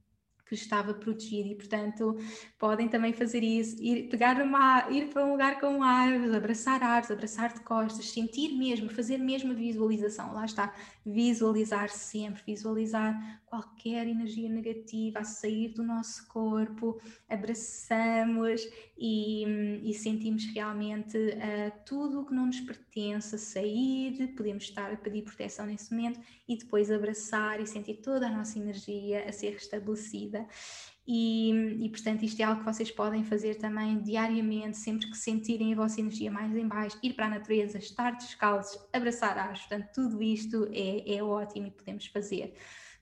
que 0.45 0.53
estava 0.53 0.93
protegido 0.93 1.49
e 1.49 1.55
portanto 1.55 2.17
podem 2.65 2.87
também 2.87 3.13
fazer 3.13 3.43
isso, 3.43 3.79
ir 3.79 4.09
pegar 4.09 4.41
uma, 4.41 4.89
ir 4.89 5.09
para 5.09 5.23
um 5.23 5.33
lugar 5.33 5.59
com 5.59 5.83
árvores, 5.83 6.33
abraçar 6.33 6.81
árvores, 6.81 7.11
abraçar 7.11 7.53
de 7.53 7.59
costas, 7.59 8.09
sentir 8.09 8.57
mesmo, 8.57 8.89
fazer 8.89 9.19
mesmo 9.19 9.51
a 9.51 9.53
visualização, 9.55 10.33
lá 10.33 10.45
está, 10.45 10.73
visualizar 11.05 11.89
sempre, 11.89 12.41
visualizar 12.43 13.39
qualquer 13.45 14.07
energia 14.07 14.49
negativa 14.49 15.19
a 15.19 15.23
sair 15.23 15.75
do 15.75 15.83
nosso 15.83 16.27
corpo, 16.27 16.99
abraçamos 17.29 18.67
e, 18.97 19.43
e 19.83 19.93
sentimos 19.93 20.45
realmente 20.45 21.15
uh, 21.19 21.71
tudo 21.85 22.21
o 22.21 22.25
que 22.25 22.33
não 22.33 22.47
nos 22.47 22.61
pertence 22.61 23.35
a 23.35 23.37
sair, 23.37 24.33
podemos 24.35 24.63
estar 24.63 24.91
a 24.91 24.97
pedir 24.97 25.21
proteção 25.21 25.67
nesse 25.67 25.93
momento 25.93 26.19
e 26.47 26.57
depois 26.57 26.89
abraçar 26.89 27.61
e 27.61 27.67
sentir 27.67 27.97
toda 27.97 28.25
a 28.25 28.31
nossa 28.31 28.57
energia 28.57 29.23
a 29.29 29.31
ser 29.31 29.51
restabelecida. 29.51 30.47
E, 31.07 31.51
e, 31.85 31.89
portanto 31.89 32.23
isto 32.23 32.39
é 32.39 32.43
algo 32.43 32.61
que 32.61 32.65
vocês 32.65 32.89
podem 32.89 33.23
fazer 33.23 33.55
também 33.55 34.01
diariamente, 34.01 34.77
sempre 34.77 35.07
que 35.07 35.15
sentirem 35.15 35.73
a 35.73 35.75
vossa 35.75 35.99
energia 36.01 36.31
mais 36.31 36.55
em 36.55 36.67
baixo, 36.67 36.97
ir 37.03 37.13
para 37.13 37.27
a 37.27 37.29
natureza, 37.29 37.77
estar 37.77 38.11
descalços, 38.11 38.81
abraçar 38.91 39.37
árvores, 39.37 39.61
portanto 39.61 39.89
tudo 39.93 40.23
isto 40.23 40.67
é, 40.71 41.15
é 41.15 41.23
ótimo 41.23 41.67
e 41.67 41.71
podemos 41.71 42.07
fazer. 42.07 42.55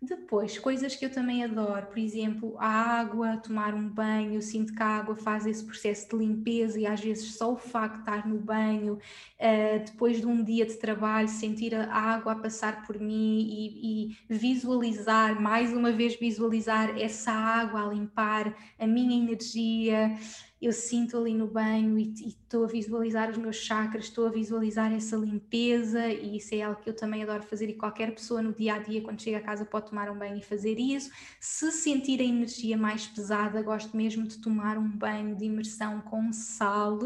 Depois, 0.05 0.59
coisas 0.59 0.97
que 0.97 1.05
eu 1.05 1.09
também 1.09 1.45
adoro, 1.45 1.85
por 1.85 1.97
exemplo, 1.97 2.57
a 2.59 2.67
água, 2.67 3.37
tomar 3.37 3.73
um 3.73 3.87
banho, 3.87 4.33
eu 4.33 4.41
sinto 4.41 4.75
que 4.75 4.83
a 4.83 4.97
água 4.97 5.15
faz 5.15 5.45
esse 5.45 5.63
processo 5.63 6.09
de 6.09 6.17
limpeza 6.17 6.77
e 6.77 6.85
às 6.85 6.99
vezes 6.99 7.35
só 7.35 7.53
o 7.53 7.55
facto 7.55 7.93
de 7.93 7.99
estar 8.01 8.27
no 8.27 8.37
banho, 8.37 8.95
uh, 8.95 9.85
depois 9.85 10.19
de 10.19 10.27
um 10.27 10.43
dia 10.43 10.65
de 10.65 10.73
trabalho, 10.73 11.29
sentir 11.29 11.73
a 11.73 11.87
água 11.89 12.33
a 12.33 12.35
passar 12.35 12.85
por 12.85 12.99
mim 12.99 13.47
e, 13.49 14.09
e, 14.09 14.17
visualizar, 14.27 15.41
mais 15.41 15.71
uma 15.71 15.93
vez 15.93 16.19
visualizar 16.19 16.99
essa 16.99 17.31
água 17.31 17.85
a 17.85 17.93
limpar 17.93 18.53
a 18.77 18.85
minha 18.85 19.15
energia, 19.15 20.17
eu 20.65 20.71
sinto 20.71 21.17
ali 21.17 21.33
no 21.33 21.47
banho 21.47 21.97
e, 21.97 22.13
estou 22.27 22.63
a 22.63 22.67
visualizar 22.67 23.29
os 23.29 23.37
meus 23.37 23.55
chakras, 23.55 24.05
estou 24.05 24.27
a 24.27 24.29
visualizar 24.29 24.93
essa 24.93 25.15
limpeza 25.17 26.07
e 26.07 26.37
isso 26.37 26.53
é 26.53 26.61
algo 26.61 26.79
que 26.81 26.89
eu 26.89 26.95
também 26.95 27.23
adoro 27.23 27.41
fazer 27.43 27.67
e 27.69 27.73
qualquer 27.73 28.13
pessoa 28.13 28.41
no 28.41 28.53
dia 28.53 28.75
a 28.75 28.79
dia 28.79 29.01
quando 29.01 29.21
chega 29.21 29.37
a 29.37 29.41
casa 29.41 29.65
pode 29.65 29.89
tomar 29.89 30.09
um 30.09 30.17
banho 30.17 30.37
e 30.37 30.41
fazer 30.41 30.79
isso. 30.79 31.11
Se 31.39 31.71
sentir 31.71 32.21
a 32.21 32.23
energia 32.23 32.77
mais 32.77 33.07
pesada, 33.07 33.61
gosto 33.61 33.97
mesmo 33.97 34.27
de 34.27 34.37
tomar 34.37 34.77
um 34.77 34.87
banho 34.87 35.35
de 35.35 35.45
imersão 35.45 35.99
com 36.01 36.31
sal. 36.31 36.99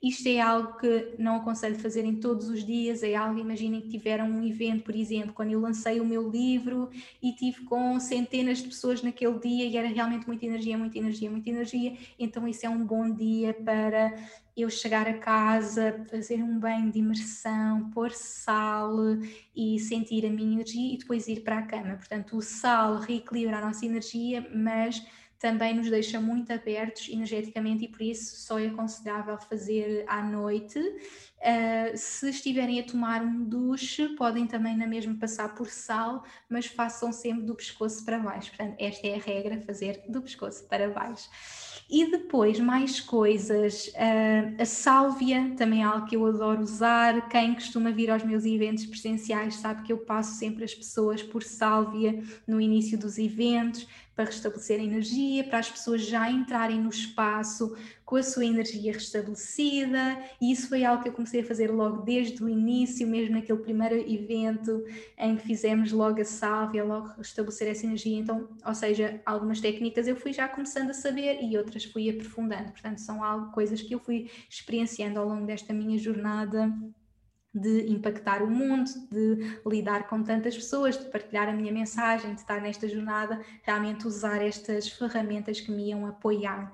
Isto 0.00 0.28
é 0.28 0.40
algo 0.40 0.78
que 0.78 1.14
não 1.18 1.36
aconselho 1.36 1.76
fazer 1.76 2.04
em 2.04 2.20
todos 2.20 2.48
os 2.48 2.64
dias, 2.64 3.02
é 3.02 3.16
algo, 3.16 3.40
imaginem 3.40 3.80
que 3.80 3.88
tiveram 3.88 4.26
um 4.26 4.46
evento, 4.46 4.84
por 4.84 4.94
exemplo, 4.94 5.32
quando 5.32 5.50
eu 5.50 5.60
lancei 5.60 6.00
o 6.00 6.04
meu 6.04 6.30
livro 6.30 6.88
e 7.20 7.32
tive 7.32 7.64
com 7.64 7.98
centenas 7.98 8.58
de 8.58 8.68
pessoas 8.68 9.02
naquele 9.02 9.38
dia 9.40 9.66
e 9.66 9.76
era 9.76 9.88
realmente 9.88 10.24
muita 10.24 10.46
energia, 10.46 10.78
muita 10.78 10.98
energia, 10.98 11.28
muita 11.28 11.50
energia, 11.50 11.96
então 12.16 12.46
isso 12.46 12.64
é 12.64 12.68
um 12.68 12.86
bom 12.86 13.12
dia 13.12 13.52
para 13.52 14.14
eu 14.56 14.70
chegar 14.70 15.08
a 15.08 15.18
casa, 15.18 16.04
fazer 16.10 16.42
um 16.42 16.58
banho 16.58 16.92
de 16.92 17.00
imersão, 17.00 17.90
pôr 17.90 18.12
sal 18.12 18.96
e 19.54 19.78
sentir 19.80 20.24
a 20.26 20.30
minha 20.30 20.54
energia 20.54 20.94
e 20.94 20.98
depois 20.98 21.26
ir 21.28 21.40
para 21.40 21.58
a 21.58 21.62
cama. 21.62 21.96
Portanto, 21.96 22.36
o 22.36 22.42
sal 22.42 22.98
reequilibra 22.98 23.58
a 23.58 23.66
nossa 23.66 23.86
energia, 23.86 24.48
mas 24.54 25.00
também 25.38 25.74
nos 25.74 25.88
deixa 25.88 26.20
muito 26.20 26.52
abertos 26.52 27.08
energeticamente 27.08 27.84
e 27.84 27.88
por 27.88 28.02
isso 28.02 28.36
só 28.36 28.58
é 28.58 28.66
aconselhável 28.66 29.38
fazer 29.38 30.04
à 30.08 30.22
noite. 30.22 30.78
Uh, 30.78 31.96
se 31.96 32.28
estiverem 32.30 32.80
a 32.80 32.82
tomar 32.82 33.22
um 33.22 33.44
duche, 33.44 34.08
podem 34.16 34.46
também 34.46 34.76
na 34.76 34.86
mesma 34.86 35.14
passar 35.14 35.54
por 35.54 35.68
sal, 35.68 36.24
mas 36.50 36.66
façam 36.66 37.12
sempre 37.12 37.44
do 37.44 37.54
pescoço 37.54 38.04
para 38.04 38.18
baixo. 38.18 38.50
Portanto, 38.50 38.74
esta 38.80 39.06
é 39.06 39.14
a 39.14 39.18
regra, 39.18 39.60
fazer 39.60 40.02
do 40.08 40.20
pescoço 40.20 40.64
para 40.66 40.88
baixo. 40.90 41.28
E 41.88 42.10
depois, 42.10 42.58
mais 42.58 43.00
coisas, 43.00 43.86
uh, 43.94 44.60
a 44.60 44.64
sálvia 44.66 45.54
também 45.56 45.82
é 45.82 45.84
algo 45.84 46.06
que 46.06 46.16
eu 46.16 46.26
adoro 46.26 46.60
usar. 46.60 47.28
Quem 47.28 47.54
costuma 47.54 47.90
vir 47.92 48.10
aos 48.10 48.24
meus 48.24 48.44
eventos 48.44 48.84
presenciais 48.84 49.54
sabe 49.54 49.84
que 49.84 49.92
eu 49.92 49.98
passo 49.98 50.34
sempre 50.34 50.64
as 50.64 50.74
pessoas 50.74 51.22
por 51.22 51.42
sálvia 51.42 52.22
no 52.46 52.60
início 52.60 52.98
dos 52.98 53.16
eventos, 53.16 53.86
para 54.18 54.24
restabelecer 54.24 54.80
a 54.80 54.82
energia, 54.82 55.44
para 55.44 55.60
as 55.60 55.70
pessoas 55.70 56.04
já 56.04 56.28
entrarem 56.28 56.80
no 56.80 56.88
espaço 56.88 57.76
com 58.04 58.16
a 58.16 58.22
sua 58.22 58.44
energia 58.44 58.92
restabelecida, 58.92 60.18
e 60.40 60.50
isso 60.50 60.68
foi 60.68 60.84
algo 60.84 61.04
que 61.04 61.08
eu 61.08 61.12
comecei 61.12 61.40
a 61.40 61.44
fazer 61.44 61.70
logo 61.70 62.02
desde 62.02 62.42
o 62.42 62.48
início, 62.48 63.06
mesmo 63.06 63.36
naquele 63.36 63.60
primeiro 63.60 63.94
evento 63.94 64.84
em 65.16 65.36
que 65.36 65.46
fizemos 65.46 65.92
logo 65.92 66.20
a 66.20 66.24
sálvia, 66.24 66.82
logo 66.82 67.12
restabelecer 67.16 67.68
essa 67.68 67.86
energia. 67.86 68.18
Então, 68.18 68.48
ou 68.66 68.74
seja, 68.74 69.20
algumas 69.24 69.60
técnicas 69.60 70.08
eu 70.08 70.16
fui 70.16 70.32
já 70.32 70.48
começando 70.48 70.90
a 70.90 70.94
saber 70.94 71.38
e 71.40 71.56
outras 71.56 71.84
fui 71.84 72.10
aprofundando. 72.10 72.72
Portanto, 72.72 72.98
são 72.98 73.22
algo, 73.22 73.52
coisas 73.52 73.80
que 73.80 73.94
eu 73.94 74.00
fui 74.00 74.28
experienciando 74.50 75.20
ao 75.20 75.28
longo 75.28 75.46
desta 75.46 75.72
minha 75.72 75.96
jornada 75.96 76.74
de 77.54 77.90
impactar 77.90 78.42
o 78.42 78.50
mundo, 78.50 78.90
de 79.10 79.60
lidar 79.66 80.06
com 80.08 80.22
tantas 80.22 80.54
pessoas, 80.54 80.98
de 80.98 81.10
partilhar 81.10 81.48
a 81.48 81.52
minha 81.52 81.72
mensagem, 81.72 82.34
de 82.34 82.40
estar 82.40 82.60
nesta 82.60 82.88
jornada, 82.88 83.40
realmente 83.62 84.06
usar 84.06 84.42
estas 84.42 84.88
ferramentas 84.88 85.60
que 85.60 85.70
me 85.70 85.88
iam 85.88 86.06
apoiar. 86.06 86.72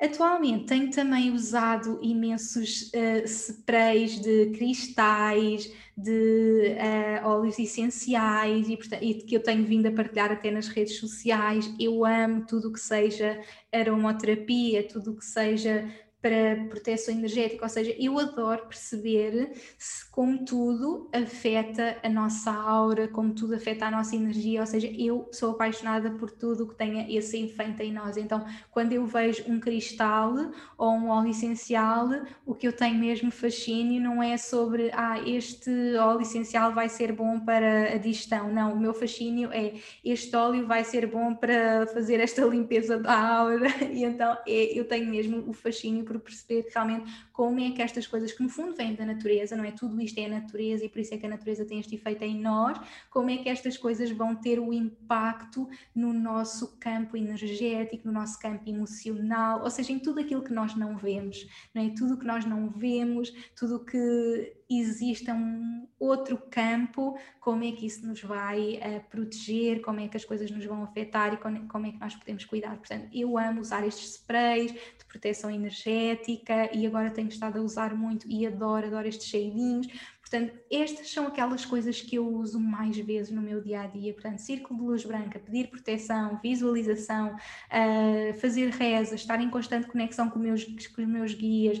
Atualmente 0.00 0.66
tenho 0.66 0.90
também 0.92 1.32
usado 1.32 1.98
imensos 2.00 2.92
uh, 2.94 3.26
sprays 3.26 4.20
de 4.20 4.50
cristais, 4.50 5.72
de 5.96 6.76
uh, 6.76 7.26
óleos 7.26 7.58
essenciais 7.58 8.68
e, 8.68 8.76
portanto, 8.76 9.02
e, 9.02 9.14
que 9.14 9.34
eu 9.34 9.42
tenho 9.42 9.64
vindo 9.64 9.86
a 9.86 9.90
partilhar 9.90 10.30
até 10.30 10.52
nas 10.52 10.68
redes 10.68 10.98
sociais. 10.98 11.68
Eu 11.80 12.04
amo 12.04 12.46
tudo 12.46 12.68
o 12.68 12.72
que 12.72 12.78
seja 12.78 13.40
aromaterapia, 13.72 14.86
tudo 14.86 15.10
o 15.10 15.16
que 15.16 15.24
seja 15.24 15.84
para 16.20 16.66
proteção 16.68 17.14
energética, 17.14 17.64
ou 17.64 17.68
seja, 17.68 17.94
eu 17.98 18.18
adoro 18.18 18.66
perceber 18.66 19.52
se, 19.78 20.10
como 20.10 20.44
tudo 20.44 21.08
afeta 21.12 21.96
a 22.02 22.08
nossa 22.08 22.50
aura, 22.50 23.06
como 23.06 23.32
tudo 23.32 23.54
afeta 23.54 23.86
a 23.86 23.90
nossa 23.90 24.16
energia, 24.16 24.60
ou 24.60 24.66
seja, 24.66 24.88
eu 24.88 25.28
sou 25.32 25.52
apaixonada 25.52 26.10
por 26.10 26.30
tudo 26.30 26.66
que 26.66 26.74
tenha 26.74 27.06
esse 27.08 27.40
efeito 27.44 27.82
em 27.82 27.92
nós. 27.92 28.16
Então, 28.16 28.44
quando 28.70 28.92
eu 28.92 29.06
vejo 29.06 29.44
um 29.46 29.60
cristal 29.60 30.34
ou 30.76 30.90
um 30.90 31.08
óleo 31.08 31.30
essencial, 31.30 32.08
o 32.44 32.52
que 32.52 32.66
eu 32.66 32.72
tenho 32.72 32.98
mesmo 32.98 33.30
fascínio 33.30 34.00
não 34.02 34.20
é 34.20 34.36
sobre, 34.36 34.90
ah, 34.94 35.20
este 35.24 35.70
óleo 35.96 36.22
essencial 36.22 36.74
vai 36.74 36.88
ser 36.88 37.12
bom 37.12 37.38
para 37.38 37.94
a 37.94 37.96
digestão. 37.96 38.52
Não, 38.52 38.72
o 38.72 38.80
meu 38.80 38.92
fascínio 38.92 39.52
é 39.52 39.74
este 40.04 40.34
óleo 40.34 40.66
vai 40.66 40.82
ser 40.82 41.06
bom 41.06 41.34
para 41.34 41.86
fazer 41.86 42.18
esta 42.18 42.44
limpeza 42.44 42.98
da 42.98 43.38
aura, 43.38 43.68
e 43.92 44.02
então 44.02 44.36
é, 44.46 44.78
eu 44.78 44.84
tenho 44.84 45.08
mesmo 45.08 45.48
o 45.48 45.52
fascínio 45.52 46.07
por 46.08 46.18
perceber 46.18 46.66
realmente 46.74 47.12
como 47.32 47.60
é 47.60 47.70
que 47.70 47.82
estas 47.82 48.06
coisas 48.06 48.32
que 48.32 48.42
no 48.42 48.48
fundo 48.48 48.74
vêm 48.74 48.94
da 48.94 49.04
natureza, 49.04 49.54
não 49.56 49.64
é? 49.64 49.70
Tudo 49.70 50.00
isto 50.00 50.18
é 50.18 50.24
a 50.24 50.28
natureza 50.28 50.84
e 50.84 50.88
por 50.88 50.98
isso 50.98 51.14
é 51.14 51.18
que 51.18 51.26
a 51.26 51.28
natureza 51.28 51.64
tem 51.64 51.78
este 51.78 51.94
efeito 51.94 52.24
em 52.24 52.40
nós, 52.40 52.80
como 53.10 53.30
é 53.30 53.36
que 53.36 53.48
estas 53.48 53.76
coisas 53.76 54.10
vão 54.10 54.34
ter 54.34 54.58
o 54.58 54.72
impacto 54.72 55.68
no 55.94 56.12
nosso 56.12 56.78
campo 56.78 57.16
energético, 57.16 58.08
no 58.08 58.12
nosso 58.12 58.38
campo 58.38 58.68
emocional, 58.68 59.62
ou 59.62 59.70
seja, 59.70 59.92
em 59.92 59.98
tudo 59.98 60.20
aquilo 60.20 60.42
que 60.42 60.52
nós 60.52 60.74
não 60.74 60.96
vemos, 60.96 61.46
não 61.74 61.82
é? 61.82 61.90
Tudo 61.90 62.18
que 62.18 62.26
nós 62.26 62.44
não 62.44 62.70
vemos, 62.70 63.30
tudo 63.54 63.84
que 63.84 64.56
exista 64.70 65.32
um 65.32 65.88
outro 65.98 66.36
campo, 66.50 67.18
como 67.40 67.64
é 67.64 67.72
que 67.72 67.86
isso 67.86 68.06
nos 68.06 68.22
vai 68.22 68.76
uh, 68.76 69.08
proteger, 69.08 69.80
como 69.80 70.00
é 70.00 70.08
que 70.08 70.16
as 70.16 70.24
coisas 70.24 70.50
nos 70.50 70.64
vão 70.64 70.82
afetar 70.84 71.32
e 71.32 71.36
como, 71.38 71.86
é 71.86 71.92
que 71.92 71.98
nós 71.98 72.14
podemos 72.14 72.44
cuidar. 72.44 72.76
Portanto, 72.76 73.08
eu 73.12 73.38
amo 73.38 73.60
usar 73.60 73.86
estes 73.86 74.10
sprays 74.16 74.72
proteção 75.08 75.50
energética 75.50 76.70
e 76.76 76.86
agora 76.86 77.10
tenho 77.10 77.28
estado 77.28 77.58
a 77.58 77.62
usar 77.62 77.94
muito 77.94 78.30
e 78.30 78.46
adoro, 78.46 78.86
adoro 78.86 79.08
estes 79.08 79.26
cheirinhos. 79.26 79.88
Portanto, 80.20 80.54
estas 80.70 81.10
são 81.10 81.26
aquelas 81.26 81.64
coisas 81.64 82.02
que 82.02 82.16
eu 82.16 82.28
uso 82.28 82.60
mais 82.60 82.98
vezes 82.98 83.32
no 83.32 83.40
meu 83.40 83.62
dia 83.62 83.80
a 83.80 83.86
dia. 83.86 84.12
Portanto, 84.12 84.38
círculo 84.38 84.78
de 84.78 84.86
luz 84.86 85.04
branca, 85.04 85.38
pedir 85.38 85.68
proteção, 85.68 86.38
visualização, 86.42 87.34
uh, 87.34 88.38
fazer 88.38 88.68
reza, 88.68 89.14
estar 89.14 89.40
em 89.40 89.48
constante 89.48 89.86
conexão 89.86 90.28
com, 90.28 90.38
meus, 90.38 90.64
com 90.64 91.00
os 91.00 91.08
meus 91.08 91.32
guias, 91.32 91.80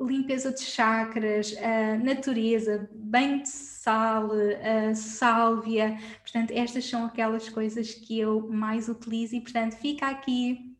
limpeza 0.00 0.52
de 0.52 0.60
chakras, 0.60 1.52
uh, 1.52 2.04
natureza, 2.04 2.90
banho 2.92 3.44
de 3.44 3.48
sal, 3.48 4.26
uh, 4.26 4.94
sálvia. 4.96 5.96
Portanto, 6.20 6.50
estas 6.50 6.84
são 6.84 7.04
aquelas 7.04 7.48
coisas 7.48 7.94
que 7.94 8.18
eu 8.18 8.48
mais 8.50 8.88
utilizo 8.88 9.36
e, 9.36 9.40
portanto, 9.40 9.76
fica 9.76 10.08
aqui 10.08 10.73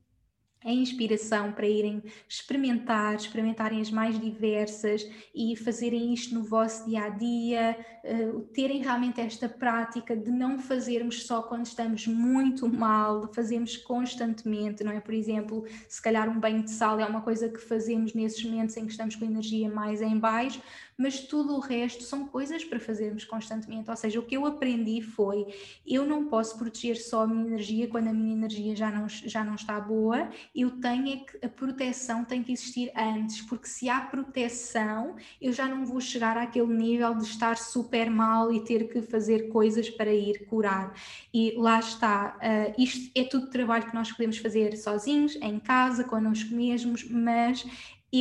a 0.64 0.72
inspiração 0.72 1.52
para 1.52 1.66
irem 1.66 2.02
experimentar, 2.28 3.14
experimentarem 3.14 3.80
as 3.80 3.90
mais 3.90 4.18
diversas 4.18 5.06
e 5.34 5.54
fazerem 5.56 6.14
isto 6.14 6.34
no 6.34 6.42
vosso 6.42 6.86
dia 6.86 7.04
a 7.04 7.08
dia, 7.10 7.76
uh, 8.04 8.40
terem 8.54 8.82
realmente 8.82 9.20
esta 9.20 9.48
prática 9.48 10.16
de 10.16 10.30
não 10.30 10.58
fazermos 10.58 11.26
só 11.26 11.42
quando 11.42 11.66
estamos 11.66 12.06
muito 12.06 12.66
mal, 12.66 13.30
fazemos 13.34 13.76
constantemente, 13.76 14.82
não 14.82 14.92
é? 14.92 15.00
Por 15.00 15.12
exemplo, 15.12 15.64
se 15.88 16.00
calhar 16.00 16.28
um 16.28 16.40
banho 16.40 16.62
de 16.62 16.70
sal 16.70 16.98
é 16.98 17.04
uma 17.04 17.20
coisa 17.20 17.48
que 17.48 17.58
fazemos 17.58 18.14
nesses 18.14 18.42
momentos 18.42 18.76
em 18.76 18.86
que 18.86 18.92
estamos 18.92 19.16
com 19.16 19.24
energia 19.24 19.68
mais 19.68 20.00
em 20.00 20.18
baixo, 20.18 20.62
mas 20.96 21.20
tudo 21.20 21.54
o 21.54 21.60
resto 21.60 22.02
são 22.02 22.26
coisas 22.26 22.64
para 22.64 22.78
fazermos 22.78 23.24
constantemente. 23.24 23.90
Ou 23.90 23.96
seja, 23.96 24.18
o 24.18 24.22
que 24.22 24.36
eu 24.36 24.46
aprendi 24.46 25.02
foi: 25.02 25.46
eu 25.86 26.04
não 26.04 26.26
posso 26.26 26.58
proteger 26.58 26.96
só 26.96 27.22
a 27.22 27.26
minha 27.26 27.46
energia 27.46 27.88
quando 27.88 28.08
a 28.08 28.12
minha 28.12 28.32
energia 28.34 28.74
já 28.76 28.90
não, 28.90 29.08
já 29.08 29.44
não 29.44 29.54
está 29.54 29.80
boa, 29.80 30.28
eu 30.54 30.70
tenho 30.80 31.08
é 31.08 31.16
que 31.16 31.46
a 31.46 31.48
proteção 31.48 32.24
tem 32.24 32.42
que 32.42 32.52
existir 32.52 32.90
antes, 32.96 33.40
porque 33.42 33.66
se 33.66 33.88
há 33.88 34.00
proteção, 34.00 35.16
eu 35.40 35.52
já 35.52 35.68
não 35.68 35.84
vou 35.84 36.00
chegar 36.00 36.36
àquele 36.36 36.72
nível 36.72 37.14
de 37.14 37.24
estar 37.24 37.56
super 37.56 38.10
mal 38.10 38.52
e 38.52 38.64
ter 38.64 38.88
que 38.88 39.02
fazer 39.02 39.48
coisas 39.48 39.90
para 39.90 40.12
ir 40.12 40.46
curar. 40.46 40.94
E 41.32 41.54
lá 41.56 41.78
está, 41.78 42.38
uh, 42.38 42.80
isto 42.80 43.10
é 43.14 43.24
tudo 43.24 43.50
trabalho 43.50 43.86
que 43.86 43.94
nós 43.94 44.10
podemos 44.10 44.38
fazer 44.38 44.76
sozinhos, 44.76 45.36
em 45.36 45.58
casa, 45.58 46.04
connosco 46.04 46.54
mesmos, 46.54 47.04
mas 47.08 47.64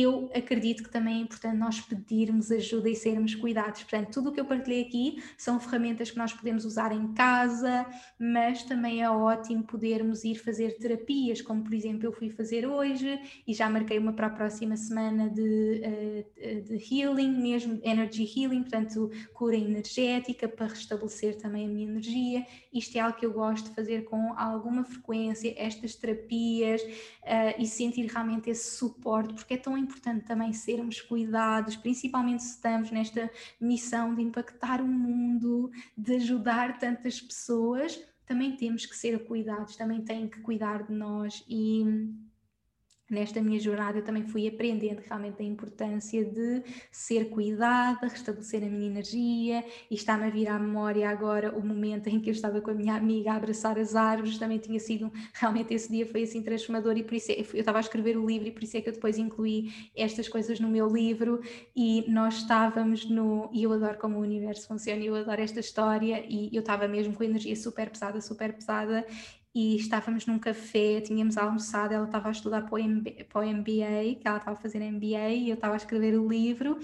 eu 0.02 0.30
acredito 0.34 0.82
que 0.82 0.90
também 0.90 1.18
é 1.18 1.20
importante 1.20 1.56
nós 1.56 1.80
pedirmos 1.80 2.50
ajuda 2.50 2.88
e 2.88 2.94
sermos 2.94 3.34
cuidados. 3.34 3.82
Portanto, 3.82 4.12
tudo 4.12 4.30
o 4.30 4.32
que 4.32 4.40
eu 4.40 4.44
partilhei 4.44 4.82
aqui 4.82 5.22
são 5.36 5.60
ferramentas 5.60 6.10
que 6.10 6.18
nós 6.18 6.32
podemos 6.32 6.64
usar 6.64 6.92
em 6.92 7.12
casa, 7.12 7.86
mas 8.18 8.62
também 8.62 9.02
é 9.02 9.10
ótimo 9.10 9.62
podermos 9.64 10.24
ir 10.24 10.36
fazer 10.36 10.76
terapias, 10.78 11.40
como 11.40 11.62
por 11.62 11.74
exemplo 11.74 12.06
eu 12.06 12.12
fui 12.12 12.30
fazer 12.30 12.66
hoje 12.66 13.20
e 13.46 13.54
já 13.54 13.68
marquei 13.68 13.98
uma 13.98 14.12
para 14.12 14.26
a 14.26 14.30
próxima 14.30 14.76
semana 14.76 15.28
de, 15.28 15.80
eh, 16.36 16.60
de 16.60 16.76
healing, 16.76 17.30
mesmo 17.40 17.80
energy 17.82 18.24
healing, 18.24 18.62
portanto, 18.62 19.10
cura 19.32 19.56
energética 19.56 20.48
para 20.48 20.66
restabelecer 20.66 21.36
também 21.36 21.66
a 21.66 21.68
minha 21.68 21.84
energia. 21.84 22.46
Isto 22.72 22.96
é 22.96 23.00
algo 23.00 23.18
que 23.18 23.26
eu 23.26 23.32
gosto 23.32 23.68
de 23.68 23.74
fazer 23.74 24.04
com 24.04 24.32
alguma 24.36 24.84
frequência, 24.84 25.54
estas 25.56 25.94
terapias 25.94 26.82
uh, 26.82 27.54
e 27.58 27.66
sentir 27.66 28.06
realmente 28.06 28.50
esse 28.50 28.76
suporte, 28.76 29.34
porque 29.34 29.54
é 29.54 29.56
tão 29.56 29.76
importante 29.84 30.24
também 30.24 30.52
sermos 30.52 31.00
cuidados, 31.00 31.76
principalmente 31.76 32.42
se 32.42 32.56
estamos 32.56 32.90
nesta 32.90 33.30
missão 33.60 34.14
de 34.14 34.22
impactar 34.22 34.80
o 34.80 34.86
mundo, 34.86 35.70
de 35.96 36.16
ajudar 36.16 36.78
tantas 36.78 37.20
pessoas, 37.20 37.98
também 38.26 38.56
temos 38.56 38.86
que 38.86 38.96
ser 38.96 39.24
cuidados, 39.24 39.76
também 39.76 40.02
têm 40.02 40.28
que 40.28 40.40
cuidar 40.40 40.82
de 40.82 40.92
nós 40.92 41.44
e 41.48 41.84
nesta 43.08 43.40
minha 43.42 43.60
jornada 43.60 43.98
eu 43.98 44.04
também 44.04 44.26
fui 44.26 44.48
aprendendo 44.48 45.00
realmente 45.00 45.42
a 45.42 45.44
importância 45.44 46.24
de 46.24 46.62
ser 46.90 47.26
cuidada, 47.26 48.08
restabelecer 48.08 48.62
a 48.62 48.66
minha 48.66 48.86
energia 48.86 49.64
e 49.90 49.94
está-me 49.94 50.24
a 50.24 50.30
vir 50.30 50.48
à 50.48 50.58
memória 50.58 51.08
agora 51.08 51.54
o 51.56 51.64
momento 51.64 52.08
em 52.08 52.18
que 52.18 52.30
eu 52.30 52.32
estava 52.32 52.60
com 52.60 52.70
a 52.70 52.74
minha 52.74 52.94
amiga 52.94 53.32
a 53.32 53.36
abraçar 53.36 53.78
as 53.78 53.94
árvores, 53.94 54.38
também 54.38 54.58
tinha 54.58 54.80
sido, 54.80 55.12
realmente 55.34 55.74
esse 55.74 55.90
dia 55.90 56.06
foi 56.06 56.22
assim 56.22 56.42
transformador 56.42 56.96
e 56.96 57.02
por 57.02 57.14
isso 57.14 57.30
é, 57.30 57.40
eu 57.40 57.60
estava 57.60 57.78
a 57.78 57.80
escrever 57.80 58.16
o 58.16 58.26
livro 58.26 58.48
e 58.48 58.50
por 58.50 58.62
isso 58.62 58.76
é 58.76 58.80
que 58.80 58.88
eu 58.88 58.94
depois 58.94 59.18
incluí 59.18 59.70
estas 59.94 60.28
coisas 60.28 60.58
no 60.58 60.68
meu 60.68 60.88
livro 60.88 61.40
e 61.76 62.04
nós 62.08 62.36
estávamos 62.36 63.04
no, 63.08 63.50
e 63.52 63.62
eu 63.62 63.72
adoro 63.72 63.98
como 63.98 64.18
o 64.18 64.22
universo 64.22 64.66
funciona, 64.66 65.02
eu 65.02 65.14
adoro 65.14 65.40
esta 65.40 65.60
história 65.60 66.24
e 66.28 66.54
eu 66.54 66.60
estava 66.60 66.88
mesmo 66.88 67.14
com 67.14 67.22
a 67.22 67.26
energia 67.26 67.54
super 67.54 67.90
pesada, 67.90 68.20
super 68.20 68.52
pesada 68.54 69.04
e 69.54 69.76
estávamos 69.76 70.26
num 70.26 70.38
café, 70.38 71.00
tínhamos 71.00 71.36
almoçado, 71.36 71.94
ela 71.94 72.06
estava 72.06 72.28
a 72.28 72.32
estudar 72.32 72.62
para 72.62 72.74
o, 72.74 72.82
MBA, 72.82 73.24
para 73.28 73.40
o 73.40 73.48
MBA, 73.48 74.18
que 74.20 74.22
ela 74.24 74.38
estava 74.38 74.58
a 74.58 74.60
fazer 74.60 74.80
MBA, 74.80 75.30
e 75.30 75.48
eu 75.48 75.54
estava 75.54 75.74
a 75.74 75.76
escrever 75.76 76.18
o 76.18 76.28
livro, 76.28 76.78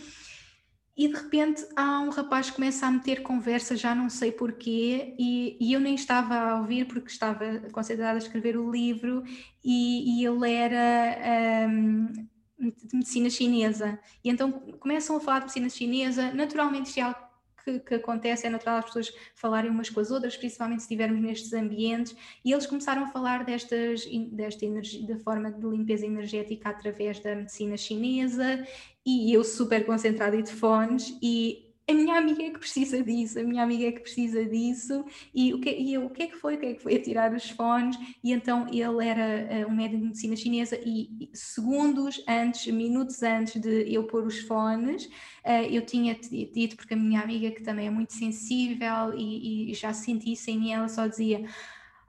e 0.96 1.08
de 1.08 1.14
repente 1.14 1.66
há 1.74 2.00
um 2.00 2.10
rapaz 2.10 2.50
que 2.50 2.56
começa 2.56 2.86
a 2.86 2.90
meter 2.90 3.22
conversa, 3.22 3.76
já 3.76 3.94
não 3.94 4.08
sei 4.08 4.30
porquê, 4.30 5.16
e, 5.18 5.56
e 5.60 5.72
eu 5.72 5.80
nem 5.80 5.96
estava 5.96 6.36
a 6.36 6.60
ouvir 6.60 6.86
porque 6.86 7.08
estava 7.08 7.58
concentrada 7.72 8.14
a 8.14 8.18
escrever 8.22 8.56
o 8.56 8.70
livro, 8.70 9.24
e, 9.64 10.20
e 10.20 10.24
ele 10.24 10.52
era... 10.52 11.68
Um, 11.68 12.30
de 12.60 12.94
medicina 12.94 13.30
chinesa, 13.30 13.98
e 14.22 14.28
então 14.28 14.52
começam 14.52 15.16
a 15.16 15.20
falar 15.20 15.38
de 15.38 15.44
medicina 15.46 15.70
chinesa, 15.70 16.30
naturalmente 16.34 16.88
isto 16.88 16.98
é 16.98 17.02
algo 17.04 17.29
que, 17.64 17.80
que, 17.80 17.94
acontece, 17.94 18.46
é 18.46 18.50
natural 18.50 18.78
as 18.78 18.86
pessoas 18.86 19.12
falarem 19.34 19.70
umas 19.70 19.88
com 19.90 20.00
as 20.00 20.10
outras, 20.10 20.36
principalmente 20.36 20.80
se 20.80 20.84
estivermos 20.84 21.20
nestes 21.20 21.52
ambientes, 21.52 22.14
e 22.44 22.52
eles 22.52 22.66
começaram 22.66 23.04
a 23.04 23.08
falar 23.08 23.44
destas, 23.44 24.06
desta 24.32 24.64
energia, 24.64 25.06
da 25.06 25.18
forma 25.18 25.50
de 25.50 25.66
limpeza 25.66 26.06
energética 26.06 26.70
através 26.70 27.20
da 27.20 27.34
medicina 27.34 27.76
chinesa, 27.76 28.66
e 29.04 29.32
eu 29.32 29.42
super 29.42 29.86
concentrada 29.86 30.36
e 30.36 30.42
de 30.42 30.52
fones, 30.52 31.16
e 31.22 31.69
a 31.90 31.94
minha 31.94 32.16
amiga 32.16 32.42
é 32.42 32.50
que 32.50 32.58
precisa 32.58 33.02
disso, 33.02 33.38
a 33.38 33.42
minha 33.42 33.62
amiga 33.62 33.86
é 33.86 33.92
que 33.92 34.00
precisa 34.00 34.44
disso, 34.44 35.04
e 35.34 35.52
o 35.52 35.60
que, 35.60 35.70
e 35.70 35.94
eu, 35.94 36.06
o 36.06 36.10
que 36.10 36.22
é 36.22 36.26
que 36.28 36.36
foi? 36.36 36.54
O 36.54 36.58
que 36.58 36.66
é 36.66 36.74
que 36.74 36.82
foi 36.82 36.94
a 36.94 37.02
tirar 37.02 37.34
os 37.34 37.50
fones? 37.50 37.96
E 38.22 38.32
então 38.32 38.66
ele 38.68 39.06
era 39.06 39.66
uh, 39.66 39.70
um 39.70 39.74
médico 39.74 39.98
de 39.98 40.06
medicina 40.06 40.36
chinesa 40.36 40.80
e 40.84 41.28
segundos 41.34 42.22
antes, 42.28 42.72
minutos 42.72 43.22
antes 43.22 43.60
de 43.60 43.92
eu 43.92 44.04
pôr 44.04 44.24
os 44.24 44.40
fones, 44.40 45.06
uh, 45.06 45.66
eu 45.70 45.84
tinha 45.84 46.14
dito, 46.14 46.76
porque 46.76 46.94
a 46.94 46.96
minha 46.96 47.20
amiga 47.20 47.50
que 47.50 47.62
também 47.62 47.86
é 47.86 47.90
muito 47.90 48.12
sensível 48.12 49.12
e, 49.16 49.72
e 49.72 49.74
já 49.74 49.92
senti 49.92 50.32
isso 50.32 50.50
em 50.50 50.72
ela, 50.72 50.88
só 50.88 51.06
dizia 51.06 51.44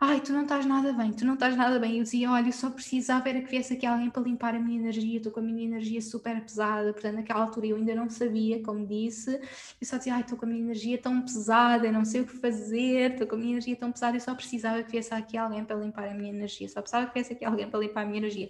ai, 0.04 0.20
tu 0.20 0.34
não 0.34 0.42
estás 0.42 0.66
nada 0.66 0.92
bem, 0.94 1.14
tu 1.14 1.24
não 1.26 1.36
estás 1.36 1.56
nada 1.56 1.78
bem. 1.80 1.98
Eu 1.98 2.04
dizia, 2.04 2.32
olha, 2.32 2.48
eu 2.48 2.52
só 2.52 2.72
precisava 2.72 3.30
era 3.30 3.40
que 3.40 3.52
viesse 3.52 3.74
aqui 3.74 3.86
alguém 3.86 4.10
para 4.10 4.24
limpar 4.24 4.56
a 4.56 4.60
minha 4.60 4.80
energia, 4.80 5.18
estou 5.18 5.32
com 5.32 5.40
a 5.40 5.44
minha 5.44 5.64
energia 5.64 6.02
super 6.02 6.42
pesada, 6.42 6.92
portanto, 6.92 7.16
naquela 7.18 7.42
altura 7.44 7.68
eu 7.68 7.76
ainda 7.76 7.94
não 7.94 8.10
sabia, 8.10 8.64
como 8.64 8.86
disse, 8.88 9.40
eu 9.80 9.88
só 9.88 9.98
dizia, 9.98 10.16
ai, 10.16 10.22
estou 10.22 10.38
com 10.40 10.46
a 10.46 10.50
minha 10.50 10.62
energia 10.62 10.98
tão 10.98 11.22
pesada, 11.22 11.92
não 11.92 12.04
sei 12.04 12.22
o 12.22 12.26
que 12.26 12.36
fazer, 12.36 13.12
estou 13.12 13.28
com 13.28 13.36
a 13.36 13.38
minha 13.38 13.52
energia 13.52 13.76
tão 13.76 13.92
pesada, 13.92 14.18
eu 14.18 14.22
só 14.22 14.34
precisava 14.34 14.82
que 14.82 14.92
viesse 14.92 15.14
aqui 15.14 15.38
alguém 15.38 15.64
para 15.64 15.76
limpar 15.76 16.08
a 16.10 16.14
minha 16.16 16.30
energia, 16.30 16.68
só 16.68 16.82
precisava 16.82 17.06
que 17.06 17.14
viesse 17.14 17.34
aqui 17.34 17.46
alguém 17.46 17.70
para 17.70 17.80
limpar 17.80 18.02
a 18.02 18.06
minha 18.06 18.18
energia. 18.18 18.50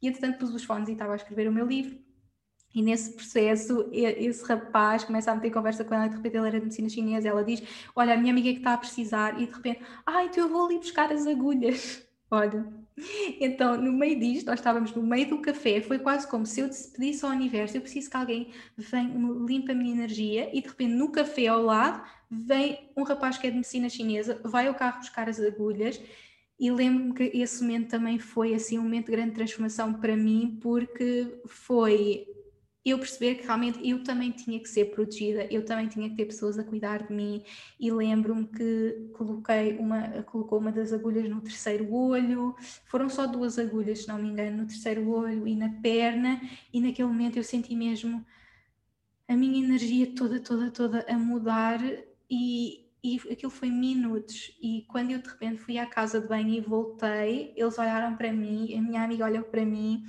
E 0.00 0.06
entretanto 0.08 0.38
pus 0.38 0.54
os 0.54 0.62
fones 0.64 0.88
e 0.88 0.92
estava 0.92 1.14
a 1.14 1.16
escrever 1.16 1.48
o 1.48 1.52
meu 1.52 1.66
livro, 1.66 1.98
e 2.74 2.80
nesse 2.80 3.12
processo, 3.12 3.88
esse 3.92 4.44
rapaz 4.46 5.04
começa 5.04 5.30
a 5.30 5.34
meter 5.34 5.50
conversa 5.50 5.84
com 5.84 5.94
ela 5.94 6.06
e 6.06 6.08
de 6.08 6.16
repente 6.16 6.36
ele 6.36 6.46
era 6.46 6.58
de 6.58 6.64
medicina 6.64 6.88
chinesa. 6.88 7.28
Ela 7.28 7.44
diz: 7.44 7.62
Olha, 7.94 8.14
a 8.14 8.16
minha 8.16 8.32
amiga 8.32 8.48
é 8.48 8.52
que 8.52 8.58
está 8.58 8.74
a 8.74 8.78
precisar. 8.78 9.40
E 9.40 9.46
de 9.46 9.52
repente, 9.52 9.82
ai, 10.06 10.26
então 10.26 10.44
eu 10.44 10.48
vou 10.50 10.66
ali 10.66 10.78
buscar 10.78 11.12
as 11.12 11.26
agulhas. 11.26 12.06
Olha. 12.30 12.66
Então, 13.40 13.76
no 13.76 13.92
meio 13.92 14.18
disto, 14.18 14.46
nós 14.46 14.58
estávamos 14.58 14.94
no 14.94 15.02
meio 15.02 15.28
do 15.28 15.38
café. 15.42 15.80
Foi 15.82 15.98
quase 15.98 16.26
como 16.26 16.46
se 16.46 16.60
eu 16.60 16.70
pedisse 16.94 17.24
ao 17.24 17.30
universo: 17.32 17.76
Eu 17.76 17.82
preciso 17.82 18.08
que 18.08 18.16
alguém 18.16 18.50
venha, 18.76 19.14
limpe 19.46 19.72
a 19.72 19.74
minha 19.74 19.92
energia. 19.92 20.48
E 20.56 20.62
de 20.62 20.68
repente, 20.68 20.94
no 20.94 21.10
café 21.10 21.48
ao 21.48 21.62
lado, 21.62 22.02
vem 22.30 22.90
um 22.96 23.02
rapaz 23.02 23.36
que 23.36 23.46
é 23.46 23.50
de 23.50 23.56
medicina 23.56 23.88
chinesa, 23.90 24.40
vai 24.44 24.66
ao 24.66 24.74
carro 24.74 24.98
buscar 24.98 25.28
as 25.28 25.38
agulhas. 25.38 26.00
E 26.58 26.70
lembro-me 26.70 27.12
que 27.12 27.36
esse 27.36 27.62
momento 27.62 27.90
também 27.90 28.18
foi 28.18 28.54
assim 28.54 28.78
um 28.78 28.82
momento 28.82 29.06
de 29.06 29.12
grande 29.12 29.32
transformação 29.32 29.92
para 29.94 30.16
mim, 30.16 30.58
porque 30.62 31.40
foi 31.46 32.26
eu 32.84 32.98
perceber 32.98 33.36
que 33.36 33.46
realmente 33.46 33.78
eu 33.88 34.02
também 34.02 34.32
tinha 34.32 34.58
que 34.58 34.68
ser 34.68 34.86
protegida, 34.86 35.46
eu 35.52 35.64
também 35.64 35.86
tinha 35.86 36.10
que 36.10 36.16
ter 36.16 36.26
pessoas 36.26 36.58
a 36.58 36.64
cuidar 36.64 37.06
de 37.06 37.12
mim. 37.12 37.44
E 37.78 37.92
lembro-me 37.92 38.46
que 38.46 39.10
coloquei 39.12 39.76
uma, 39.78 40.22
colocou 40.24 40.58
uma 40.58 40.72
das 40.72 40.92
agulhas 40.92 41.28
no 41.28 41.40
terceiro 41.40 41.92
olho, 41.92 42.56
foram 42.86 43.08
só 43.08 43.26
duas 43.26 43.56
agulhas, 43.58 44.00
se 44.00 44.08
não 44.08 44.18
me 44.18 44.28
engano, 44.28 44.58
no 44.58 44.66
terceiro 44.66 45.08
olho 45.08 45.46
e 45.46 45.54
na 45.54 45.68
perna. 45.80 46.40
E 46.72 46.80
naquele 46.80 47.06
momento 47.06 47.36
eu 47.36 47.44
senti 47.44 47.74
mesmo 47.76 48.24
a 49.28 49.36
minha 49.36 49.64
energia 49.64 50.12
toda, 50.16 50.40
toda, 50.40 50.70
toda 50.70 51.06
a 51.08 51.16
mudar. 51.16 51.80
E, 52.28 52.84
e 53.04 53.20
aquilo 53.30 53.50
foi 53.50 53.70
minutos. 53.70 54.56
E 54.60 54.84
quando 54.88 55.12
eu 55.12 55.22
de 55.22 55.28
repente 55.28 55.58
fui 55.58 55.78
à 55.78 55.86
casa 55.86 56.20
de 56.20 56.26
banho 56.26 56.48
e 56.48 56.60
voltei, 56.60 57.52
eles 57.56 57.78
olharam 57.78 58.16
para 58.16 58.32
mim, 58.32 58.76
a 58.76 58.82
minha 58.82 59.04
amiga 59.04 59.24
olhou 59.24 59.44
para 59.44 59.64
mim 59.64 60.04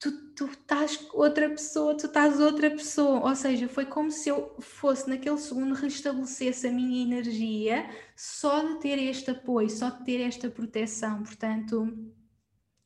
tu, 0.00 0.10
tu 0.34 0.46
estás 0.46 1.06
outra 1.12 1.48
pessoa, 1.50 1.94
tu 1.94 2.06
estás 2.06 2.40
outra 2.40 2.70
pessoa. 2.70 3.28
Ou 3.28 3.36
seja, 3.36 3.68
foi 3.68 3.84
como 3.84 4.10
se 4.10 4.30
eu 4.30 4.56
fosse 4.58 5.08
naquele 5.08 5.38
segundo 5.38 5.74
restabelecesse 5.74 6.66
a 6.66 6.72
minha 6.72 7.02
energia 7.04 7.88
só 8.16 8.64
de 8.64 8.80
ter 8.80 8.98
este 8.98 9.30
apoio, 9.30 9.68
só 9.68 9.90
de 9.90 10.04
ter 10.04 10.20
esta 10.22 10.48
proteção. 10.48 11.22
Portanto, 11.22 11.86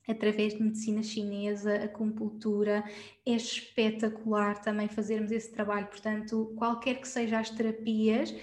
através 0.08 0.54
de 0.54 0.62
medicina 0.62 1.02
chinesa, 1.02 1.76
acupuntura, 1.76 2.84
é 3.24 3.32
espetacular 3.32 4.60
também 4.60 4.88
fazermos 4.88 5.30
esse 5.30 5.52
trabalho. 5.52 5.86
Portanto, 5.86 6.52
qualquer 6.56 7.00
que 7.00 7.08
sejam 7.08 7.38
as 7.38 7.48
terapias, 7.48 8.34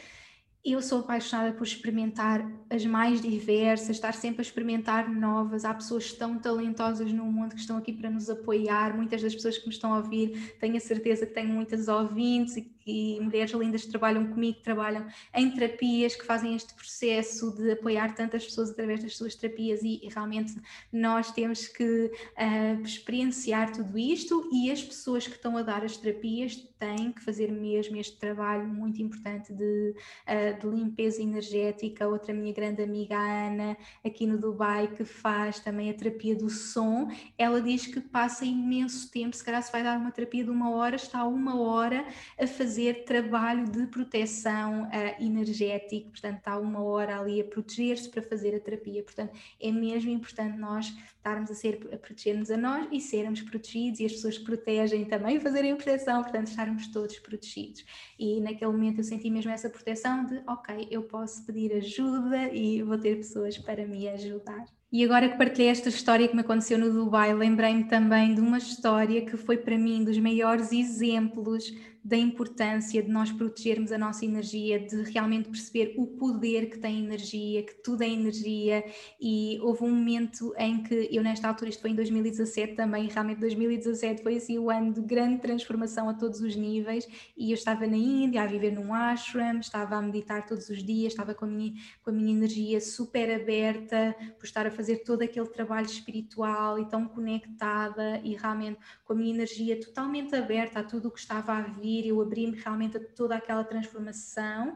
eu 0.64 0.80
sou 0.82 1.00
apaixonada 1.00 1.54
por 1.54 1.64
experimentar 1.64 2.48
as 2.70 2.86
mais 2.86 3.20
diversas, 3.20 3.90
estar 3.90 4.14
sempre 4.14 4.42
a 4.42 4.44
experimentar 4.44 5.10
novas. 5.10 5.66
Há 5.66 5.74
pessoas 5.74 6.14
tão 6.14 6.38
talentosas 6.38 7.12
no 7.12 7.26
mundo 7.26 7.56
que 7.56 7.62
estão 7.62 7.78
aqui 7.78 7.92
para 7.92 8.12
nos 8.12 8.30
apoiar. 8.30 8.96
Muitas 8.96 9.24
das 9.24 9.34
pessoas 9.34 9.58
que 9.58 9.68
me 9.68 9.74
estão 9.74 9.94
a 9.94 9.98
ouvir, 9.98 10.56
tenho 10.60 10.78
a 10.78 10.80
certeza 10.80 11.26
que 11.26 11.34
tenho 11.34 11.50
muitas 11.50 11.88
ouvintes 11.88 12.58
e, 12.58 12.62
e 12.86 13.20
mulheres 13.22 13.52
lindas 13.52 13.84
que 13.84 13.90
trabalham 13.90 14.28
comigo, 14.28 14.58
que 14.58 14.64
trabalham 14.64 15.08
em 15.34 15.52
terapias, 15.52 16.16
que 16.16 16.26
fazem 16.26 16.56
este 16.56 16.74
processo 16.74 17.56
de 17.56 17.72
apoiar 17.72 18.14
tantas 18.16 18.46
pessoas 18.46 18.72
através 18.72 19.04
das 19.04 19.16
suas 19.16 19.36
terapias. 19.36 19.82
E, 19.84 20.00
e 20.04 20.10
realmente 20.10 20.54
nós 20.92 21.32
temos 21.32 21.68
que 21.68 22.12
uh, 22.12 22.82
experienciar 22.84 23.72
tudo 23.72 23.98
isto 23.98 24.50
e 24.52 24.72
as 24.72 24.82
pessoas 24.82 25.28
que 25.28 25.36
estão 25.36 25.58
a 25.58 25.62
dar 25.62 25.84
as 25.84 25.98
terapias 25.98 26.56
têm 26.80 27.12
que 27.12 27.22
fazer 27.22 27.52
mesmo 27.52 27.98
este 27.98 28.18
trabalho 28.18 28.68
muito 28.68 29.02
importante 29.02 29.54
de. 29.54 29.96
Uh, 30.28 30.52
de 30.60 30.68
limpeza 30.68 31.22
energética, 31.22 32.08
outra 32.08 32.34
minha 32.34 32.54
grande 32.54 32.82
amiga, 32.82 33.18
a 33.18 33.48
Ana, 33.48 33.78
aqui 34.06 34.26
no 34.26 34.38
Dubai, 34.38 34.88
que 34.88 35.04
faz 35.04 35.60
também 35.60 35.90
a 35.90 35.94
terapia 35.94 36.36
do 36.36 36.50
som, 36.50 37.10
ela 37.38 37.62
diz 37.62 37.88
que 37.88 38.00
passa 38.00 38.46
imenso 38.46 39.10
tempo, 39.12 39.36
se 39.36 39.44
calhar 39.44 39.62
se 39.62 39.72
vai 39.72 39.84
dar 39.84 39.98
uma 39.98 40.12
terapia 40.12 40.44
de 40.44 40.50
uma 40.50 40.72
hora, 40.72 40.96
está 40.96 41.26
uma 41.26 41.60
hora 41.60 42.06
a 42.40 42.48
fazer 42.48 42.71
trabalho 43.06 43.70
de 43.70 43.88
proteção 43.88 44.84
uh, 44.84 45.24
energética, 45.24 46.10
portanto 46.10 46.38
está 46.38 46.58
uma 46.58 46.82
hora 46.84 47.20
ali 47.20 47.42
a 47.42 47.44
proteger-se 47.44 48.10
para 48.10 48.22
fazer 48.22 48.56
a 48.56 48.60
terapia, 48.60 49.04
portanto 49.04 49.38
é 49.60 49.72
mesmo 49.72 50.10
importante 50.12 50.58
nós 50.58 50.94
estarmos 51.16 51.52
a, 51.52 51.56
ser, 51.56 51.88
a 51.94 51.98
proteger-nos 51.98 52.50
a 52.50 52.58
nós 52.58 52.88
e 52.92 53.00
sermos 53.00 53.42
protegidos 53.42 54.00
e 54.00 54.06
as 54.06 54.14
pessoas 54.14 54.38
que 54.38 54.46
protegem 54.46 55.06
também 55.06 55.40
fazerem 55.40 55.76
proteção, 55.76 56.22
portanto 56.24 56.48
estarmos 56.48 56.88
todos 56.88 57.20
protegidos. 57.20 57.86
E 58.18 58.40
naquele 58.42 58.72
momento 58.72 59.00
eu 59.00 59.04
senti 59.04 59.30
mesmo 59.30 59.52
essa 59.52 59.70
proteção 59.70 60.26
de, 60.26 60.42
ok, 60.48 60.88
eu 60.90 61.04
posso 61.04 61.46
pedir 61.46 61.74
ajuda 61.74 62.50
e 62.54 62.82
vou 62.82 62.98
ter 62.98 63.18
pessoas 63.18 63.58
para 63.58 63.86
me 63.86 64.08
ajudar. 64.10 64.66
E 64.92 65.06
agora 65.06 65.30
que 65.30 65.38
partilhei 65.38 65.70
esta 65.70 65.88
história 65.88 66.28
que 66.28 66.36
me 66.36 66.42
aconteceu 66.42 66.78
no 66.78 66.92
Dubai, 66.92 67.34
lembrei-me 67.34 67.86
também 67.86 68.36
de 68.36 68.42
uma 68.42 68.58
história 68.58 69.26
que 69.26 69.38
foi 69.38 69.56
para 69.56 69.78
mim 69.78 70.04
dos 70.04 70.18
maiores 70.18 70.74
exemplos 70.74 71.74
da 72.04 72.18
importância 72.18 73.02
de 73.02 73.10
nós 73.10 73.32
protegermos 73.32 73.92
a 73.92 73.98
nossa 73.98 74.26
energia, 74.26 74.80
de 74.80 75.04
realmente 75.04 75.50
perceber 75.50 75.94
o 75.98 76.08
poder 76.08 76.70
que 76.70 76.80
tem 76.80 77.04
energia, 77.04 77.62
que 77.62 77.76
tudo 77.76 78.02
é 78.02 78.10
energia. 78.10 78.84
E 79.20 79.60
houve 79.62 79.84
um 79.84 79.92
momento 79.92 80.52
em 80.58 80.82
que 80.82 81.10
eu, 81.12 81.22
nesta 81.22 81.48
altura, 81.48 81.70
isto 81.70 81.82
foi 81.82 81.92
em 81.92 81.96
2017 81.96 82.74
também, 82.74 83.08
realmente 83.08 83.40
2017 83.40 84.24
foi 84.24 84.38
assim 84.38 84.58
o 84.58 84.72
ano 84.72 84.92
de 84.94 85.02
grande 85.02 85.42
transformação 85.42 86.10
a 86.10 86.14
todos 86.16 86.42
os 86.42 86.56
níveis. 86.56 87.08
E 87.38 87.52
eu 87.52 87.56
estava 87.56 87.86
na 87.86 87.98
Índia 87.98 88.42
a 88.42 88.48
viver 88.48 88.72
num 88.72 88.94
ashram, 88.94 89.60
estava 89.60 89.96
a 89.96 90.02
meditar 90.02 90.48
todos 90.48 90.70
os 90.70 90.84
dias, 90.84 91.14
estava 91.14 91.36
com 91.36 91.46
a 91.46 91.48
minha, 91.48 91.74
com 92.04 92.10
a 92.10 92.14
minha 92.14 92.32
energia 92.32 92.82
super 92.82 93.30
aberta, 93.40 94.16
por 94.40 94.46
estar 94.46 94.66
a 94.66 94.72
fazer 94.72 95.04
todo 95.04 95.22
aquele 95.22 95.48
trabalho 95.48 95.86
espiritual 95.86 96.80
e 96.80 96.86
tão 96.90 97.08
conectada 97.08 98.20
e 98.24 98.36
realmente 98.36 98.80
com 99.06 99.14
a 99.14 99.16
minha 99.16 99.34
energia 99.34 99.80
totalmente 99.80 100.36
aberta 100.36 100.80
a 100.80 100.84
tudo 100.84 101.10
o 101.10 101.12
que 101.12 101.20
estava 101.20 101.54
a 101.54 101.62
vir 101.62 101.91
eu 102.00 102.22
abri-me 102.22 102.58
realmente 102.58 102.98
a 102.98 103.00
toda 103.00 103.36
aquela 103.36 103.64
transformação 103.64 104.76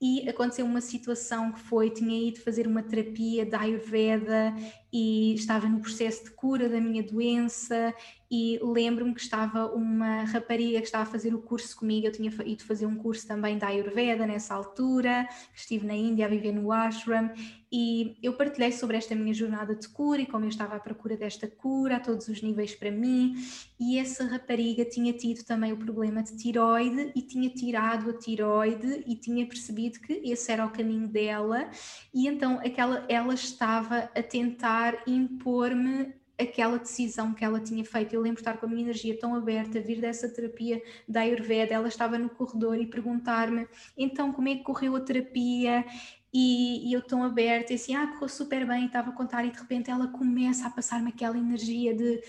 e 0.00 0.28
aconteceu 0.28 0.66
uma 0.66 0.80
situação 0.80 1.52
que 1.52 1.60
foi, 1.60 1.88
tinha 1.88 2.28
ido 2.28 2.40
fazer 2.40 2.66
uma 2.66 2.82
terapia 2.82 3.46
da 3.46 3.60
Ayurveda 3.60 4.52
e 4.92 5.34
estava 5.34 5.68
no 5.68 5.80
processo 5.80 6.24
de 6.24 6.30
cura 6.32 6.68
da 6.68 6.80
minha 6.80 7.02
doença 7.02 7.94
e 8.34 8.58
lembro-me 8.62 9.14
que 9.14 9.20
estava 9.20 9.66
uma 9.74 10.24
rapariga 10.24 10.78
que 10.78 10.86
estava 10.86 11.04
a 11.04 11.06
fazer 11.06 11.34
o 11.34 11.42
curso 11.42 11.76
comigo, 11.76 12.06
eu 12.06 12.12
tinha 12.12 12.32
ido 12.46 12.64
fazer 12.64 12.86
um 12.86 12.96
curso 12.96 13.26
também 13.26 13.58
da 13.58 13.66
Ayurveda 13.66 14.26
nessa 14.26 14.54
altura, 14.54 15.28
estive 15.54 15.86
na 15.86 15.94
Índia 15.94 16.24
a 16.24 16.28
viver 16.30 16.52
no 16.52 16.72
ashram. 16.72 17.30
E 17.74 18.18
eu 18.22 18.34
partilhei 18.34 18.70
sobre 18.70 18.98
esta 18.98 19.14
minha 19.14 19.32
jornada 19.32 19.74
de 19.74 19.88
cura 19.88 20.20
e 20.20 20.26
como 20.26 20.44
eu 20.44 20.48
estava 20.50 20.76
à 20.76 20.80
procura 20.80 21.16
desta 21.16 21.46
cura 21.46 21.96
a 21.96 22.00
todos 22.00 22.28
os 22.28 22.42
níveis 22.42 22.74
para 22.74 22.90
mim. 22.90 23.34
E 23.80 23.98
essa 23.98 24.24
rapariga 24.24 24.84
tinha 24.84 25.12
tido 25.14 25.42
também 25.42 25.72
o 25.72 25.78
problema 25.78 26.22
de 26.22 26.36
tiroide 26.36 27.12
e 27.14 27.22
tinha 27.22 27.48
tirado 27.48 28.10
a 28.10 28.12
tiroide 28.12 29.04
e 29.06 29.16
tinha 29.16 29.46
percebido 29.46 30.00
que 30.00 30.20
esse 30.24 30.52
era 30.52 30.66
o 30.66 30.70
caminho 30.70 31.08
dela. 31.08 31.70
E 32.12 32.28
então 32.28 32.58
aquela, 32.58 33.06
ela 33.08 33.32
estava 33.32 34.10
a 34.14 34.22
tentar 34.22 34.81
tentar 34.82 35.02
impor-me 35.06 36.12
aquela 36.38 36.78
decisão 36.78 37.32
que 37.32 37.44
ela 37.44 37.60
tinha 37.60 37.84
feito. 37.84 38.14
Eu 38.14 38.20
lembro 38.20 38.40
estar 38.40 38.56
com 38.56 38.66
a 38.66 38.68
minha 38.68 38.82
energia 38.82 39.16
tão 39.18 39.34
aberta, 39.34 39.80
vir 39.80 40.00
dessa 40.00 40.28
terapia 40.28 40.82
da 41.06 41.20
Ayurveda, 41.20 41.74
ela 41.74 41.88
estava 41.88 42.18
no 42.18 42.28
corredor 42.30 42.76
e 42.78 42.86
perguntar-me 42.86 43.68
então 43.96 44.32
como 44.32 44.48
é 44.48 44.56
que 44.56 44.64
correu 44.64 44.96
a 44.96 45.00
terapia 45.00 45.84
e, 46.32 46.88
e 46.88 46.92
eu 46.92 47.02
tão 47.02 47.22
aberta 47.22 47.72
e 47.72 47.76
assim, 47.76 47.94
ah, 47.94 48.08
correu 48.08 48.28
super 48.28 48.66
bem, 48.66 48.86
estava 48.86 49.10
a 49.10 49.12
contar 49.12 49.44
e 49.44 49.50
de 49.50 49.58
repente 49.58 49.90
ela 49.90 50.08
começa 50.08 50.66
a 50.66 50.70
passar-me 50.70 51.10
aquela 51.10 51.38
energia 51.38 51.94
de 51.94 52.20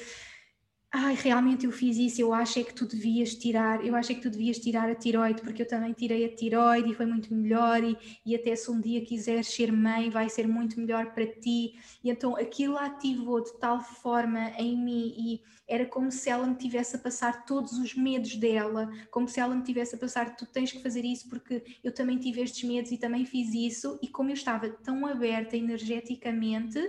ai, 0.96 1.16
realmente 1.16 1.66
eu 1.66 1.72
fiz 1.72 1.98
isso, 1.98 2.22
eu 2.22 2.32
acho 2.32 2.60
é 2.60 2.64
que 2.64 2.72
tu 2.74 2.86
devias 2.86 3.34
tirar, 3.34 3.84
eu 3.84 3.96
acho 3.96 4.12
é 4.12 4.16
que 4.16 4.22
tu 4.22 4.30
devias 4.30 4.60
tirar 4.60 4.88
a 4.88 4.94
tiroide, 4.94 5.42
porque 5.42 5.64
eu 5.64 5.68
também 5.68 5.92
tirei 5.92 6.24
a 6.24 6.36
tiroide 6.36 6.92
e 6.92 6.94
foi 6.94 7.08
muito 7.08 7.34
melhor, 7.34 7.84
e, 7.84 7.98
e 8.24 8.36
até 8.36 8.56
se 8.56 8.70
um 8.70 8.80
dia 8.80 9.04
quiseres 9.04 9.48
ser 9.48 9.72
mãe, 9.72 10.12
vai 10.12 10.30
ser 10.30 10.48
muito 10.48 10.80
melhor 10.80 11.12
para 11.12 11.26
ti. 11.26 11.74
E 12.04 12.12
então 12.12 12.38
aquilo 12.38 12.78
ativou 12.78 13.44
de 13.44 13.58
tal 13.60 13.82
forma 13.82 14.52
em 14.60 14.78
mim, 14.78 15.16
e 15.18 15.42
era 15.68 15.84
como 15.84 16.12
se 16.12 16.30
ela 16.30 16.46
me 16.46 16.56
tivesse 16.56 16.96
a 16.96 17.00
passar 17.00 17.44
todos 17.44 17.74
os 17.80 17.96
medos 17.96 18.36
dela, 18.36 18.88
como 19.10 19.28
se 19.28 19.40
ela 19.40 19.56
me 19.56 19.64
tivesse 19.64 19.96
a 19.96 19.98
passar, 19.98 20.36
tu 20.36 20.46
tens 20.46 20.72
que 20.72 20.84
fazer 20.84 21.04
isso 21.04 21.28
porque 21.28 21.64
eu 21.84 21.92
também 21.92 22.20
tive 22.20 22.42
estes 22.42 22.64
medos 22.70 22.92
e 22.92 23.00
também 23.00 23.26
fiz 23.26 23.52
isso, 23.52 23.98
e 24.00 24.08
como 24.08 24.30
eu 24.30 24.36
estava 24.36 24.70
tão 24.70 25.08
aberta 25.08 25.58
energeticamente 25.58 26.80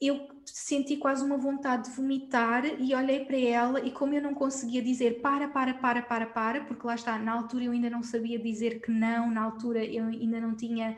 eu 0.00 0.28
senti 0.44 0.96
quase 0.96 1.24
uma 1.24 1.38
vontade 1.38 1.88
de 1.88 1.96
vomitar 1.96 2.64
e 2.80 2.94
olhei 2.94 3.24
para 3.24 3.38
ela 3.38 3.80
e 3.80 3.90
como 3.90 4.14
eu 4.14 4.22
não 4.22 4.34
conseguia 4.34 4.82
dizer 4.82 5.20
para, 5.20 5.48
para, 5.48 5.74
para, 5.74 6.02
para, 6.02 6.26
para, 6.26 6.64
porque 6.64 6.86
lá 6.86 6.94
está, 6.94 7.18
na 7.18 7.32
altura 7.32 7.64
eu 7.64 7.72
ainda 7.72 7.88
não 7.88 8.02
sabia 8.02 8.38
dizer 8.38 8.80
que 8.80 8.90
não, 8.90 9.30
na 9.30 9.42
altura 9.42 9.84
eu 9.84 10.04
ainda 10.06 10.38
não 10.38 10.54
tinha, 10.54 10.96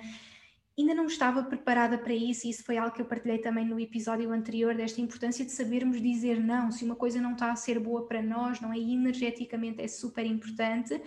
ainda 0.77 0.95
não 0.95 1.07
estava 1.07 1.45
preparada 1.45 1.97
para 1.97 2.13
isso 2.13 2.47
e 2.47 2.51
isso 2.51 2.65
foi 2.65 2.77
algo 2.77 2.95
que 2.95 3.01
eu 3.01 3.07
partilhei 3.07 3.39
também 3.39 3.65
no 3.65 3.79
episódio 3.79 4.33
anterior 4.33 4.75
desta 4.75 5.01
importância 5.01 5.45
de 5.45 5.53
sabermos 5.53 6.03
dizer 6.03 6.41
não, 6.41 6.73
se 6.73 6.85
uma 6.85 6.97
coisa 6.97 7.21
não 7.21 7.33
está 7.33 7.53
a 7.53 7.57
ser 7.57 7.79
boa 7.79 8.05
para 8.05 8.21
nós, 8.21 8.61
não 8.61 8.73
é 8.73 8.79
energeticamente, 8.79 9.81
é 9.81 9.89
super 9.89 10.27
importante. 10.27 11.01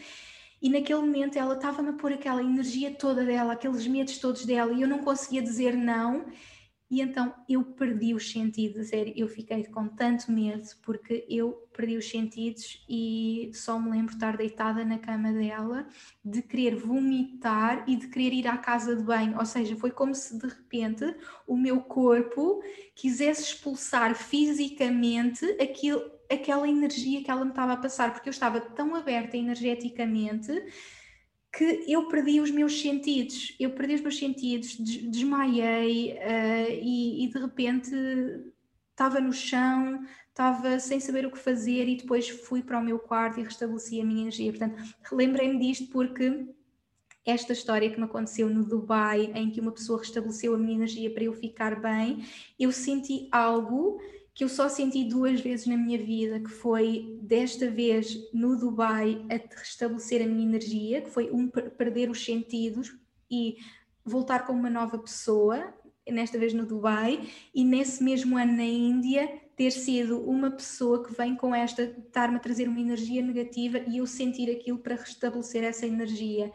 E 0.61 0.69
naquele 0.69 1.01
momento 1.01 1.37
ela 1.37 1.55
estava-me 1.55 1.89
a 1.89 1.93
pôr 1.93 2.13
aquela 2.13 2.41
energia 2.41 2.91
toda 2.91 3.25
dela, 3.25 3.53
aqueles 3.53 3.85
medos 3.87 4.19
todos 4.19 4.45
dela, 4.45 4.71
e 4.71 4.81
eu 4.81 4.87
não 4.87 4.99
conseguia 4.99 5.41
dizer 5.41 5.75
não 5.75 6.25
e 6.91 6.99
então 6.99 7.33
eu 7.47 7.63
perdi 7.63 8.13
os 8.13 8.29
sentidos, 8.29 8.89
sério, 8.89 9.13
eu 9.15 9.25
fiquei 9.25 9.63
com 9.63 9.87
tanto 9.87 10.29
medo 10.29 10.67
porque 10.83 11.25
eu 11.29 11.53
perdi 11.71 11.95
os 11.95 12.09
sentidos 12.09 12.83
e 12.89 13.49
só 13.53 13.79
me 13.79 13.91
lembro 13.91 14.09
de 14.09 14.15
estar 14.17 14.35
deitada 14.35 14.83
na 14.83 14.99
cama 14.99 15.31
dela, 15.31 15.87
de 16.23 16.41
querer 16.41 16.75
vomitar 16.75 17.85
e 17.87 17.95
de 17.95 18.09
querer 18.09 18.33
ir 18.33 18.45
à 18.45 18.57
casa 18.57 18.93
de 18.93 19.03
banho. 19.03 19.37
Ou 19.39 19.45
seja, 19.45 19.73
foi 19.77 19.91
como 19.91 20.13
se 20.13 20.37
de 20.37 20.45
repente 20.45 21.15
o 21.47 21.55
meu 21.55 21.79
corpo 21.79 22.61
quisesse 22.93 23.43
expulsar 23.43 24.13
fisicamente 24.13 25.45
aquilo, 25.61 26.03
aquela 26.29 26.67
energia 26.67 27.23
que 27.23 27.31
ela 27.31 27.45
me 27.45 27.51
estava 27.51 27.71
a 27.71 27.77
passar, 27.77 28.11
porque 28.11 28.27
eu 28.27 28.31
estava 28.31 28.59
tão 28.59 28.93
aberta 28.95 29.37
energeticamente 29.37 30.51
que 31.51 31.83
eu 31.87 32.07
perdi 32.07 32.39
os 32.39 32.49
meus 32.49 32.79
sentidos, 32.79 33.55
eu 33.59 33.71
perdi 33.71 33.95
os 33.95 34.01
meus 34.01 34.17
sentidos, 34.17 34.77
desmaiei 34.77 36.13
uh, 36.13 36.71
e, 36.81 37.25
e, 37.25 37.27
de 37.27 37.39
repente 37.39 37.91
estava 38.91 39.19
no 39.19 39.33
chão, 39.33 40.05
estava 40.29 40.79
sem 40.79 40.99
saber 40.99 41.25
o 41.25 41.31
que 41.31 41.37
fazer 41.37 41.89
e 41.89 41.97
depois 41.97 42.29
fui 42.29 42.63
para 42.63 42.79
o 42.79 42.83
meu 42.83 42.99
quarto 42.99 43.39
e 43.39 43.43
restabeleci 43.43 43.99
a 43.99 44.05
minha 44.05 44.21
energia. 44.21 44.51
Portanto, 44.51 44.81
lembrei-me 45.11 45.59
disto 45.59 45.91
porque 45.91 46.47
esta 47.25 47.51
história 47.51 47.89
que 47.89 47.97
me 47.97 48.05
aconteceu 48.05 48.49
no 48.49 48.65
Dubai, 48.65 49.31
em 49.35 49.49
que 49.49 49.59
uma 49.59 49.71
pessoa 49.71 49.99
restabeleceu 49.99 50.55
a 50.55 50.57
minha 50.57 50.75
energia 50.75 51.13
para 51.13 51.23
eu 51.23 51.33
ficar 51.33 51.79
bem, 51.79 52.25
eu 52.57 52.71
senti 52.71 53.27
algo 53.31 53.99
que 54.41 54.45
eu 54.45 54.49
só 54.49 54.67
senti 54.67 55.03
duas 55.03 55.39
vezes 55.39 55.67
na 55.67 55.77
minha 55.77 55.99
vida, 55.99 56.39
que 56.39 56.49
foi 56.49 57.15
desta 57.21 57.69
vez 57.69 58.17
no 58.33 58.57
Dubai 58.57 59.23
a 59.29 59.35
restabelecer 59.55 60.19
a 60.19 60.25
minha 60.25 60.47
energia, 60.47 60.99
que 60.99 61.11
foi 61.11 61.29
um 61.29 61.47
perder 61.47 62.09
os 62.09 62.25
sentidos 62.25 62.91
e 63.29 63.57
voltar 64.03 64.47
como 64.47 64.57
uma 64.57 64.69
nova 64.71 64.97
pessoa, 64.97 65.71
nesta 66.09 66.39
vez 66.39 66.55
no 66.55 66.65
Dubai, 66.65 67.21
e 67.53 67.63
nesse 67.63 68.03
mesmo 68.03 68.35
ano 68.35 68.53
na 68.53 68.63
Índia 68.63 69.31
ter 69.55 69.69
sido 69.69 70.19
uma 70.27 70.49
pessoa 70.49 71.03
que 71.03 71.13
vem 71.13 71.35
com 71.35 71.53
esta, 71.53 71.83
estar-me 71.83 72.37
a 72.37 72.39
trazer 72.39 72.67
uma 72.67 72.81
energia 72.81 73.21
negativa 73.21 73.77
e 73.87 73.97
eu 73.99 74.07
sentir 74.07 74.49
aquilo 74.49 74.79
para 74.79 74.95
restabelecer 74.95 75.63
essa 75.63 75.85
energia 75.85 76.51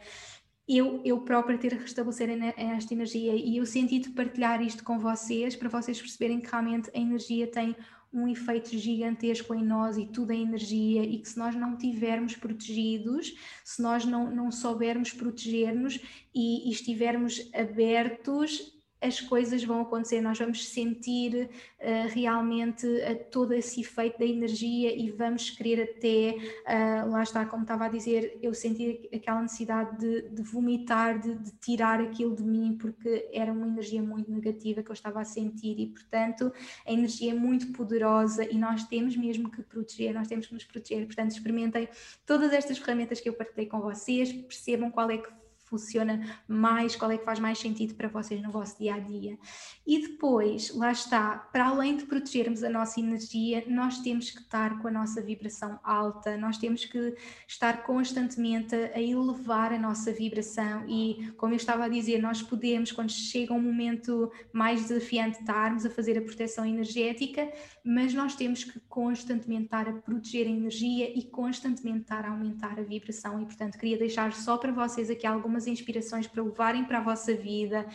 eu, 0.67 1.01
eu 1.05 1.21
própria 1.21 1.57
ter 1.57 1.73
a 1.73 1.77
restabelecer 1.77 2.29
esta 2.57 2.93
energia 2.93 3.33
e 3.33 3.57
eu 3.57 3.65
senti 3.65 3.99
de 3.99 4.09
partilhar 4.09 4.61
isto 4.61 4.83
com 4.83 4.99
vocês 4.99 5.55
para 5.55 5.69
vocês 5.69 5.99
perceberem 5.99 6.41
que 6.41 6.49
realmente 6.49 6.89
a 6.93 6.99
energia 6.99 7.47
tem 7.47 7.75
um 8.13 8.27
efeito 8.27 8.77
gigantesco 8.77 9.53
em 9.53 9.63
nós 9.63 9.97
e 9.97 10.05
tudo 10.05 10.31
é 10.31 10.35
energia 10.35 11.03
e 11.03 11.19
que 11.19 11.29
se 11.29 11.37
nós 11.37 11.55
não 11.55 11.77
tivermos 11.77 12.35
protegidos, 12.35 13.33
se 13.63 13.81
nós 13.81 14.05
não, 14.05 14.31
não 14.31 14.51
soubermos 14.51 15.13
proteger-nos 15.13 15.99
e, 16.33 16.67
e 16.67 16.71
estivermos 16.71 17.49
abertos 17.53 18.76
as 19.01 19.21
coisas 19.21 19.63
vão 19.63 19.81
acontecer, 19.81 20.21
nós 20.21 20.39
vamos 20.39 20.67
sentir 20.67 21.49
uh, 21.79 22.13
realmente 22.13 22.85
uh, 22.87 23.25
todo 23.31 23.53
esse 23.53 23.81
efeito 23.81 24.17
da 24.17 24.25
energia 24.25 24.95
e 24.95 25.11
vamos 25.11 25.51
querer 25.51 25.83
até, 25.83 26.35
uh, 26.35 27.11
lá 27.11 27.21
está, 27.21 27.45
como 27.45 27.61
estava 27.61 27.85
a 27.85 27.89
dizer, 27.89 28.37
eu 28.41 28.53
senti 28.53 29.07
aquela 29.13 29.41
necessidade 29.41 29.97
de, 29.99 30.29
de 30.29 30.41
vomitar, 30.41 31.19
de, 31.19 31.35
de, 31.35 31.51
tirar 31.59 32.01
aquilo 32.01 32.35
de 32.35 32.43
mim, 32.43 32.75
porque 32.79 33.29
era 33.31 33.51
uma 33.51 33.67
energia 33.67 34.01
muito 34.01 34.31
negativa 34.31 34.81
que 34.81 34.89
eu 34.89 34.93
estava 34.93 35.21
a 35.21 35.25
sentir 35.25 35.79
e, 35.79 35.87
portanto, 35.87 36.51
a 36.85 36.91
energia 36.91 37.31
é 37.31 37.35
muito 37.35 37.71
poderosa 37.73 38.43
e 38.43 38.57
nós 38.57 38.83
temos 38.85 39.15
mesmo 39.15 39.51
que 39.51 39.61
proteger, 39.61 40.13
nós 40.13 40.27
temos 40.27 40.47
que 40.47 40.53
nos 40.53 40.63
proteger. 40.63 41.05
Portanto, 41.05 41.31
experimentem 41.31 41.87
todas 42.25 42.51
estas 42.51 42.77
ferramentas 42.79 43.19
que 43.19 43.29
eu 43.29 43.33
partilhei 43.33 43.67
com 43.67 43.79
vocês, 43.79 44.31
percebam 44.31 44.89
qual 44.89 45.09
é 45.11 45.17
que 45.17 45.29
funciona 45.67 46.21
mais, 46.47 46.95
qual 46.95 47.11
é 47.11 47.17
que 47.17 47.25
faz 47.25 47.39
mais 47.39 47.59
sentido 47.59 47.95
para 47.95 48.07
vocês 48.07 48.41
no 48.41 48.51
vosso 48.51 48.77
dia 48.77 48.95
a 48.95 48.99
dia. 48.99 49.37
E 49.85 50.01
depois, 50.01 50.73
lá 50.75 50.91
está, 50.91 51.37
para 51.37 51.67
além 51.67 51.97
de 51.97 52.05
protegermos 52.05 52.63
a 52.63 52.69
nossa 52.69 52.99
energia, 52.99 53.63
nós 53.67 53.99
temos 53.99 54.31
que 54.31 54.41
estar 54.41 54.79
com 54.79 54.87
a 54.87 54.91
nossa 54.91 55.21
vibração 55.21 55.79
alta, 55.83 56.37
nós 56.37 56.57
temos 56.57 56.85
que 56.85 57.15
estar 57.47 57.83
constantemente 57.83 58.75
a 58.75 59.01
elevar 59.01 59.73
a 59.73 59.79
nossa 59.79 60.11
vibração 60.11 60.85
e, 60.87 61.31
como 61.37 61.53
eu 61.53 61.57
estava 61.57 61.85
a 61.85 61.89
dizer, 61.89 62.21
nós 62.21 62.41
podemos, 62.41 62.91
quando 62.91 63.11
chega 63.11 63.53
um 63.53 63.61
momento 63.61 64.31
mais 64.51 64.81
desafiante, 64.81 65.39
estarmos 65.39 65.85
a 65.85 65.89
fazer 65.89 66.17
a 66.17 66.21
proteção 66.21 66.65
energética, 66.65 67.51
mas 67.83 68.13
nós 68.13 68.35
temos 68.35 68.63
que 68.63 68.79
constantemente 68.81 69.65
estar 69.65 69.87
a 69.87 69.93
proteger 69.93 70.47
a 70.47 70.49
energia 70.49 71.17
e 71.17 71.23
constantemente 71.23 72.01
estar 72.01 72.25
a 72.25 72.29
aumentar 72.29 72.79
a 72.79 72.83
vibração 72.83 73.41
e, 73.41 73.45
portanto, 73.45 73.77
queria 73.77 73.97
deixar 73.97 74.33
só 74.33 74.57
para 74.57 74.71
vocês 74.71 75.09
aqui 75.09 75.25
algumas 75.25 75.56
algumas 75.57 75.67
inspirações 75.67 76.27
para 76.27 76.43
levarem 76.43 76.85
para 76.85 76.99
a 76.99 77.01
vossa 77.01 77.33
vida 77.33 77.85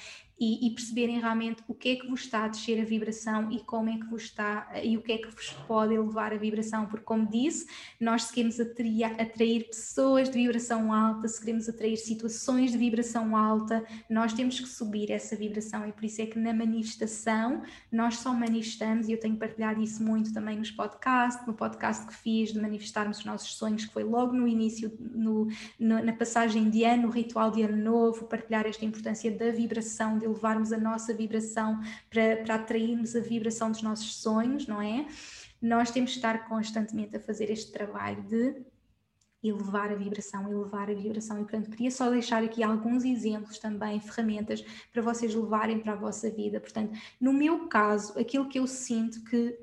e, 0.42 0.66
e, 0.66 0.70
perceberem 0.70 1.20
realmente 1.20 1.62
o 1.68 1.74
que 1.74 1.90
é 1.90 1.94
que 1.94 2.08
vos 2.08 2.22
está 2.22 2.46
a 2.46 2.48
descer 2.48 2.80
a 2.80 2.84
vibração 2.84 3.48
e 3.52 3.60
como 3.60 3.88
é 3.88 3.96
que 3.96 4.06
vos 4.06 4.24
está 4.24 4.68
e 4.82 4.96
o 4.96 5.00
que 5.00 5.12
é 5.12 5.18
que 5.18 5.28
vos 5.28 5.50
pode 5.68 5.94
elevar 5.94 6.32
a 6.32 6.36
vibração, 6.36 6.86
porque 6.86 7.04
como 7.04 7.24
disse, 7.30 7.64
nós 8.00 8.24
se 8.24 8.34
queremos 8.34 8.58
atrair, 8.58 9.04
atrair 9.04 9.68
pessoas 9.68 10.28
de 10.28 10.36
vibração 10.36 10.92
alta, 10.92 11.28
se 11.28 11.38
queremos 11.38 11.68
atrair 11.68 11.96
situações 11.96 12.72
de 12.72 12.78
vibração 12.78 13.36
alta, 13.36 13.84
nós 14.10 14.32
temos 14.32 14.58
que 14.58 14.68
subir 14.68 15.12
essa 15.12 15.36
vibração 15.36 15.86
e 15.86 15.92
por 15.92 16.04
isso 16.04 16.20
é 16.20 16.26
que 16.26 16.36
na 16.40 16.52
manifestação 16.52 17.62
nós 17.92 18.16
só 18.16 18.32
manifestamos, 18.32 19.06
e 19.08 19.12
eu 19.12 19.20
tenho 19.20 19.36
partilhado 19.36 19.80
isso 19.80 20.02
muito 20.02 20.34
também 20.34 20.58
nos 20.58 20.72
podcasts, 20.72 21.46
no 21.46 21.54
podcast 21.54 22.04
que 22.04 22.14
fiz 22.16 22.52
de 22.52 22.60
manifestarmos 22.60 23.18
os 23.18 23.24
nossos 23.24 23.54
sonhos, 23.54 23.84
que 23.84 23.92
foi 23.92 24.02
logo 24.02 24.32
no 24.32 24.48
início, 24.48 24.90
no, 24.98 25.46
no, 25.78 26.02
na 26.02 26.12
passagem 26.12 26.68
de 26.68 26.82
ano, 26.82 27.02
no 27.02 27.10
ritual 27.10 27.52
de 27.52 27.62
ano 27.62 27.76
novo, 27.76 28.24
partilhar 28.24 28.66
esta 28.66 28.84
importância 28.84 29.30
da 29.30 29.52
vibração, 29.52 30.18
de 30.18 30.31
elevarmos 30.32 30.72
a 30.72 30.78
nossa 30.78 31.14
vibração 31.14 31.80
para, 32.10 32.38
para 32.38 32.54
atrairmos 32.56 33.14
a 33.14 33.20
vibração 33.20 33.70
dos 33.70 33.82
nossos 33.82 34.16
sonhos, 34.16 34.66
não 34.66 34.82
é? 34.82 35.06
Nós 35.60 35.90
temos 35.90 36.10
de 36.10 36.16
estar 36.16 36.48
constantemente 36.48 37.16
a 37.16 37.20
fazer 37.20 37.50
este 37.50 37.70
trabalho 37.70 38.22
de 38.24 38.62
elevar 39.42 39.90
a 39.90 39.94
vibração, 39.94 40.50
elevar 40.50 40.90
a 40.90 40.94
vibração. 40.94 41.38
E, 41.38 41.42
portanto, 41.42 41.70
queria 41.70 41.90
só 41.90 42.08
deixar 42.10 42.42
aqui 42.42 42.62
alguns 42.62 43.04
exemplos 43.04 43.58
também, 43.58 44.00
ferramentas 44.00 44.64
para 44.92 45.02
vocês 45.02 45.34
levarem 45.34 45.80
para 45.80 45.92
a 45.92 45.96
vossa 45.96 46.30
vida. 46.30 46.60
Portanto, 46.60 46.96
no 47.20 47.32
meu 47.32 47.66
caso, 47.66 48.18
aquilo 48.18 48.48
que 48.48 48.58
eu 48.58 48.66
sinto 48.66 49.22
que 49.24 49.58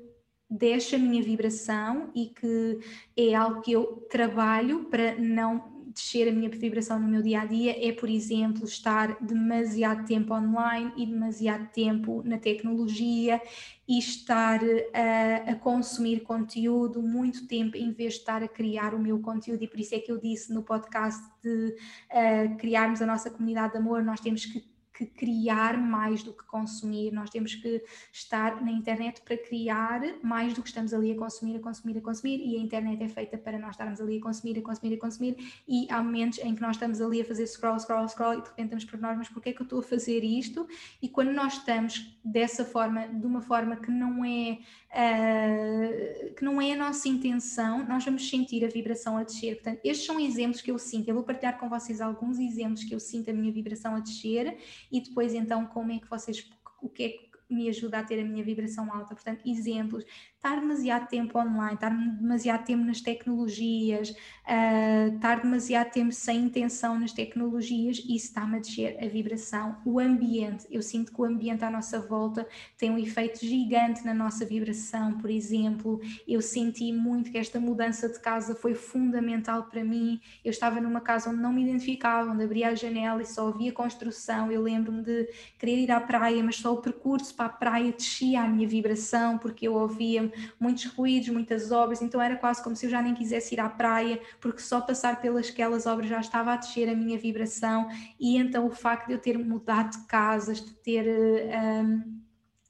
deixa 0.50 0.96
a 0.96 0.98
minha 0.98 1.22
vibração 1.22 2.10
e 2.14 2.26
que 2.26 2.80
é 3.16 3.34
algo 3.34 3.62
que 3.62 3.72
eu 3.72 4.06
trabalho 4.10 4.84
para 4.84 5.14
não 5.16 5.79
descer 6.00 6.28
a 6.28 6.32
minha 6.32 6.48
vibração 6.48 6.98
no 6.98 7.06
meu 7.06 7.22
dia 7.22 7.42
a 7.42 7.44
dia 7.44 7.88
é, 7.88 7.92
por 7.92 8.08
exemplo, 8.08 8.64
estar 8.64 9.16
demasiado 9.20 10.06
tempo 10.06 10.32
online 10.32 10.92
e 10.96 11.04
demasiado 11.04 11.68
tempo 11.72 12.22
na 12.24 12.38
tecnologia 12.38 13.40
e 13.86 13.98
estar 13.98 14.60
a, 14.94 15.50
a, 15.50 15.54
consumir 15.56 16.20
conteúdo 16.20 17.02
muito 17.02 17.46
tempo 17.46 17.76
em 17.76 17.92
vez 17.92 18.14
de 18.14 18.20
estar 18.20 18.42
a 18.42 18.48
criar 18.48 18.94
o 18.94 18.98
meu 18.98 19.20
conteúdo. 19.20 19.62
E 19.62 19.68
por 19.68 19.78
isso 19.78 19.94
é 19.94 19.98
que 19.98 20.10
eu 20.10 20.18
disse 20.18 20.52
no 20.52 20.62
podcast 20.62 21.22
de 21.42 21.74
uh, 22.10 22.56
criarmos 22.56 23.02
a 23.02 23.06
nossa 23.06 23.30
comunidade 23.30 23.72
de 23.72 23.78
amor, 23.78 24.02
nós 24.02 24.20
temos 24.20 24.46
que 24.46 24.69
que 25.00 25.06
criar 25.06 25.78
mais 25.78 26.22
do 26.22 26.32
que 26.32 26.44
consumir, 26.44 27.10
nós 27.10 27.30
temos 27.30 27.54
que 27.54 27.82
estar 28.12 28.62
na 28.62 28.70
internet 28.70 29.22
para 29.22 29.36
criar 29.36 30.00
mais 30.22 30.52
do 30.52 30.62
que 30.62 30.68
estamos 30.68 30.92
ali 30.92 31.12
a 31.12 31.16
consumir, 31.16 31.56
a 31.56 31.60
consumir, 31.60 31.96
a 31.96 32.00
consumir, 32.02 32.38
e 32.38 32.56
a 32.56 32.60
internet 32.60 33.02
é 33.02 33.08
feita 33.08 33.38
para 33.38 33.58
nós 33.58 33.70
estarmos 33.70 34.00
ali 34.00 34.18
a 34.18 34.20
consumir, 34.20 34.58
a 34.58 34.62
consumir, 34.62 34.94
a 34.94 34.98
consumir, 34.98 35.62
e 35.66 35.86
há 35.90 36.02
momentos 36.02 36.38
em 36.40 36.54
que 36.54 36.60
nós 36.60 36.76
estamos 36.76 37.00
ali 37.00 37.22
a 37.22 37.24
fazer 37.24 37.46
scroll, 37.46 37.78
scroll, 37.78 38.06
scroll, 38.08 38.34
e 38.34 38.42
de 38.42 38.48
repente 38.48 38.66
estamos 38.66 38.84
por 38.84 39.00
nós, 39.00 39.16
mas 39.16 39.28
porquê 39.28 39.50
é 39.50 39.52
que 39.54 39.62
eu 39.62 39.64
estou 39.64 39.80
a 39.80 39.82
fazer 39.82 40.22
isto? 40.22 40.68
E 41.00 41.08
quando 41.08 41.32
nós 41.32 41.54
estamos 41.54 42.18
dessa 42.22 42.64
forma, 42.64 43.08
de 43.08 43.26
uma 43.26 43.40
forma 43.40 43.76
que 43.76 43.90
não 43.90 44.22
é, 44.22 44.58
uh, 44.90 46.34
que 46.34 46.44
não 46.44 46.60
é 46.60 46.72
a 46.72 46.76
nossa 46.76 47.08
intenção, 47.08 47.86
nós 47.86 48.04
vamos 48.04 48.28
sentir 48.28 48.64
a 48.64 48.68
vibração 48.68 49.16
a 49.16 49.22
descer. 49.22 49.54
Portanto, 49.54 49.80
estes 49.82 50.06
são 50.06 50.20
exemplos 50.20 50.60
que 50.60 50.70
eu 50.70 50.78
sinto, 50.78 51.08
eu 51.08 51.14
vou 51.14 51.24
partilhar 51.24 51.58
com 51.58 51.68
vocês 51.68 52.00
alguns 52.02 52.38
exemplos 52.38 52.84
que 52.84 52.94
eu 52.94 53.00
sinto 53.00 53.30
a 53.30 53.32
minha 53.32 53.50
vibração 53.50 53.94
a 53.94 54.00
descer, 54.00 54.58
e 54.90 55.00
depois 55.00 55.34
então 55.34 55.66
como 55.66 55.92
é 55.92 55.98
que 55.98 56.08
vocês, 56.08 56.48
o 56.82 56.88
que 56.88 57.02
é 57.04 57.08
que 57.08 57.30
me 57.50 57.68
ajuda 57.68 57.98
a 57.98 58.04
ter 58.04 58.20
a 58.20 58.24
minha 58.24 58.44
vibração 58.44 58.92
alta. 58.94 59.14
Portanto, 59.14 59.42
exemplos, 59.44 60.04
estar 60.40 60.58
demasiado 60.58 61.06
tempo 61.06 61.38
online, 61.38 61.74
estar 61.74 61.90
demasiado 61.90 62.64
tempo 62.64 62.82
nas 62.82 63.02
tecnologias, 63.02 64.08
uh, 64.08 65.14
estar 65.14 65.42
demasiado 65.42 65.90
tempo 65.90 66.12
sem 66.12 66.44
intenção 66.44 66.98
nas 66.98 67.12
tecnologias, 67.12 67.98
isso 67.98 68.28
está-me 68.28 68.56
a 68.56 68.58
descer 68.58 68.96
a 69.04 69.06
vibração. 69.06 69.76
O 69.84 70.00
ambiente, 70.00 70.66
eu 70.70 70.80
sinto 70.80 71.12
que 71.12 71.20
o 71.20 71.26
ambiente 71.26 71.62
à 71.62 71.70
nossa 71.70 72.00
volta 72.00 72.48
tem 72.78 72.90
um 72.90 72.96
efeito 72.96 73.44
gigante 73.44 74.02
na 74.02 74.14
nossa 74.14 74.46
vibração, 74.46 75.18
por 75.18 75.28
exemplo, 75.28 76.00
eu 76.26 76.40
senti 76.40 76.90
muito 76.90 77.30
que 77.30 77.36
esta 77.36 77.60
mudança 77.60 78.08
de 78.08 78.18
casa 78.18 78.54
foi 78.54 78.74
fundamental 78.74 79.64
para 79.64 79.84
mim. 79.84 80.18
Eu 80.42 80.52
estava 80.52 80.80
numa 80.80 81.02
casa 81.02 81.28
onde 81.28 81.40
não 81.42 81.52
me 81.52 81.64
identificava, 81.64 82.30
onde 82.30 82.42
abria 82.42 82.70
a 82.70 82.74
janela 82.74 83.20
e 83.20 83.26
só 83.26 83.48
havia 83.48 83.72
construção. 83.72 84.50
Eu 84.50 84.62
lembro-me 84.62 85.02
de 85.02 85.28
querer 85.58 85.76
ir 85.76 85.90
à 85.90 86.00
praia, 86.00 86.42
mas 86.42 86.56
só 86.56 86.72
o 86.72 86.80
percurso 86.80 87.34
para 87.34 87.44
a 87.44 87.50
praia 87.50 87.92
descia 87.92 88.40
a 88.40 88.48
minha 88.48 88.66
vibração, 88.66 89.36
porque 89.36 89.68
eu 89.68 89.74
ouvia 89.74 90.29
muitos 90.58 90.86
ruídos, 90.86 91.28
muitas 91.28 91.70
obras, 91.72 92.02
então 92.02 92.20
era 92.20 92.36
quase 92.36 92.62
como 92.62 92.76
se 92.76 92.86
eu 92.86 92.90
já 92.90 93.02
nem 93.02 93.14
quisesse 93.14 93.54
ir 93.54 93.60
à 93.60 93.68
praia, 93.68 94.20
porque 94.40 94.60
só 94.60 94.80
passar 94.80 95.20
pelas 95.20 95.48
aquelas 95.48 95.86
obras 95.86 96.08
já 96.08 96.20
estava 96.20 96.52
a 96.52 96.56
descer 96.56 96.88
a 96.88 96.94
minha 96.94 97.18
vibração, 97.18 97.88
e 98.18 98.36
então 98.36 98.66
o 98.66 98.70
facto 98.70 99.08
de 99.08 99.14
eu 99.14 99.18
ter 99.18 99.38
mudado 99.38 99.90
de 99.90 100.06
casas, 100.06 100.60
de 100.60 100.72
ter. 100.72 101.06
Um, 101.06 102.20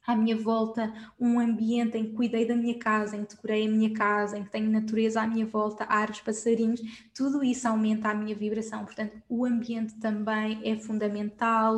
à 0.05 0.15
minha 0.15 0.35
volta 0.35 0.91
um 1.19 1.39
ambiente 1.39 1.97
em 1.97 2.05
que 2.05 2.13
cuidei 2.13 2.45
da 2.45 2.55
minha 2.55 2.77
casa, 2.77 3.15
em 3.15 3.23
que 3.23 3.35
decorei 3.35 3.67
a 3.67 3.69
minha 3.69 3.93
casa, 3.93 4.37
em 4.37 4.43
que 4.43 4.49
tenho 4.49 4.69
natureza 4.69 5.21
à 5.21 5.27
minha 5.27 5.45
volta, 5.45 5.85
árvores, 5.85 6.21
passarinhos, 6.21 6.81
tudo 7.13 7.43
isso 7.43 7.67
aumenta 7.67 8.09
a 8.09 8.13
minha 8.13 8.35
vibração. 8.35 8.83
Portanto, 8.83 9.21
o 9.29 9.45
ambiente 9.45 9.95
também 9.99 10.59
é 10.63 10.75
fundamental. 10.75 11.77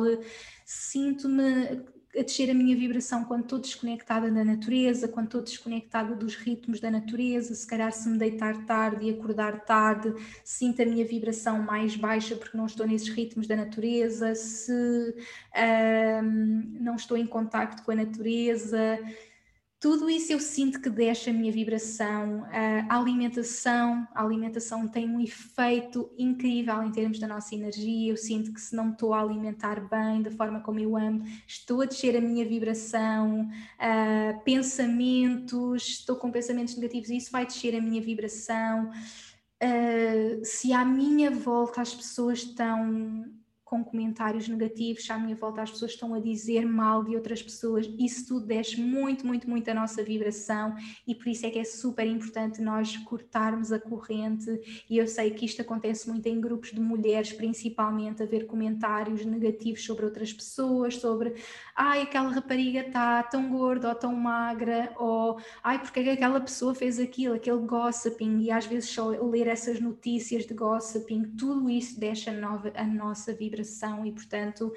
Sinto-me 0.64 1.84
a 2.16 2.22
descer 2.22 2.50
a 2.50 2.54
minha 2.54 2.76
vibração 2.76 3.24
quando 3.24 3.42
estou 3.42 3.58
desconectada 3.58 4.30
da 4.30 4.44
natureza, 4.44 5.08
quando 5.08 5.26
estou 5.26 5.42
desconectada 5.42 6.14
dos 6.14 6.36
ritmos 6.36 6.80
da 6.80 6.90
natureza, 6.90 7.54
se 7.54 7.66
calhar 7.66 7.92
se 7.92 8.08
me 8.08 8.18
deitar 8.18 8.64
tarde 8.66 9.06
e 9.06 9.10
acordar 9.10 9.64
tarde, 9.64 10.14
sinto 10.44 10.82
a 10.82 10.84
minha 10.84 11.04
vibração 11.04 11.62
mais 11.62 11.96
baixa 11.96 12.36
porque 12.36 12.56
não 12.56 12.66
estou 12.66 12.86
nesses 12.86 13.08
ritmos 13.08 13.46
da 13.46 13.56
natureza, 13.56 14.34
se 14.34 15.14
um, 16.22 16.80
não 16.80 16.96
estou 16.96 17.16
em 17.16 17.26
contacto 17.26 17.82
com 17.82 17.90
a 17.90 17.96
natureza, 17.96 18.98
tudo 19.84 20.08
isso 20.08 20.32
eu 20.32 20.40
sinto 20.40 20.80
que 20.80 20.88
deixa 20.88 21.28
a 21.28 21.32
minha 21.34 21.52
vibração. 21.52 22.46
A 22.88 22.96
alimentação, 22.96 24.08
a 24.14 24.24
alimentação 24.24 24.88
tem 24.88 25.06
um 25.06 25.20
efeito 25.20 26.10
incrível 26.16 26.82
em 26.82 26.90
termos 26.90 27.18
da 27.18 27.28
nossa 27.28 27.54
energia. 27.54 28.10
Eu 28.10 28.16
sinto 28.16 28.50
que 28.54 28.62
se 28.62 28.74
não 28.74 28.92
estou 28.92 29.12
a 29.12 29.20
alimentar 29.20 29.86
bem, 29.86 30.22
da 30.22 30.30
forma 30.30 30.62
como 30.62 30.78
eu 30.78 30.96
amo, 30.96 31.22
estou 31.46 31.82
a 31.82 31.84
descer 31.84 32.16
a 32.16 32.20
minha 32.22 32.46
vibração. 32.46 33.42
Uh, 33.42 34.42
pensamentos, 34.42 35.86
estou 35.86 36.16
com 36.16 36.30
pensamentos 36.30 36.74
negativos, 36.76 37.10
isso 37.10 37.30
vai 37.30 37.44
descer 37.44 37.76
a 37.76 37.80
minha 37.82 38.00
vibração. 38.00 38.90
Uh, 39.62 40.42
se 40.42 40.72
à 40.72 40.82
minha 40.82 41.30
volta 41.30 41.82
as 41.82 41.94
pessoas 41.94 42.38
estão 42.38 43.26
com 43.74 43.82
comentários 43.82 44.46
negativos, 44.46 45.10
à 45.10 45.18
minha 45.18 45.34
volta 45.34 45.62
as 45.62 45.70
pessoas 45.72 45.90
estão 45.90 46.14
a 46.14 46.20
dizer 46.20 46.64
mal 46.64 47.02
de 47.02 47.16
outras 47.16 47.42
pessoas, 47.42 47.90
isso 47.98 48.28
tudo 48.28 48.46
desce 48.46 48.80
muito, 48.80 49.26
muito, 49.26 49.50
muito 49.50 49.68
a 49.68 49.74
nossa 49.74 50.00
vibração 50.04 50.76
e 51.04 51.12
por 51.12 51.26
isso 51.26 51.44
é 51.44 51.50
que 51.50 51.58
é 51.58 51.64
super 51.64 52.06
importante 52.06 52.62
nós 52.62 52.96
cortarmos 52.98 53.72
a 53.72 53.80
corrente. 53.80 54.48
E 54.88 54.96
eu 54.96 55.08
sei 55.08 55.32
que 55.32 55.44
isto 55.44 55.60
acontece 55.60 56.08
muito 56.08 56.28
em 56.28 56.40
grupos 56.40 56.70
de 56.70 56.80
mulheres, 56.80 57.32
principalmente, 57.32 58.22
a 58.22 58.26
ver 58.26 58.46
comentários 58.46 59.24
negativos 59.24 59.84
sobre 59.84 60.04
outras 60.04 60.32
pessoas, 60.32 60.96
sobre 60.98 61.34
ai, 61.74 62.02
aquela 62.02 62.30
rapariga 62.30 62.80
está 62.80 63.24
tão 63.24 63.50
gorda 63.50 63.88
ou 63.88 63.94
tão 63.96 64.14
magra, 64.14 64.92
ou 64.96 65.40
ai, 65.64 65.80
porque 65.80 65.98
é 65.98 66.02
que 66.04 66.10
aquela 66.10 66.40
pessoa 66.40 66.76
fez 66.76 67.00
aquilo, 67.00 67.34
aquele 67.34 67.58
gossiping, 67.58 68.38
e 68.38 68.52
às 68.52 68.66
vezes 68.66 68.90
só 68.90 69.08
ler 69.08 69.48
essas 69.48 69.80
notícias 69.80 70.46
de 70.46 70.54
gossiping, 70.54 71.24
tudo 71.36 71.68
isso 71.68 71.98
deixa 71.98 72.30
a, 72.30 72.34
nova, 72.34 72.72
a 72.76 72.84
nossa 72.84 73.34
vibração 73.34 73.63
e, 74.06 74.12
portanto, 74.12 74.72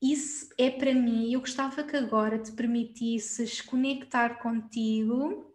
isso 0.00 0.48
é 0.56 0.70
para 0.70 0.94
mim. 0.94 1.32
Eu 1.32 1.40
gostava 1.40 1.82
que 1.82 1.96
agora 1.96 2.38
te 2.38 2.52
permitisses 2.52 3.60
conectar 3.60 4.40
contigo 4.40 5.50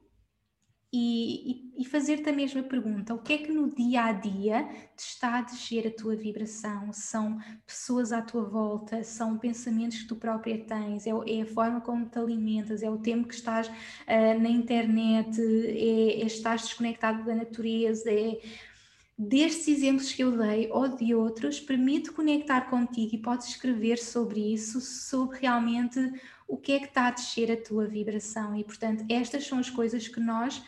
e, 0.97 1.74
e, 1.78 1.82
e 1.82 1.86
fazer-te 1.86 2.30
a 2.30 2.34
mesma 2.34 2.63
pergunta: 2.63 3.13
o 3.13 3.20
que 3.22 3.34
é 3.34 3.38
que 3.39 3.51
no 3.51 3.74
dia 3.74 4.05
a 4.05 4.11
dia 4.13 4.63
te 4.95 4.99
está 4.99 5.39
a 5.39 5.41
descer 5.41 5.86
a 5.88 5.91
tua 5.91 6.16
vibração? 6.16 6.93
São 6.93 7.38
pessoas 7.66 8.13
à 8.13 8.22
tua 8.22 8.45
volta, 8.45 9.03
são 9.03 9.38
pensamentos 9.38 10.03
que 10.03 10.07
tu 10.07 10.16
própria 10.16 10.63
tens, 10.63 11.05
é, 11.05 11.09
é 11.09 11.41
a 11.41 11.45
forma 11.45 11.82
como 11.82 12.05
te 12.05 12.18
alimentas, 12.18 12.82
é 12.82 12.89
o 12.89 12.97
tempo 12.97 13.28
que 13.28 13.34
estás 13.34 13.68
uh, 13.68 14.39
na 14.39 14.49
internet, 14.49 15.38
é, 15.41 16.22
é 16.22 16.26
estás 16.26 16.61
desconectado 16.61 17.26
da 17.26 17.36
natureza, 17.36 18.09
é 18.09 18.39
destes 19.18 19.68
exemplos 19.68 20.11
que 20.11 20.24
eu 20.24 20.38
dei 20.38 20.70
ou 20.72 20.88
de 20.89 21.16
outros, 21.16 21.59
permite 21.59 22.11
conectar 22.11 22.61
contigo 22.70 23.16
e 23.16 23.22
podes 23.22 23.47
escrever 23.47 23.97
sobre 23.97 24.53
isso, 24.53 24.82
sobre 24.82 25.39
realmente 25.39 25.99
o 26.47 26.57
que 26.57 26.74
é 26.74 26.80
que 26.80 26.88
está 26.88 27.07
a 27.07 27.11
descer 27.11 27.51
a 27.51 27.57
tua 27.57 27.88
vibração. 27.88 28.55
E, 28.55 28.63
portanto, 28.63 29.05
estas 29.09 29.47
são 29.47 29.57
as 29.57 29.70
coisas 29.70 30.07
que 30.07 30.20
nós, 30.20 30.61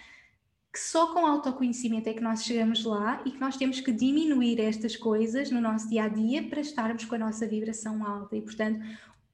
que 0.72 0.80
só 0.80 1.14
com 1.14 1.26
autoconhecimento 1.26 2.08
é 2.08 2.14
que 2.14 2.22
nós 2.22 2.44
chegamos 2.44 2.86
lá 2.86 3.22
e 3.26 3.32
que 3.32 3.40
nós 3.40 3.58
temos 3.58 3.82
que 3.82 3.92
diminuir 3.92 4.60
estas 4.62 4.96
coisas 4.96 5.52
no 5.52 5.60
nosso 5.60 5.90
dia 5.90 6.04
a 6.04 6.08
dia 6.08 6.48
para 6.48 6.62
estarmos 6.62 7.04
com 7.04 7.16
a 7.16 7.20
nossa 7.20 7.46
vibração 7.46 8.06
alta. 8.06 8.36
E, 8.38 8.42
portanto, 8.42 8.80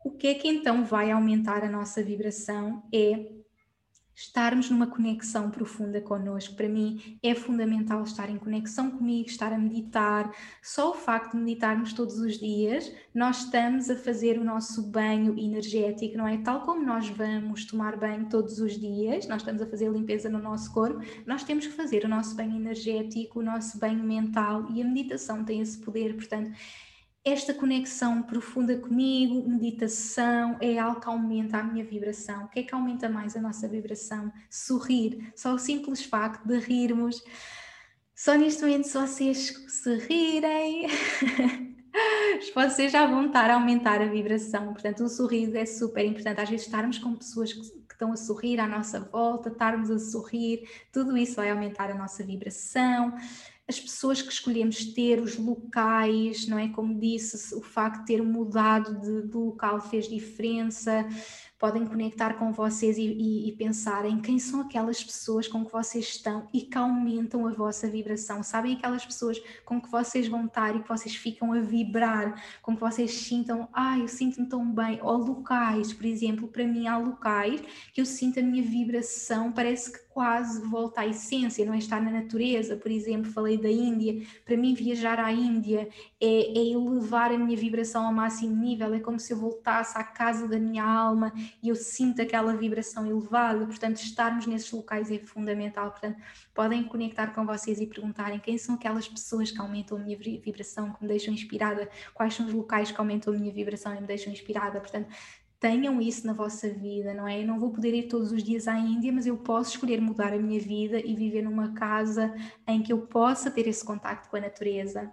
o 0.04 0.12
que 0.12 0.28
é 0.28 0.34
que 0.34 0.48
então 0.48 0.84
vai 0.84 1.12
aumentar 1.12 1.64
a 1.64 1.70
nossa 1.70 2.02
vibração 2.04 2.84
é 2.92 3.43
estarmos 4.16 4.70
numa 4.70 4.88
conexão 4.88 5.50
profunda 5.50 6.00
connosco. 6.00 6.56
Para 6.56 6.70
mim 6.70 7.18
é 7.24 7.34
fundamental 7.34 8.04
estar 8.04 8.30
em 8.30 8.38
conexão 8.38 8.92
comigo, 8.92 9.28
estar 9.28 9.52
a 9.52 9.58
meditar. 9.58 10.32
Só 10.62 10.92
o 10.92 10.94
facto 10.94 11.32
de 11.32 11.44
meditarmos 11.44 11.94
todos 11.94 12.18
os 12.20 12.38
dias, 12.38 12.92
nós 13.14 13.46
estamos 13.46 13.90
a 13.90 13.96
fazer 13.96 14.38
o 14.38 14.44
nosso 14.44 14.84
banho 14.84 15.38
energético, 15.38 16.18
não 16.18 16.28
é? 16.28 16.38
Tal 16.38 16.62
como 16.62 16.86
nós 16.86 17.10
vamos 17.10 17.66
tomar 17.66 17.98
banho 17.98 18.28
todos 18.30 18.60
os 18.60 18.80
dias, 18.80 19.28
nós 19.28 19.42
estamos 19.42 19.62
a 19.62 19.66
fazer 19.66 19.92
limpeza 19.92 20.30
no 20.30 20.40
nosso 20.40 20.72
corpo, 20.72 21.02
nós 21.26 21.44
temos 21.44 21.66
que 21.66 21.74
fazer 21.74 22.06
o 22.06 22.08
nosso 22.08 22.36
banho 22.36 22.56
energético, 22.56 23.40
o 23.40 23.44
nosso 23.44 23.80
banho 23.80 24.04
mental 24.04 24.68
e 24.72 24.82
a 24.82 24.86
meditação 24.86 25.44
tem 25.44 25.62
esse 25.62 25.80
poder, 25.80 26.16
portanto 26.16 26.52
esta 27.26 27.54
conexão 27.54 28.22
profunda 28.22 28.78
comigo, 28.78 29.48
meditação, 29.50 30.58
é 30.60 30.78
algo 30.78 31.00
que 31.00 31.08
aumenta 31.08 31.58
a 31.58 31.64
minha 31.64 31.86
vibração. 31.86 32.44
O 32.44 32.48
que 32.50 32.60
é 32.60 32.64
que 32.64 32.76
aumenta 32.76 33.08
mais 33.08 33.36
a 33.38 33.42
nossa 33.42 33.68
vibração? 33.68 34.32
Sorrir. 34.50 35.32
Só 35.36 35.54
o 35.54 35.60
simples 35.60 36.04
facto 36.04 36.46
de 36.46 36.60
rirmos. 36.60 37.24
Só 38.14 38.36
neste 38.36 38.62
momento, 38.62 38.88
se 38.88 38.98
vocês 38.98 39.66
se 39.68 39.96
rirem, 40.00 40.88
vocês 42.54 42.92
já 42.92 43.06
vão 43.06 43.28
estar 43.28 43.50
a 43.50 43.56
aumentar 43.56 44.02
a 44.02 44.06
vibração. 44.06 44.74
Portanto, 44.74 45.06
o 45.06 45.10
sorriso 45.10 45.56
é 45.56 45.66
super 45.66 46.06
importante. 46.06 46.42
Às 46.42 46.50
vezes, 46.50 46.66
estarmos 46.66 46.98
com 46.98 47.16
pessoas 47.16 47.54
que, 47.54 47.62
estão 48.04 48.12
a 48.12 48.18
sorrir 48.18 48.60
à 48.60 48.68
nossa 48.68 49.00
volta, 49.00 49.50
estarmos 49.50 49.90
a 49.90 49.98
sorrir, 49.98 50.68
tudo 50.92 51.16
isso 51.18 51.36
vai 51.36 51.50
aumentar 51.50 51.90
a 51.90 51.96
nossa 51.96 52.24
vibração 52.24 53.14
as 53.68 53.80
pessoas 53.80 54.22
que 54.22 54.32
escolhemos 54.32 54.84
ter, 54.94 55.22
os 55.22 55.38
locais, 55.38 56.48
não 56.48 56.60
é? 56.60 56.68
Como 56.68 57.00
disse, 57.00 57.56
o 57.56 57.62
facto 57.62 58.02
de 58.02 58.08
ter 58.08 58.22
mudado 58.22 59.00
de, 59.00 59.30
de 59.30 59.38
local 59.38 59.80
fez 59.80 60.10
diferença, 60.10 61.08
podem 61.64 61.86
conectar 61.86 62.34
com 62.34 62.52
vocês 62.52 62.98
e, 62.98 63.04
e, 63.04 63.48
e, 63.48 63.52
pensar 63.54 64.04
em 64.04 64.20
quem 64.20 64.38
são 64.38 64.60
aquelas 64.60 65.02
pessoas 65.02 65.48
com 65.48 65.64
que 65.64 65.72
vocês 65.72 66.04
estão 66.04 66.46
e 66.54 66.64
que 66.64 66.78
aumentam 66.78 67.48
a 67.48 67.52
vossa 67.52 67.88
vibração. 67.88 68.44
Sabem 68.44 68.74
aquelas 68.74 69.06
pessoas 69.06 69.42
com 69.64 69.80
que 69.80 69.90
vocês 69.90 70.28
vão 70.28 70.46
estar 70.46 70.76
e 70.76 70.82
que 70.82 70.90
vocês 70.90 71.16
ficam 71.16 71.54
a 71.54 71.62
vibrar, 71.62 72.44
com 72.62 72.76
que 72.76 72.82
vocês 72.82 73.14
sintam, 73.14 73.70
ai, 73.72 74.00
ah, 74.00 74.04
eu 74.04 74.10
sinto-me 74.10 74.50
tão 74.50 74.70
bem. 74.74 75.00
Ou 75.02 75.16
locais, 75.16 75.94
por 75.94 76.06
exemplo, 76.06 76.50
para 76.50 76.68
mim 76.68 76.86
há 76.86 76.98
locais 76.98 77.64
que 77.94 78.02
eu 78.02 78.06
sinto 78.06 78.42
a 78.42 78.44
minha 78.44 78.62
vibração, 78.62 79.50
parece 79.54 79.90
que 79.90 80.00
quase 80.14 80.62
volta 80.68 81.02
à 81.02 81.08
essência, 81.08 81.66
não 81.66 81.74
é? 81.74 81.80
Estar 81.80 82.00
na 82.00 82.12
natureza, 82.12 82.78
por 82.78 82.92
exemplo, 82.92 83.32
falei 83.32 83.58
da 83.58 83.70
Índia, 83.70 84.24
para 84.46 84.56
mim 84.56 84.76
viajar 84.76 85.20
à 85.20 85.32
Índia 85.32 85.90
é, 86.22 86.26
é, 86.26 86.72
elevar 86.72 87.32
a 87.32 87.38
minha 87.38 87.58
vibração 87.58 88.06
ao 88.06 88.14
máximo 88.14 88.56
nível, 88.56 88.94
é 88.94 89.00
como 89.00 89.20
se 89.20 89.34
eu 89.34 89.38
voltasse 89.38 89.98
à 89.98 90.04
casa 90.04 90.48
da 90.48 90.60
minha 90.60 90.84
alma 90.84 91.34
e 91.64 91.70
eu 91.70 91.76
sinto 91.76 92.22
aquela 92.22 92.56
vibração 92.56 93.08
elevada, 93.08 93.66
portanto 93.66 93.98
estarmos 93.98 94.46
nesses 94.46 94.72
locais 94.72 95.10
é 95.10 95.18
fundamental, 95.18 95.90
portanto 95.90 96.22
podem 96.54 96.84
conectar 96.84 97.34
com 97.34 97.44
vocês 97.46 97.82
e 97.82 97.88
perguntarem 97.88 98.40
quem 98.40 98.58
são 98.58 98.76
aquelas 98.76 99.08
pessoas 99.08 99.50
que 99.50 99.60
aumentam 99.60 99.98
a 99.98 100.02
minha 100.02 100.18
vibração, 100.18 100.94
que 100.94 101.02
me 101.02 101.08
deixam 101.08 101.34
inspirada, 101.34 101.90
quais 102.14 102.36
são 102.36 102.46
os 102.46 102.54
locais 102.54 102.92
que 102.92 103.00
aumentam 103.00 103.34
a 103.34 103.38
minha 103.38 103.52
vibração 103.52 103.96
e 103.96 104.02
me 104.02 104.06
deixam 104.06 104.32
inspirada, 104.32 104.80
portanto 104.80 105.08
tenham 105.64 106.02
isso 106.02 106.28
na 106.28 106.34
vossa 106.34 106.70
vida, 106.70 107.14
não 107.14 107.26
é? 107.26 107.42
Eu 107.42 107.48
não 107.48 107.58
vou 107.58 107.72
poder 107.72 107.94
ir 107.94 108.10
todos 108.10 108.34
os 108.34 108.44
dias 108.44 108.68
à 108.68 108.78
Índia, 108.78 109.14
mas 109.14 109.26
eu 109.26 109.38
posso 109.38 109.72
escolher 109.72 110.02
mudar 110.02 110.34
a 110.34 110.38
minha 110.38 110.60
vida 110.60 111.00
e 111.00 111.16
viver 111.16 111.42
numa 111.42 111.72
casa 111.72 112.36
em 112.68 112.84
que 112.84 112.92
eu 112.92 113.08
possa 113.08 113.50
ter 113.50 113.66
esse 113.66 113.86
contacto 113.86 114.30
com 114.30 114.36
a 114.36 114.42
natureza. 114.42 115.10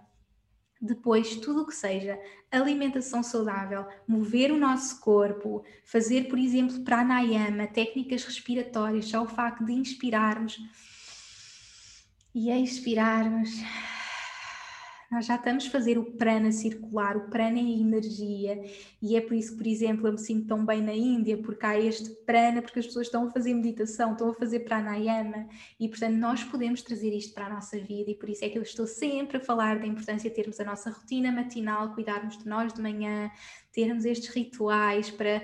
Depois, 0.81 1.37
tudo 1.37 1.61
o 1.61 1.65
que 1.65 1.73
seja 1.73 2.19
alimentação 2.51 3.23
saudável, 3.23 3.85
mover 4.05 4.51
o 4.51 4.57
nosso 4.57 4.99
corpo, 4.99 5.63
fazer, 5.85 6.27
por 6.27 6.37
exemplo, 6.37 6.83
pranayama, 6.83 7.65
técnicas 7.67 8.25
respiratórias, 8.25 9.05
só 9.05 9.23
o 9.23 9.29
facto 9.29 9.63
de 9.63 9.71
inspirarmos 9.71 10.59
e 12.35 12.51
expirarmos 12.51 13.51
nós 15.11 15.25
já 15.25 15.35
estamos 15.35 15.67
a 15.67 15.69
fazer 15.69 15.97
o 15.97 16.05
prana 16.05 16.53
circular, 16.53 17.17
o 17.17 17.29
prana 17.29 17.59
é 17.59 17.61
energia, 17.61 18.63
e 19.01 19.17
é 19.17 19.19
por 19.19 19.33
isso 19.33 19.51
que, 19.51 19.57
por 19.57 19.67
exemplo, 19.67 20.07
eu 20.07 20.13
me 20.13 20.17
sinto 20.17 20.47
tão 20.47 20.65
bem 20.65 20.81
na 20.81 20.93
Índia, 20.93 21.37
porque 21.37 21.65
há 21.65 21.77
este 21.77 22.09
prana, 22.25 22.61
porque 22.61 22.79
as 22.79 22.85
pessoas 22.85 23.07
estão 23.07 23.27
a 23.27 23.29
fazer 23.29 23.53
meditação, 23.53 24.13
estão 24.13 24.29
a 24.29 24.33
fazer 24.33 24.61
pranayama, 24.61 25.49
e 25.77 25.89
portanto 25.89 26.15
nós 26.15 26.45
podemos 26.45 26.81
trazer 26.81 27.13
isto 27.13 27.33
para 27.33 27.47
a 27.47 27.49
nossa 27.49 27.77
vida, 27.77 28.09
e 28.09 28.15
por 28.15 28.29
isso 28.29 28.45
é 28.45 28.49
que 28.49 28.57
eu 28.57 28.61
estou 28.61 28.87
sempre 28.87 29.35
a 29.35 29.41
falar 29.41 29.79
da 29.79 29.85
importância 29.85 30.29
de 30.29 30.35
termos 30.35 30.61
a 30.61 30.63
nossa 30.63 30.89
rotina 30.89 31.29
matinal, 31.29 31.93
cuidarmos 31.93 32.37
de 32.37 32.47
nós 32.47 32.71
de 32.71 32.81
manhã, 32.81 33.29
termos 33.73 34.05
estes 34.05 34.29
rituais 34.29 35.11
para 35.11 35.43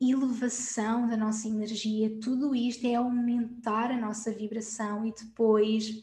elevação 0.00 1.06
da 1.06 1.18
nossa 1.18 1.46
energia, 1.46 2.18
tudo 2.18 2.54
isto 2.54 2.86
é 2.86 2.94
aumentar 2.94 3.90
a 3.90 3.96
nossa 3.96 4.32
vibração 4.32 5.06
e 5.06 5.12
depois 5.12 6.02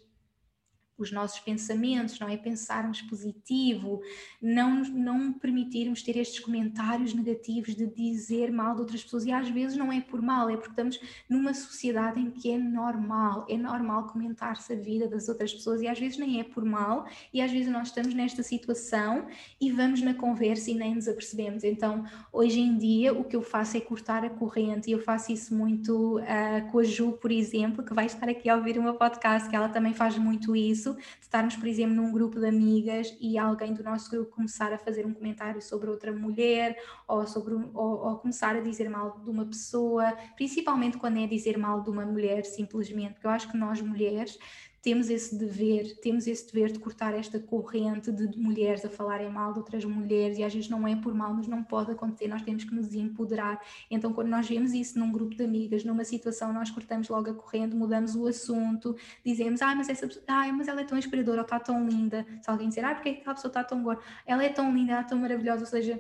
os 1.04 1.12
nossos 1.12 1.40
pensamentos, 1.40 2.20
não 2.20 2.30
é? 2.30 2.38
Pensarmos 2.38 3.02
positivo, 3.02 4.02
não, 4.42 4.82
não 4.84 5.34
permitirmos 5.34 6.02
ter 6.04 6.18
estes 6.18 6.40
comentários 6.40 7.14
negativos 7.14 7.76
de 7.76 7.88
dizer 7.88 8.52
mal 8.52 8.76
de 8.76 8.82
outras 8.82 9.04
pessoas. 9.04 9.26
E 9.26 9.32
às 9.32 9.50
vezes 9.50 9.78
não 9.78 9.92
é 9.92 10.02
por 10.02 10.22
mal, 10.22 10.50
é 10.50 10.56
porque 10.56 10.72
estamos 10.72 11.00
numa 11.30 11.54
sociedade 11.54 12.20
em 12.20 12.32
que 12.32 12.52
é 12.52 12.58
normal, 12.58 13.46
é 13.50 13.58
normal 13.58 14.08
comentar-se 14.08 14.74
a 14.74 14.76
vida 14.76 15.08
das 15.08 15.30
outras 15.30 15.54
pessoas 15.54 15.82
e 15.82 15.88
às 15.88 16.00
vezes 16.00 16.18
nem 16.18 16.40
é 16.40 16.44
por 16.44 16.64
mal, 16.64 17.06
e 17.34 17.42
às 17.42 17.52
vezes 17.52 17.72
nós 17.72 17.88
estamos 17.88 18.14
nesta 18.14 18.44
situação 18.44 19.28
e 19.60 19.72
vamos 19.72 20.02
na 20.02 20.14
conversa 20.14 20.72
e 20.72 20.74
nem 20.74 20.96
nos 20.96 21.08
apercebemos. 21.08 21.64
Então, 21.64 22.06
hoje 22.32 22.60
em 22.60 22.78
dia, 22.78 23.14
o 23.14 23.24
que 23.24 23.36
eu 23.36 23.42
faço 23.42 23.78
é 23.78 23.82
cortar 23.82 24.24
a 24.24 24.30
corrente, 24.30 24.90
e 24.90 24.94
eu 24.94 25.00
faço 25.00 25.32
isso 25.32 25.54
muito 25.54 26.20
uh, 26.20 26.72
com 26.72 26.80
a 26.80 26.84
Ju, 26.84 27.14
por 27.14 27.32
exemplo, 27.32 27.84
que 27.84 27.94
vai 27.94 28.06
estar 28.06 28.30
aqui 28.30 28.50
a 28.50 28.56
ouvir 28.56 28.78
o 28.78 28.84
meu 28.84 28.96
podcast, 28.96 29.50
que 29.50 29.56
ela 29.56 29.70
também 29.70 29.94
faz 29.94 30.18
muito 30.18 30.56
isso 30.56 30.89
isso, 30.90 30.96
de 30.96 31.22
estarmos, 31.22 31.56
por 31.56 31.68
exemplo, 31.68 31.96
num 31.96 32.12
grupo 32.12 32.40
de 32.40 32.48
amigas 32.48 33.16
e 33.20 33.38
alguém 33.38 33.74
do 33.74 33.84
nosso 33.84 34.10
grupo 34.10 34.32
começar 34.36 34.72
a 34.74 34.78
fazer 34.78 35.06
um 35.06 35.14
comentário 35.14 35.62
sobre 35.62 35.90
outra 35.90 36.12
mulher 36.12 36.78
ou, 37.08 37.26
sobre, 37.28 37.54
ou, 37.54 37.74
ou 37.74 38.18
começar 38.18 38.56
a 38.56 38.62
dizer 38.62 38.90
mal 38.90 39.20
de 39.24 39.30
uma 39.30 39.46
pessoa, 39.46 40.14
principalmente 40.36 40.98
quando 40.98 41.20
é 41.20 41.28
dizer 41.28 41.58
mal 41.58 41.82
de 41.82 41.90
uma 41.90 42.06
mulher, 42.06 42.46
simplesmente, 42.46 43.14
porque 43.14 43.28
eu 43.28 43.32
acho 43.32 43.52
que 43.52 43.58
nós 43.58 43.82
mulheres 43.82 44.38
temos 44.82 45.10
esse 45.10 45.36
dever, 45.36 45.98
temos 46.00 46.28
esse 46.28 46.52
dever 46.52 46.72
de 46.72 46.80
cortar 46.80 47.14
esta 47.14 47.40
corrente 47.40 48.12
de 48.12 48.38
mulheres 48.38 48.86
a 48.86 48.90
falarem 48.90 49.30
mal 49.30 49.52
de 49.52 49.60
outras 49.60 49.84
mulheres 49.86 50.38
e 50.38 50.44
às 50.44 50.54
vezes 50.54 50.70
não 50.70 50.88
é 50.88 50.96
por 50.96 51.14
mal, 51.14 51.34
mas 51.34 51.48
não 51.48 51.64
pode 51.64 51.92
acontecer, 51.92 52.28
nós 52.28 52.42
temos 52.42 52.64
que 52.64 52.74
nos 52.74 52.94
empoderar. 52.94 53.62
Então, 53.92 54.14
quando 54.14 54.30
nós 54.30 54.48
vemos 54.48 54.74
isso 54.74 54.98
num 54.98 55.12
grupo 55.12 55.36
de 55.36 55.44
amigas, 55.44 55.84
numa 55.84 56.04
situação, 56.04 56.54
nós 56.54 56.70
cortamos 56.70 57.10
logo 57.10 57.30
a 57.30 57.34
corrente, 57.34 57.76
mudamos 57.76 58.16
o 58.16 58.28
assunto, 58.28 58.96
dizemos, 59.26 59.62
ah, 59.62 59.76
mas 59.76 59.90
essa 59.90 60.10
ah, 60.28 60.52
mas 60.54 60.68
ela 60.68 60.82
é 60.82 60.84
tão 60.84 60.98
inspiradora, 60.98 61.40
ou 61.40 61.44
está 61.44 61.60
tão 61.60 61.88
linda. 61.88 62.26
Se 62.42 62.50
alguém 62.50 62.70
dizer, 62.70 62.86
ah, 62.86 62.96
porque 62.96 63.14
que 63.14 63.20
aquela 63.22 63.36
pessoa 63.36 63.50
está 63.50 63.64
tão 63.64 63.84
gorda? 63.84 64.02
Ela 64.26 64.44
é 64.44 64.50
tão 64.50 64.74
linda, 64.74 64.94
ela 64.94 65.02
é 65.02 65.06
tão 65.06 65.18
maravilhosa, 65.20 65.62
ou 65.62 65.68
seja, 65.68 66.00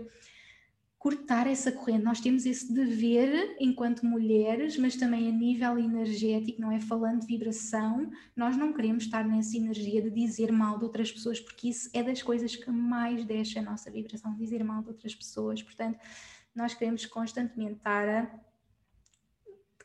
cortar 0.99 1.47
essa 1.47 1.71
corrente. 1.71 2.03
Nós 2.03 2.19
temos 2.19 2.45
esse 2.45 2.73
dever 2.73 3.55
enquanto 3.57 4.05
mulheres, 4.05 4.77
mas 4.77 4.97
também 4.97 5.29
a 5.29 5.31
nível 5.31 5.79
energético, 5.79 6.59
não 6.59 6.71
é? 6.71 6.81
Falando 6.81 7.21
de 7.21 7.27
vibração, 7.27 8.11
nós 8.35 8.57
não 8.57 8.73
queremos 8.73 9.05
estar 9.05 9.25
nessa 9.25 9.55
energia 9.55 10.01
de 10.01 10.09
dizer 10.11 10.51
mal 10.51 10.77
de 10.77 10.83
outras 10.83 11.09
pessoas, 11.09 11.39
porque 11.39 11.69
isso 11.69 11.89
é 11.93 12.03
das 12.03 12.21
coisas 12.21 12.53
que 12.53 12.69
mais 12.69 13.23
deixa 13.23 13.61
a 13.61 13.63
nossa 13.63 13.89
vibração, 13.89 14.35
dizer 14.35 14.61
mal 14.61 14.81
de 14.81 14.89
outras 14.89 15.15
pessoas. 15.15 15.63
Portanto, 15.63 15.97
nós 16.53 16.73
queremos 16.73 17.05
constantemente 17.05 17.77
estar 17.77 18.09
a 18.09 18.48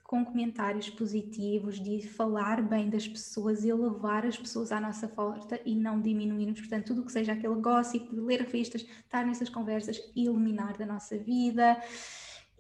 com 0.04 0.22
comentários 0.24 0.90
positivos, 0.90 1.80
de 1.80 2.06
falar 2.06 2.62
bem 2.62 2.90
das 2.90 3.08
pessoas, 3.08 3.64
elevar 3.64 4.26
as 4.26 4.36
pessoas 4.36 4.70
à 4.70 4.78
nossa 4.78 5.08
volta 5.08 5.58
e 5.64 5.74
não 5.74 6.00
diminuirmos. 6.00 6.60
Portanto, 6.60 6.88
tudo 6.88 7.00
o 7.00 7.06
que 7.06 7.12
seja 7.12 7.32
aquele 7.32 7.54
gossip, 7.54 8.14
de 8.14 8.20
ler 8.20 8.42
revistas, 8.42 8.82
estar 8.82 9.26
nessas 9.26 9.48
conversas, 9.48 9.98
eliminar 10.14 10.76
da 10.76 10.84
nossa 10.84 11.16
vida 11.16 11.82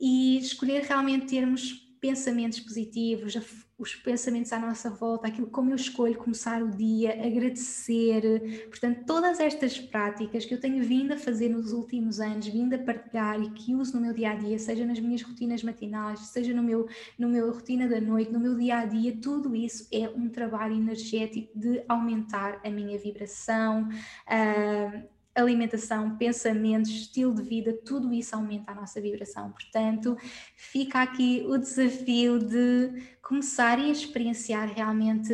e 0.00 0.38
escolher 0.38 0.82
realmente 0.82 1.26
termos 1.26 1.83
pensamentos 2.04 2.60
positivos, 2.60 3.34
os 3.78 3.94
pensamentos 3.94 4.52
à 4.52 4.58
nossa 4.58 4.90
volta, 4.90 5.26
aquilo 5.26 5.46
como 5.46 5.70
eu 5.70 5.74
escolho 5.74 6.14
começar 6.16 6.62
o 6.62 6.70
dia, 6.70 7.12
agradecer. 7.12 8.66
Portanto, 8.68 9.06
todas 9.06 9.40
estas 9.40 9.80
práticas 9.80 10.44
que 10.44 10.52
eu 10.52 10.60
tenho 10.60 10.84
vindo 10.84 11.14
a 11.14 11.16
fazer 11.16 11.48
nos 11.48 11.72
últimos 11.72 12.20
anos, 12.20 12.46
vindo 12.46 12.74
a 12.74 12.78
partilhar 12.78 13.40
e 13.40 13.48
que 13.52 13.74
uso 13.74 13.94
no 13.94 14.02
meu 14.02 14.12
dia 14.12 14.32
a 14.32 14.34
dia, 14.34 14.58
seja 14.58 14.84
nas 14.84 15.00
minhas 15.00 15.22
rotinas 15.22 15.62
matinais, 15.62 16.20
seja 16.20 16.52
no 16.52 16.62
meu, 16.62 16.86
no 17.18 17.26
meu 17.26 17.50
rotina 17.50 17.88
da 17.88 18.02
noite, 18.02 18.30
no 18.30 18.38
meu 18.38 18.54
dia 18.54 18.80
a 18.80 18.84
dia, 18.84 19.16
tudo 19.16 19.56
isso 19.56 19.88
é 19.90 20.06
um 20.10 20.28
trabalho 20.28 20.76
energético 20.76 21.58
de 21.58 21.82
aumentar 21.88 22.60
a 22.62 22.68
minha 22.68 22.98
vibração. 22.98 23.88
Uh, 24.28 25.13
alimentação, 25.34 26.16
pensamentos, 26.16 26.90
estilo 26.90 27.34
de 27.34 27.42
vida, 27.42 27.72
tudo 27.84 28.12
isso 28.12 28.34
aumenta 28.36 28.72
a 28.72 28.74
nossa 28.74 29.00
vibração. 29.00 29.50
Portanto, 29.50 30.16
fica 30.56 31.02
aqui 31.02 31.44
o 31.48 31.58
desafio 31.58 32.38
de 32.38 33.02
começarem 33.20 33.86
a 33.86 33.92
experienciar 33.92 34.68
realmente 34.72 35.32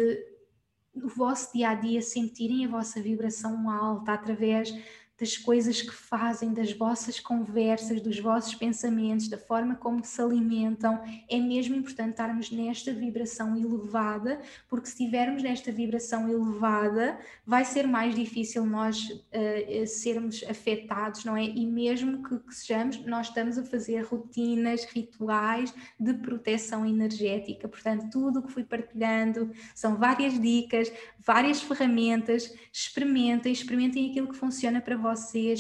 o 0.95 1.09
vosso 1.09 1.53
dia 1.53 1.71
a 1.71 1.75
dia, 1.75 2.03
sentirem 2.03 2.65
a 2.65 2.69
vossa 2.69 3.01
vibração 3.01 3.71
alta 3.71 4.13
através 4.13 4.73
das 5.21 5.37
coisas 5.37 5.83
que 5.83 5.93
fazem, 5.93 6.55
das 6.55 6.73
vossas 6.73 7.21
conversas, 7.21 8.01
dos 8.01 8.19
vossos 8.19 8.55
pensamentos, 8.55 9.29
da 9.29 9.37
forma 9.37 9.75
como 9.75 10.03
se 10.03 10.21
alimentam. 10.21 10.99
É 11.29 11.39
mesmo 11.39 11.77
importante 11.77 12.13
estarmos 12.13 12.51
nesta 12.51 12.93
vibração 12.93 13.55
elevada, 13.55 14.41
porque 14.69 14.87
se 14.87 14.93
estivermos 14.93 15.43
nesta 15.43 15.71
vibração 15.71 16.27
elevada, 16.27 17.19
vai 17.45 17.67
ser 17.67 17.87
mais 17.87 18.15
difícil 18.15 18.65
nós 18.65 19.11
uh, 19.11 19.87
sermos 19.87 20.43
afetados, 20.49 21.25
não 21.25 21.37
é? 21.37 21.45
E 21.45 21.67
mesmo 21.67 22.23
que, 22.23 22.39
que 22.39 22.55
sejamos, 22.55 23.05
nós 23.05 23.27
estamos 23.29 23.59
a 23.59 23.65
fazer 23.65 24.01
rotinas, 24.03 24.85
rituais 24.85 25.75
de 25.99 26.15
proteção 26.15 26.87
energética. 26.87 27.69
Portanto, 27.69 28.09
tudo 28.11 28.39
o 28.39 28.43
que 28.43 28.53
fui 28.53 28.65
partilhando 28.65 29.51
são 29.75 29.97
várias 29.97 30.41
dicas, 30.41 30.91
várias 31.19 31.61
ferramentas. 31.61 32.55
Experimentem, 32.73 33.53
experimentem 33.53 34.11
aquilo 34.11 34.29
que 34.29 34.37
funciona 34.37 34.81
para 34.81 34.97
vocês, 34.97 35.10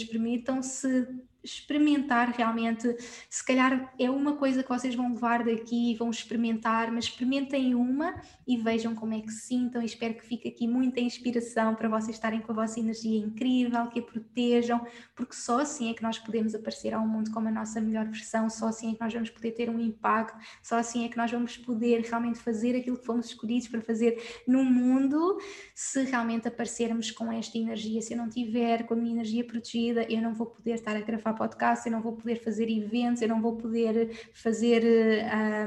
permitam-se 0.08 1.08
experimentar 1.42 2.30
realmente, 2.30 2.94
se 3.28 3.44
calhar 3.44 3.92
é 3.98 4.10
uma 4.10 4.36
coisa 4.36 4.62
que 4.62 4.68
vocês 4.68 4.94
vão 4.94 5.12
levar 5.12 5.44
daqui, 5.44 5.94
vão 5.96 6.10
experimentar, 6.10 6.90
mas 6.90 7.04
experimentem 7.04 7.74
uma 7.74 8.20
e 8.46 8.56
vejam 8.56 8.94
como 8.94 9.14
é 9.14 9.20
que 9.20 9.30
se 9.30 9.46
sintam. 9.46 9.82
E 9.82 9.86
espero 9.86 10.14
que 10.14 10.24
fique 10.24 10.48
aqui 10.48 10.68
muita 10.68 11.00
inspiração 11.00 11.74
para 11.74 11.88
vocês 11.88 12.16
estarem 12.16 12.40
com 12.40 12.52
a 12.52 12.54
vossa 12.54 12.78
energia 12.78 13.18
incrível, 13.18 13.86
que 13.88 14.00
a 14.00 14.02
protejam, 14.02 14.84
porque 15.14 15.34
só 15.34 15.60
assim 15.60 15.90
é 15.90 15.94
que 15.94 16.02
nós 16.02 16.18
podemos 16.18 16.54
aparecer 16.54 16.94
ao 16.94 17.06
mundo 17.06 17.30
como 17.30 17.48
a 17.48 17.50
nossa 17.50 17.80
melhor 17.80 18.06
versão, 18.06 18.48
só 18.50 18.68
assim 18.68 18.92
é 18.92 18.94
que 18.94 19.00
nós 19.00 19.12
vamos 19.12 19.30
poder 19.30 19.52
ter 19.52 19.70
um 19.70 19.80
impacto, 19.80 20.38
só 20.62 20.76
assim 20.76 21.04
é 21.04 21.08
que 21.08 21.16
nós 21.16 21.30
vamos 21.30 21.56
poder 21.56 22.00
realmente 22.02 22.38
fazer 22.38 22.76
aquilo 22.76 22.98
que 22.98 23.06
fomos 23.06 23.26
escolhidos 23.26 23.68
para 23.68 23.80
fazer 23.80 24.42
no 24.46 24.64
mundo, 24.64 25.38
se 25.74 26.02
realmente 26.04 26.48
aparecermos 26.48 27.10
com 27.10 27.32
esta 27.32 27.56
energia. 27.56 28.02
Se 28.02 28.12
eu 28.12 28.18
não 28.18 28.28
tiver 28.28 28.86
com 28.86 28.94
a 28.94 28.96
minha 28.96 29.14
energia 29.14 29.44
protegida, 29.44 30.02
eu 30.10 30.20
não 30.20 30.34
vou 30.34 30.46
poder 30.46 30.74
estar 30.74 30.96
a 30.96 31.00
gravar 31.00 31.29
podcast, 31.34 31.86
eu 31.86 31.92
não 31.92 32.00
vou 32.00 32.12
poder 32.12 32.36
fazer 32.36 32.68
eventos, 32.70 33.22
eu 33.22 33.28
não 33.28 33.40
vou 33.40 33.56
poder 33.56 34.30
fazer 34.32 34.82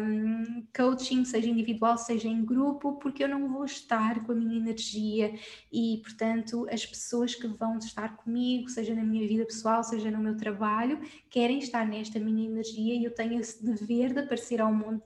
um, 0.01 0.65
coaching, 0.75 1.25
seja 1.25 1.49
individual, 1.49 1.97
seja 1.97 2.27
em 2.27 2.43
grupo, 2.43 2.93
porque 2.93 3.23
eu 3.23 3.29
não 3.29 3.47
vou 3.51 3.65
estar 3.65 4.23
com 4.23 4.31
a 4.31 4.35
minha 4.35 4.57
energia. 4.57 5.33
E, 5.71 5.99
portanto, 6.03 6.67
as 6.71 6.85
pessoas 6.85 7.35
que 7.35 7.47
vão 7.47 7.77
estar 7.77 8.15
comigo, 8.17 8.69
seja 8.69 8.93
na 8.93 9.03
minha 9.03 9.27
vida 9.27 9.45
pessoal, 9.45 9.83
seja 9.83 10.09
no 10.11 10.19
meu 10.19 10.35
trabalho, 10.37 10.99
querem 11.29 11.59
estar 11.59 11.85
nesta 11.85 12.19
minha 12.19 12.45
energia 12.45 12.95
e 12.95 13.03
eu 13.03 13.13
tenho 13.13 13.39
esse 13.39 13.63
dever 13.63 14.13
de 14.13 14.19
aparecer 14.19 14.61
ao 14.61 14.73
mundo 14.73 15.03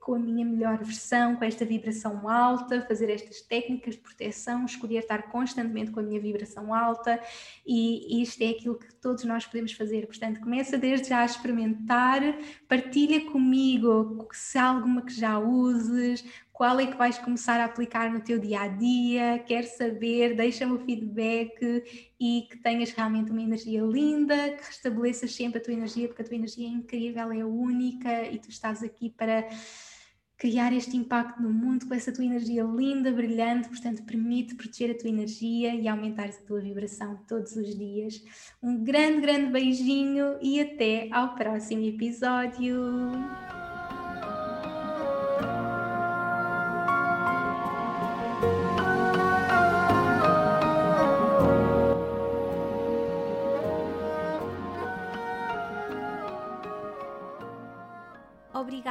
com 0.00 0.14
a 0.14 0.18
minha 0.18 0.44
melhor 0.44 0.78
versão, 0.78 1.36
com 1.36 1.44
esta 1.44 1.64
vibração 1.64 2.28
alta, 2.28 2.82
fazer 2.82 3.10
estas 3.10 3.40
técnicas 3.40 3.94
de 3.94 4.00
proteção, 4.00 4.64
escolher 4.64 4.98
estar 4.98 5.30
constantemente 5.30 5.90
com 5.90 6.00
a 6.00 6.02
minha 6.02 6.20
vibração 6.20 6.72
alta 6.72 7.20
e 7.66 8.22
isto 8.22 8.42
é 8.42 8.50
aquilo 8.50 8.78
que 8.78 8.94
todos 8.94 9.24
nós 9.24 9.46
podemos 9.46 9.72
fazer. 9.72 10.06
Portanto, 10.06 10.40
começa 10.40 10.78
desde 10.78 11.08
já 11.08 11.20
a 11.20 11.26
experimentar, 11.26 12.20
partilha 12.66 13.30
comigo 13.30 14.28
se 14.32 14.58
há 14.58 14.68
alguma 14.68 15.02
que 15.02 15.12
já 15.12 15.38
uses, 15.38 16.24
qual 16.58 16.80
é 16.80 16.88
que 16.88 16.96
vais 16.96 17.16
começar 17.18 17.60
a 17.60 17.66
aplicar 17.66 18.10
no 18.10 18.20
teu 18.20 18.36
dia 18.36 18.62
a 18.62 18.66
dia, 18.66 19.38
quer 19.46 19.62
saber, 19.62 20.34
deixa-me 20.34 20.72
o 20.72 20.78
feedback 20.80 21.84
e 22.18 22.48
que 22.50 22.56
tenhas 22.58 22.90
realmente 22.90 23.30
uma 23.30 23.40
energia 23.40 23.80
linda, 23.80 24.50
que 24.50 24.66
restabeleças 24.66 25.32
sempre 25.32 25.60
a 25.60 25.62
tua 25.62 25.72
energia, 25.72 26.08
porque 26.08 26.22
a 26.22 26.24
tua 26.24 26.34
energia 26.34 26.66
é 26.66 26.70
incrível, 26.70 27.30
é 27.30 27.44
única 27.44 28.24
e 28.24 28.40
tu 28.40 28.48
estás 28.48 28.82
aqui 28.82 29.08
para 29.08 29.48
criar 30.36 30.72
este 30.72 30.96
impacto 30.96 31.40
no 31.40 31.50
mundo 31.50 31.86
com 31.86 31.94
essa 31.94 32.10
tua 32.10 32.24
energia 32.24 32.64
linda, 32.64 33.12
brilhante, 33.12 33.68
portanto, 33.68 34.02
permite 34.02 34.56
proteger 34.56 34.90
a 34.90 34.98
tua 34.98 35.10
energia 35.10 35.76
e 35.76 35.86
aumentar 35.86 36.28
a 36.28 36.32
tua 36.44 36.60
vibração 36.60 37.20
todos 37.28 37.54
os 37.54 37.72
dias. 37.78 38.20
Um 38.60 38.82
grande, 38.82 39.20
grande 39.20 39.52
beijinho 39.52 40.36
e 40.42 40.60
até 40.60 41.08
ao 41.12 41.36
próximo 41.36 41.84
episódio. 41.84 42.76